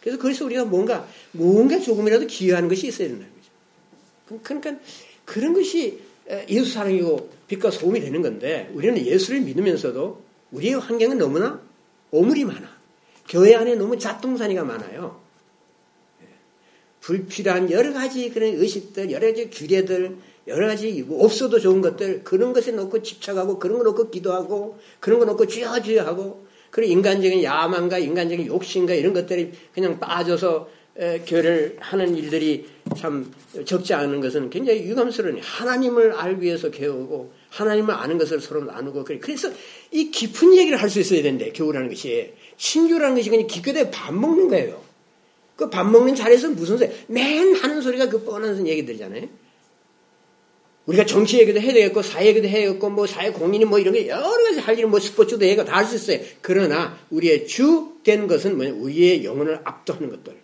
그래서 0.00 0.18
그래서 0.18 0.44
우리가 0.44 0.64
뭔가, 0.64 1.08
뭔가 1.32 1.78
조금이라도 1.78 2.26
기여하는 2.26 2.68
것이 2.68 2.88
있어야 2.88 3.08
된다는 3.08 3.32
거죠. 3.34 4.40
그러니까 4.42 4.76
그런 5.24 5.54
것이 5.54 6.00
예수 6.48 6.72
사랑이고 6.72 7.30
빛과 7.48 7.70
소음이 7.70 8.00
되는 8.00 8.22
건데 8.22 8.70
우리는 8.74 9.04
예수를 9.04 9.40
믿으면서도 9.40 10.22
우리의 10.52 10.74
환경은 10.74 11.18
너무나 11.18 11.60
오물이 12.10 12.44
많아. 12.44 12.78
교회 13.28 13.54
안에 13.54 13.74
너무 13.74 13.98
잣동산이가 13.98 14.64
많아요. 14.64 15.20
불필요한 17.00 17.70
여러 17.70 17.92
가지 17.92 18.30
그런 18.30 18.54
의식들, 18.54 19.10
여러 19.10 19.28
가지 19.28 19.50
규례들, 19.50 20.16
여러 20.46 20.66
가지 20.66 21.06
없어도 21.10 21.60
좋은 21.60 21.80
것들 21.80 22.24
그런 22.24 22.52
것에 22.52 22.72
놓고 22.72 23.02
집착하고 23.02 23.58
그런 23.58 23.78
거 23.78 23.84
놓고 23.84 24.10
기도하고 24.10 24.78
그런 25.00 25.18
거 25.18 25.24
놓고 25.24 25.46
쥐어쥐어 25.46 26.04
하고 26.04 26.46
그런 26.70 26.88
인간적인 26.88 27.42
야망과 27.42 27.98
인간적인 27.98 28.46
욕심과 28.46 28.94
이런 28.94 29.12
것들이 29.12 29.52
그냥 29.74 29.98
빠져서 29.98 30.68
교회를 31.26 31.76
하는 31.78 32.16
일들이 32.16 32.66
참 32.96 33.32
적지 33.64 33.94
않은 33.94 34.20
것은 34.20 34.50
굉장히 34.50 34.82
유감스러운 34.82 35.38
하나님을 35.40 36.12
알기 36.12 36.42
위해서 36.42 36.70
배우고 36.70 37.32
하나님을 37.50 37.94
아는 37.94 38.18
것을 38.18 38.40
서로 38.40 38.64
나누고 38.64 39.04
그래. 39.04 39.18
그래서 39.20 39.48
이 39.92 40.10
깊은 40.10 40.56
얘기를 40.56 40.80
할 40.82 40.90
수 40.90 40.98
있어야 41.00 41.22
되는데 41.22 41.52
교우라는 41.52 41.88
것이 41.88 42.32
신교라는 42.56 43.14
것이 43.14 43.30
그냥 43.30 43.46
기껏해 43.46 43.90
밥 43.90 44.12
먹는 44.12 44.48
거예요. 44.48 44.82
그 45.56 45.70
밥 45.70 45.88
먹는 45.90 46.14
자리에서 46.14 46.50
무슨 46.50 46.78
소리? 46.78 46.90
맨 47.08 47.54
하는 47.54 47.80
소리가 47.80 48.08
그 48.08 48.22
뻔한 48.24 48.66
얘기들이잖아요. 48.66 49.28
우리가 50.88 51.06
정치 51.06 51.38
얘기도 51.38 51.60
해야 51.60 51.72
되겠고, 51.72 52.02
사회 52.02 52.26
얘기도 52.26 52.48
해야 52.48 52.66
되겠고, 52.66 52.90
뭐, 52.90 53.06
사회 53.06 53.30
공인이 53.30 53.64
뭐 53.64 53.78
이런 53.78 53.94
게 53.94 54.08
여러 54.08 54.42
가지 54.44 54.58
할 54.58 54.78
일, 54.78 54.86
뭐, 54.86 54.98
스포츠도 54.98 55.44
해야 55.44 55.64
다할 55.64 55.84
수 55.84 55.94
있어요. 55.94 56.18
그러나, 56.42 56.98
우리의 57.10 57.46
주 57.46 57.98
된 58.08 58.26
것은 58.26 58.56
뭐냐? 58.56 58.72
우리의 58.72 59.24
영혼을 59.24 59.60
압도하는 59.64 60.08
것들. 60.08 60.34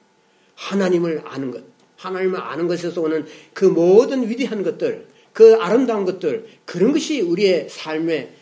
하나님을 0.55 1.22
아는 1.24 1.51
것. 1.51 1.64
하나님을 1.97 2.38
아는 2.38 2.68
것에서 2.68 3.01
오는 3.01 3.24
그 3.55 3.64
모든 3.64 4.28
위대한 4.28 4.62
것들, 4.62 5.07
그 5.32 5.55
아름다운 5.55 6.05
것들, 6.05 6.47
그런 6.66 6.92
것이 6.92 7.22
우리의 7.22 7.68
삶의 7.70 8.32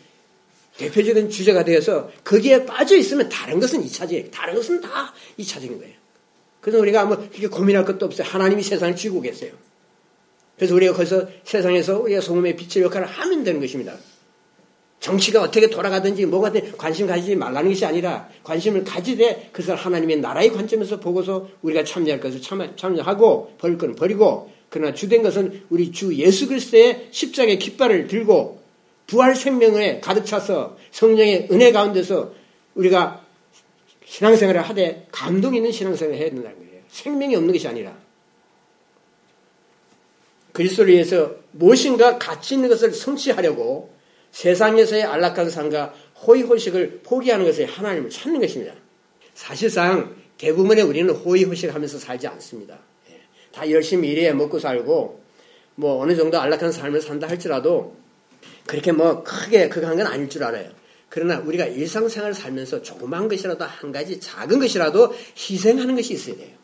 대표적인 0.77 1.29
주제가 1.29 1.63
되어서 1.63 2.11
거기에 2.25 2.65
빠져 2.65 2.97
있으면 2.97 3.29
다른 3.29 3.61
것은 3.61 3.81
2차적이에요. 3.85 4.29
다른 4.31 4.55
것은 4.55 4.81
다 4.81 5.13
2차적인 5.39 5.79
거예요. 5.79 5.93
그래서 6.59 6.79
우리가 6.79 7.05
뭐 7.05 7.17
그렇게 7.17 7.47
고민할 7.47 7.85
것도 7.85 8.05
없어요. 8.05 8.27
하나님이 8.27 8.61
세상을 8.61 8.93
쥐고 8.97 9.21
계세요. 9.21 9.53
그래서 10.57 10.75
우리가 10.75 10.93
거기서 10.93 11.27
세상에서 11.43 11.99
우리가 11.99 12.21
소금의 12.21 12.55
빛의 12.55 12.83
역할을 12.85 13.07
하면 13.07 13.43
되는 13.43 13.59
것입니다. 13.59 13.95
정치가 14.99 15.41
어떻게 15.41 15.69
돌아가든지 15.69 16.25
뭐가 16.27 16.53
든 16.53 16.77
관심 16.77 17.07
가지지 17.07 17.35
말라는 17.35 17.69
것이 17.69 17.85
아니라 17.85 18.29
관심을 18.43 18.85
가지되 18.85 19.49
그것을 19.51 19.75
하나님의 19.75 20.21
나라의 20.21 20.53
관점에서 20.53 21.01
보고서 21.01 21.49
우리가 21.61 21.83
참여할 21.83 22.21
것을 22.21 22.41
참여하고 22.77 23.55
버릴 23.57 23.77
것은 23.77 23.95
버리고 23.95 24.49
그러나 24.69 24.93
주된 24.93 25.21
것은 25.21 25.63
우리 25.69 25.91
주 25.91 26.15
예수 26.15 26.47
그리스도의 26.47 27.09
십자가의 27.11 27.59
깃발을 27.59 28.07
들고 28.07 28.61
부활 29.07 29.35
생명에 29.35 29.99
가득 29.99 30.25
차서 30.25 30.77
성령의 30.91 31.49
은혜 31.51 31.73
가운데서 31.73 32.33
우리가 32.75 33.25
신앙생활을 34.05 34.61
하되 34.61 35.07
감동 35.11 35.53
있는 35.53 35.71
신앙생활을 35.71 36.17
해야 36.17 36.29
된다는 36.29 36.57
거예요. 36.57 36.81
생명이 36.87 37.35
없는 37.35 37.51
것이 37.51 37.67
아니라 37.67 37.97
그리스도를 40.53 40.93
위해서 40.93 41.35
무엇인가 41.51 42.17
가치 42.17 42.55
있는 42.55 42.69
것을 42.69 42.91
성취하려고 42.93 43.93
세상에서의 44.31 45.03
안락한 45.03 45.49
삶과 45.49 45.93
호의호식을 46.25 47.01
포기하는 47.03 47.45
것이 47.45 47.63
하나님을 47.65 48.09
찾는 48.09 48.39
것입니다. 48.39 48.73
사실상 49.33 50.15
대부분의 50.37 50.83
우리는 50.83 51.13
호의호식 51.13 51.73
하면서 51.73 51.97
살지 51.99 52.27
않습니다. 52.27 52.79
예. 53.09 53.19
다 53.51 53.69
열심히 53.69 54.09
일해 54.09 54.31
먹고 54.33 54.59
살고 54.59 55.21
뭐 55.75 56.01
어느 56.01 56.15
정도 56.15 56.39
안락한 56.39 56.71
삶을 56.71 57.01
산다 57.01 57.27
할지라도 57.27 57.95
그렇게 58.65 58.91
뭐 58.91 59.23
크게 59.23 59.69
그거 59.69 59.87
한 59.87 59.97
건 59.97 60.07
아닐 60.07 60.29
줄 60.29 60.43
알아요. 60.43 60.69
그러나 61.09 61.39
우리가 61.39 61.65
일상생활을 61.65 62.33
살면서 62.33 62.81
조그만 62.81 63.27
것이라도 63.27 63.65
한 63.65 63.91
가지 63.91 64.19
작은 64.19 64.59
것이라도 64.59 65.13
희생하는 65.37 65.95
것이 65.95 66.13
있어야 66.13 66.37
돼요. 66.37 66.55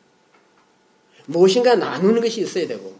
무엇인가 1.27 1.75
나누는 1.75 2.21
것이 2.21 2.41
있어야 2.41 2.67
되고 2.67 2.98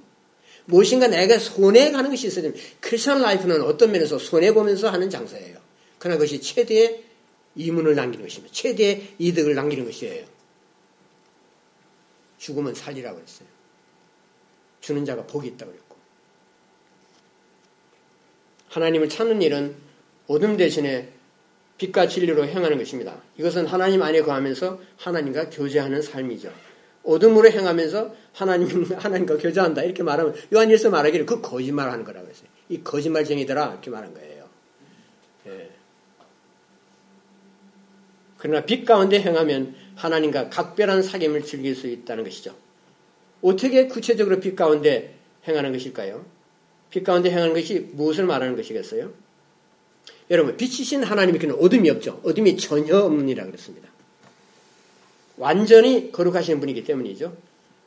무엇인가 0.70 1.08
내가 1.08 1.40
손해가는 1.40 2.10
것이 2.12 2.28
있어야 2.28 2.44
됩니다. 2.44 2.64
크리스천 2.80 3.22
라이프는 3.22 3.64
어떤 3.64 3.92
면에서 3.92 4.20
손해보면서 4.20 4.90
하는 4.90 5.10
장사예요. 5.10 5.58
그러나 5.98 6.18
그것이 6.18 6.42
최대의 6.42 7.04
이문을 7.56 7.96
남기는 7.96 8.26
것입니다. 8.26 8.54
최대의 8.54 9.16
이득을 9.18 9.56
남기는 9.56 9.84
것이에요. 9.84 10.26
죽으면 12.38 12.76
살리라고 12.76 13.18
그랬어요. 13.18 13.48
주는 14.80 15.04
자가 15.06 15.26
복이 15.26 15.48
있다고 15.50 15.72
그랬고. 15.72 15.98
하나님을 18.70 19.10
찾는 19.10 19.42
일은 19.42 19.76
어둠 20.28 20.56
대신에 20.56 21.10
빛과 21.80 22.08
진리로 22.08 22.46
행하는 22.46 22.78
것입니다. 22.78 23.22
이것은 23.38 23.66
하나님 23.66 24.04
안에 24.04 24.22
거하면서 24.22 24.80
하나님과 24.98 25.50
교제하는 25.50 26.02
삶이죠. 26.02 26.54
어둠으로 27.04 27.50
행하면서 27.50 28.16
하나님, 28.34 28.84
하나님과 28.84 29.38
교제한다. 29.38 29.84
이렇게 29.84 30.04
말하면, 30.04 30.36
요한 30.54 30.70
일서 30.70 30.90
말하기를 30.90 31.26
그 31.26 31.42
거짓말 31.42 31.90
하는 31.90 32.04
거라고 32.04 32.28
했어요. 32.28 32.48
이 32.70 32.84
거짓말쟁이더라. 32.84 33.72
이렇게 33.72 33.90
말한 33.90 34.14
거예요. 34.14 34.48
예. 35.48 35.70
그러나 38.38 38.66
빛 38.66 38.86
가운데 38.86 39.20
행하면 39.20 39.76
하나님과 39.96 40.50
각별한 40.50 41.02
사귐을 41.02 41.46
즐길 41.46 41.76
수 41.76 41.88
있다는 41.88 42.24
것이죠. 42.24 42.56
어떻게 43.42 43.88
구체적으로 43.88 44.40
빛 44.40 44.56
가운데 44.56 45.16
행하는 45.48 45.72
것일까요? 45.72 46.26
빛 46.90 47.04
가운데 47.04 47.32
행하는 47.32 47.54
것이 47.54 47.80
무엇을 47.94 48.26
말하는 48.26 48.56
것이겠어요? 48.56 49.12
여러분, 50.32 50.58
빛이신 50.58 51.04
하나님께는 51.04 51.56
어둠이 51.56 51.90
없죠. 51.90 52.22
어둠이 52.24 52.58
전혀 52.58 52.98
없느니라 52.98 53.46
그랬습니다. 53.46 53.90
완전히 55.40 56.12
거룩하신 56.12 56.60
분이기 56.60 56.84
때문이죠. 56.84 57.36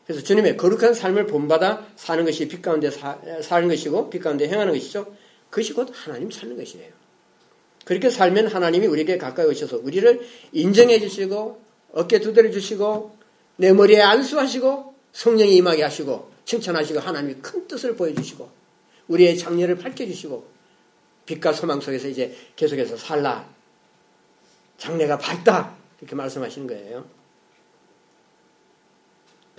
그래서 0.06 0.22
주님의 0.24 0.56
거룩한 0.56 0.94
삶을 0.94 1.26
본받아 1.26 1.86
사는 1.96 2.24
것이 2.24 2.48
빛 2.48 2.60
가운데 2.60 2.90
사, 2.90 3.18
사는 3.42 3.68
것이고 3.68 4.10
빛 4.10 4.18
가운데 4.18 4.48
행하는 4.48 4.72
것이죠. 4.72 5.14
그것이 5.50 5.74
곧 5.74 5.90
하나님 5.92 6.30
찾는 6.30 6.56
것이에요. 6.56 6.90
그렇게 7.84 8.10
살면 8.10 8.48
하나님이 8.48 8.86
우리에게 8.86 9.18
가까이 9.18 9.46
오셔서 9.46 9.78
우리를 9.78 10.20
인정해 10.52 10.98
주시고 10.98 11.60
어깨 11.92 12.20
두드려 12.20 12.50
주시고 12.50 13.16
내 13.56 13.72
머리에 13.72 14.00
안수하시고 14.00 14.94
성령이 15.12 15.54
임하게 15.56 15.82
하시고 15.82 16.32
칭찬하시고 16.44 17.00
하나님이 17.00 17.34
큰 17.42 17.68
뜻을 17.68 17.96
보여주시고 17.96 18.48
우리의 19.08 19.36
장례를 19.36 19.76
밝혀주시고 19.76 20.50
빛과 21.26 21.52
소망 21.52 21.80
속에서 21.80 22.08
이제 22.08 22.34
계속해서 22.56 22.96
살라 22.96 23.48
장래가 24.78 25.18
밝다 25.18 25.76
이렇게 26.00 26.16
말씀하시는 26.16 26.66
거예요. 26.66 27.21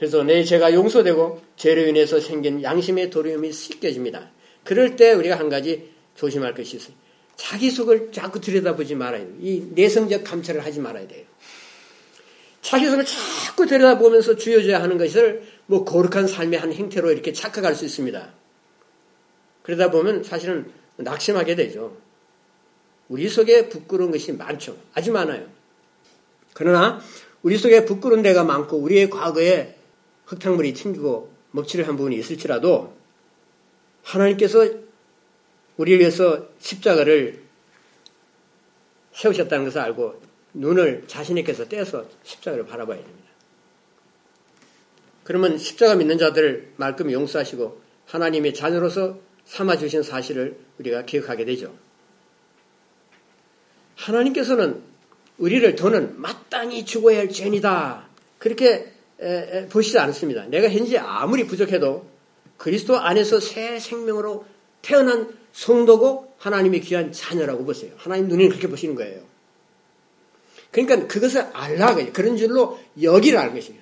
그래서 0.03 0.21
내 0.21 0.43
죄가 0.43 0.73
용서되고 0.73 1.41
죄로 1.55 1.87
인해서 1.87 2.19
생긴 2.19 2.61
양심의 2.61 3.09
도리움이 3.09 3.53
씻겨집니다. 3.53 4.31
그럴 4.65 4.97
때 4.97 5.13
우리가 5.13 5.39
한 5.39 5.47
가지 5.47 5.91
조심할 6.15 6.53
것이 6.53 6.75
있어요. 6.75 6.93
자기 7.37 7.71
속을 7.71 8.11
자꾸 8.11 8.41
들여다보지 8.41 8.95
말아야 8.95 9.21
돼요. 9.21 9.33
이 9.39 9.65
내성적 9.71 10.25
감찰을 10.25 10.65
하지 10.65 10.81
말아야 10.81 11.07
돼요. 11.07 11.23
자기 12.61 12.89
속을 12.89 13.05
자꾸 13.05 13.65
들여다보면서 13.65 14.35
주여져야 14.35 14.83
하는 14.83 14.97
것을 14.97 15.43
뭐 15.67 15.85
거룩한 15.85 16.27
삶의 16.27 16.59
한 16.59 16.73
행태로 16.73 17.09
이렇게 17.09 17.31
착각할 17.31 17.73
수 17.73 17.85
있습니다. 17.85 18.33
그러다 19.61 19.89
보면 19.89 20.25
사실은 20.25 20.69
낙심하게 20.97 21.55
되죠. 21.55 21.95
우리 23.07 23.29
속에 23.29 23.69
부끄러운 23.69 24.11
것이 24.11 24.33
많죠. 24.33 24.75
아주 24.93 25.13
많아요. 25.13 25.47
그러나 26.53 26.99
우리 27.41 27.57
속에 27.57 27.85
부끄러운 27.85 28.21
데가 28.21 28.43
많고 28.43 28.75
우리의 28.75 29.09
과거에 29.09 29.77
흙탕물이 30.25 30.73
튕기고 30.73 31.31
먹칠을 31.51 31.87
한 31.87 31.95
부분이 31.97 32.15
있을지라도 32.17 32.95
하나님께서 34.03 34.67
우리를 35.77 35.99
위해서 35.99 36.47
십자가를 36.59 37.41
세우셨다는 39.13 39.65
것을 39.65 39.79
알고 39.81 40.21
눈을 40.53 41.05
자신에게서 41.07 41.67
떼어서 41.67 42.05
십자가를 42.23 42.65
바라봐야 42.65 42.97
됩니다. 42.97 43.29
그러면 45.23 45.57
십자가 45.57 45.95
믿는 45.95 46.17
자들을 46.17 46.73
말끔히 46.77 47.13
용서하시고 47.13 47.81
하나님의 48.07 48.53
자녀로서 48.53 49.19
삼아주신 49.45 50.03
사실을 50.03 50.57
우리가 50.79 51.05
기억하게 51.05 51.45
되죠. 51.45 51.73
하나님께서는 53.95 54.81
우리를 55.37 55.75
더는 55.75 56.19
마땅히 56.19 56.85
죽어야 56.85 57.19
할 57.19 57.29
죄니다. 57.29 58.07
그렇게 58.37 58.92
보시지 59.69 59.97
않습니다. 59.97 60.45
내가 60.47 60.69
현재 60.69 60.97
아무리 60.97 61.45
부족해도 61.45 62.05
그리스도 62.57 62.97
안에서 62.97 63.39
새 63.39 63.79
생명으로 63.79 64.45
태어난 64.81 65.33
성도고 65.53 66.33
하나님의 66.37 66.81
귀한 66.81 67.11
자녀라고 67.11 67.65
보세요. 67.65 67.91
하나님 67.97 68.27
눈이 68.27 68.49
그렇게 68.49 68.67
보시는 68.67 68.95
거예요. 68.95 69.21
그러니까 70.71 71.07
그것을 71.07 71.47
알라 71.53 71.95
그런 72.11 72.35
줄로 72.35 72.79
여기를 73.01 73.53
것이에요. 73.53 73.81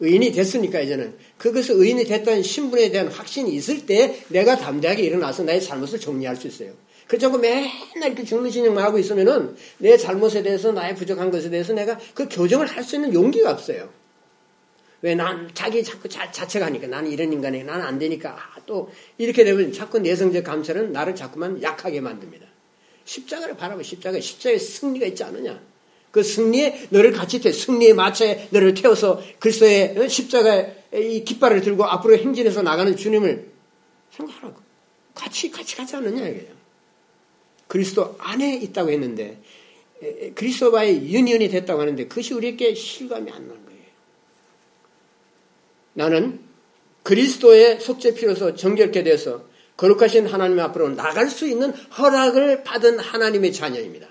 의인이 0.00 0.32
됐으니까 0.32 0.80
이제는 0.80 1.14
그것을 1.36 1.74
의인이 1.76 2.04
됐다는 2.04 2.42
신분에 2.42 2.90
대한 2.90 3.08
확신이 3.08 3.54
있을 3.54 3.86
때 3.86 4.22
내가 4.28 4.56
담대하게 4.56 5.02
일어나서 5.02 5.42
나의 5.42 5.60
잘못을 5.60 6.00
정리할 6.00 6.36
수 6.36 6.46
있어요. 6.46 6.72
그렇지 7.06 7.26
고 7.26 7.38
맨날 7.38 7.74
이렇게 7.94 8.24
죽는 8.24 8.50
신용만 8.50 8.84
하고 8.84 8.98
있으면은 8.98 9.56
내 9.78 9.96
잘못에 9.96 10.42
대해서 10.42 10.72
나의 10.72 10.94
부족한 10.94 11.30
것에 11.30 11.50
대해서 11.50 11.72
내가 11.72 11.98
그 12.14 12.28
교정을 12.30 12.66
할 12.66 12.84
수 12.84 12.96
있는 12.96 13.12
용기가 13.12 13.50
없어요. 13.50 13.88
왜 15.02 15.14
난 15.14 15.50
자기 15.54 15.82
자꾸 15.82 16.08
자, 16.08 16.30
자책 16.30 16.62
하니까 16.62 16.86
나는 16.86 17.10
이런 17.10 17.32
인간이야. 17.32 17.64
나는 17.64 17.84
안 17.86 17.98
되니까. 17.98 18.30
아, 18.30 18.60
또 18.66 18.90
이렇게 19.18 19.44
되면 19.44 19.72
자꾸 19.72 19.98
내성적 19.98 20.44
감찰은 20.44 20.92
나를 20.92 21.14
자꾸만 21.14 21.62
약하게 21.62 22.00
만듭니다. 22.00 22.46
십자가를 23.04 23.56
바라보 23.56 23.82
십자가에 23.82 24.20
십자가에 24.20 24.58
승리가 24.58 25.06
있지 25.06 25.24
않느냐. 25.24 25.60
그 26.10 26.22
승리에 26.22 26.88
너를 26.90 27.12
같이 27.12 27.40
태, 27.40 27.52
승리에 27.52 27.94
맞춰 27.94 28.26
너를 28.50 28.74
태워서 28.74 29.22
그리스도의 29.38 29.96
어, 29.98 30.08
십자가의 30.08 30.76
이 30.94 31.24
깃발을 31.24 31.60
들고 31.62 31.84
앞으로 31.84 32.16
행진해서 32.16 32.62
나가는 32.62 32.94
주님을 32.96 33.50
생각하라고. 34.10 34.60
같이, 35.14 35.50
같이 35.50 35.76
가지 35.76 35.96
않느냐, 35.96 36.26
이거예요. 36.28 36.60
그리스도 37.68 38.16
안에 38.18 38.56
있다고 38.56 38.90
했는데, 38.90 39.40
그리스도와의 40.34 41.12
유니언이 41.12 41.48
됐다고 41.48 41.80
하는데, 41.80 42.06
그것이 42.08 42.34
우리에게 42.34 42.74
실감이 42.74 43.30
안 43.30 43.46
거예요. 43.48 43.59
나는 45.94 46.40
그리스도의 47.02 47.80
속죄 47.80 48.14
피로서 48.14 48.54
정결케 48.54 49.02
돼서 49.02 49.44
거룩하신 49.76 50.26
하나님 50.26 50.60
앞으로 50.60 50.90
나갈 50.90 51.28
수 51.28 51.48
있는 51.48 51.72
허락을 51.72 52.64
받은 52.64 52.98
하나님의 52.98 53.52
자녀입니다. 53.52 54.08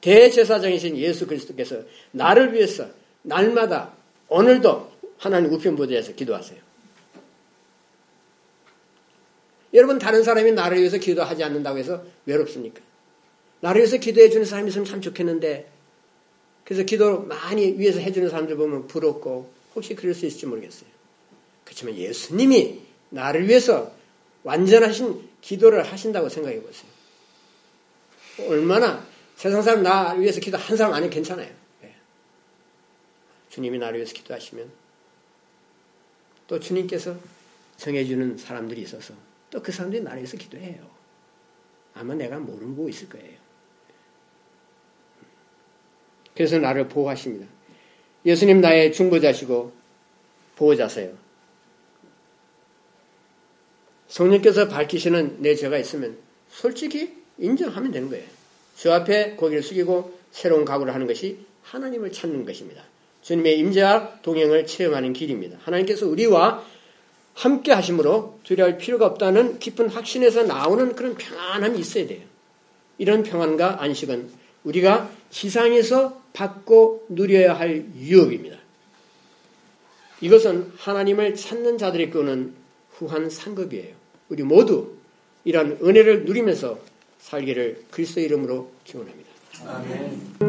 대제사장이신 0.00 0.96
예수 0.98 1.26
그리스도께서 1.26 1.82
나를 2.10 2.54
위해서 2.54 2.86
날마다 3.22 3.92
오늘도 4.28 4.92
하나님 5.18 5.52
우편부대에서 5.52 6.14
기도하세요. 6.14 6.60
여러분 9.72 9.98
다른 9.98 10.22
사람이 10.22 10.52
나를 10.52 10.78
위해서 10.78 10.98
기도하지 10.98 11.42
않는다고 11.42 11.78
해서 11.78 12.04
외롭습니까? 12.26 12.80
나를 13.60 13.80
위해서 13.80 13.96
기도해 13.96 14.30
주는 14.30 14.44
사람이 14.44 14.68
있으면 14.68 14.84
참 14.84 15.00
좋겠는데 15.00 15.70
그래서 16.64 16.82
기도 16.84 17.22
많이 17.22 17.78
위에서 17.78 17.98
해주는 17.98 18.28
사람들 18.28 18.56
보면 18.56 18.86
부럽고 18.86 19.50
혹시 19.74 19.94
그럴 19.94 20.14
수 20.14 20.26
있을지 20.26 20.46
모르겠어요. 20.46 20.88
그렇지만 21.64 21.96
예수님이 21.96 22.82
나를 23.10 23.48
위해서 23.48 23.92
완전하신 24.42 25.28
기도를 25.40 25.82
하신다고 25.84 26.28
생각해 26.28 26.60
보세요. 26.62 26.90
얼마나 28.48 29.06
세상 29.36 29.62
사람 29.62 29.82
나 29.82 30.12
위해서 30.12 30.40
기도 30.40 30.56
한 30.58 30.76
사람 30.76 30.92
아니면 30.92 31.10
괜찮아요. 31.10 31.50
예. 31.84 31.94
주님이 33.48 33.78
나를 33.78 33.96
위해서 33.96 34.12
기도하시면 34.12 34.70
또 36.46 36.60
주님께서 36.60 37.16
정해주는 37.76 38.38
사람들이 38.38 38.82
있어서 38.82 39.14
또 39.50 39.62
그 39.62 39.70
사람들이 39.72 40.02
나를 40.02 40.18
위해서 40.18 40.36
기도해요. 40.36 40.90
아마 41.94 42.14
내가 42.14 42.38
모르고 42.38 42.88
있을 42.88 43.08
거예요. 43.08 43.38
그래서 46.34 46.58
나를 46.58 46.88
보호하십니다. 46.88 47.46
예수님 48.24 48.60
나의 48.60 48.92
중보자시고 48.92 49.72
보호자세요. 50.56 51.12
성령께서 54.08 54.68
밝히시는 54.68 55.42
내 55.42 55.54
죄가 55.54 55.78
있으면 55.78 56.16
솔직히 56.48 57.14
인정하면 57.38 57.90
되는 57.90 58.08
거예요. 58.08 58.24
주 58.76 58.92
앞에 58.92 59.32
고개를 59.32 59.62
숙이고 59.62 60.18
새로운 60.30 60.64
각오를 60.64 60.94
하는 60.94 61.06
것이 61.06 61.38
하나님을 61.62 62.12
찾는 62.12 62.44
것입니다. 62.44 62.82
주님의 63.22 63.58
임재와 63.58 64.20
동행을 64.22 64.66
체험하는 64.66 65.12
길입니다. 65.12 65.58
하나님께서 65.62 66.06
우리와 66.06 66.64
함께 67.34 67.72
하심으로 67.72 68.38
두려울 68.44 68.78
필요가 68.78 69.06
없다는 69.06 69.58
깊은 69.58 69.88
확신에서 69.88 70.44
나오는 70.44 70.94
그런 70.94 71.16
평안함이 71.16 71.78
있어야 71.78 72.06
돼요. 72.06 72.22
이런 72.98 73.22
평안과 73.22 73.82
안식은 73.82 74.30
우리가 74.62 75.10
지상에서 75.34 76.22
받고 76.32 77.06
누려야 77.08 77.58
할 77.58 77.84
유업입니다. 77.96 78.56
이것은 80.20 80.72
하나님을 80.76 81.34
찾는 81.34 81.76
자들이 81.76 82.10
끄는 82.10 82.54
후한 82.92 83.28
상급이에요. 83.30 83.94
우리 84.28 84.44
모두 84.44 84.92
이러한 85.44 85.78
은혜를 85.82 86.24
누리면서 86.24 86.78
살기를 87.18 87.84
그리스도 87.90 88.20
이름으로 88.20 88.70
기원합니다. 88.84 89.30
아멘. 89.66 90.44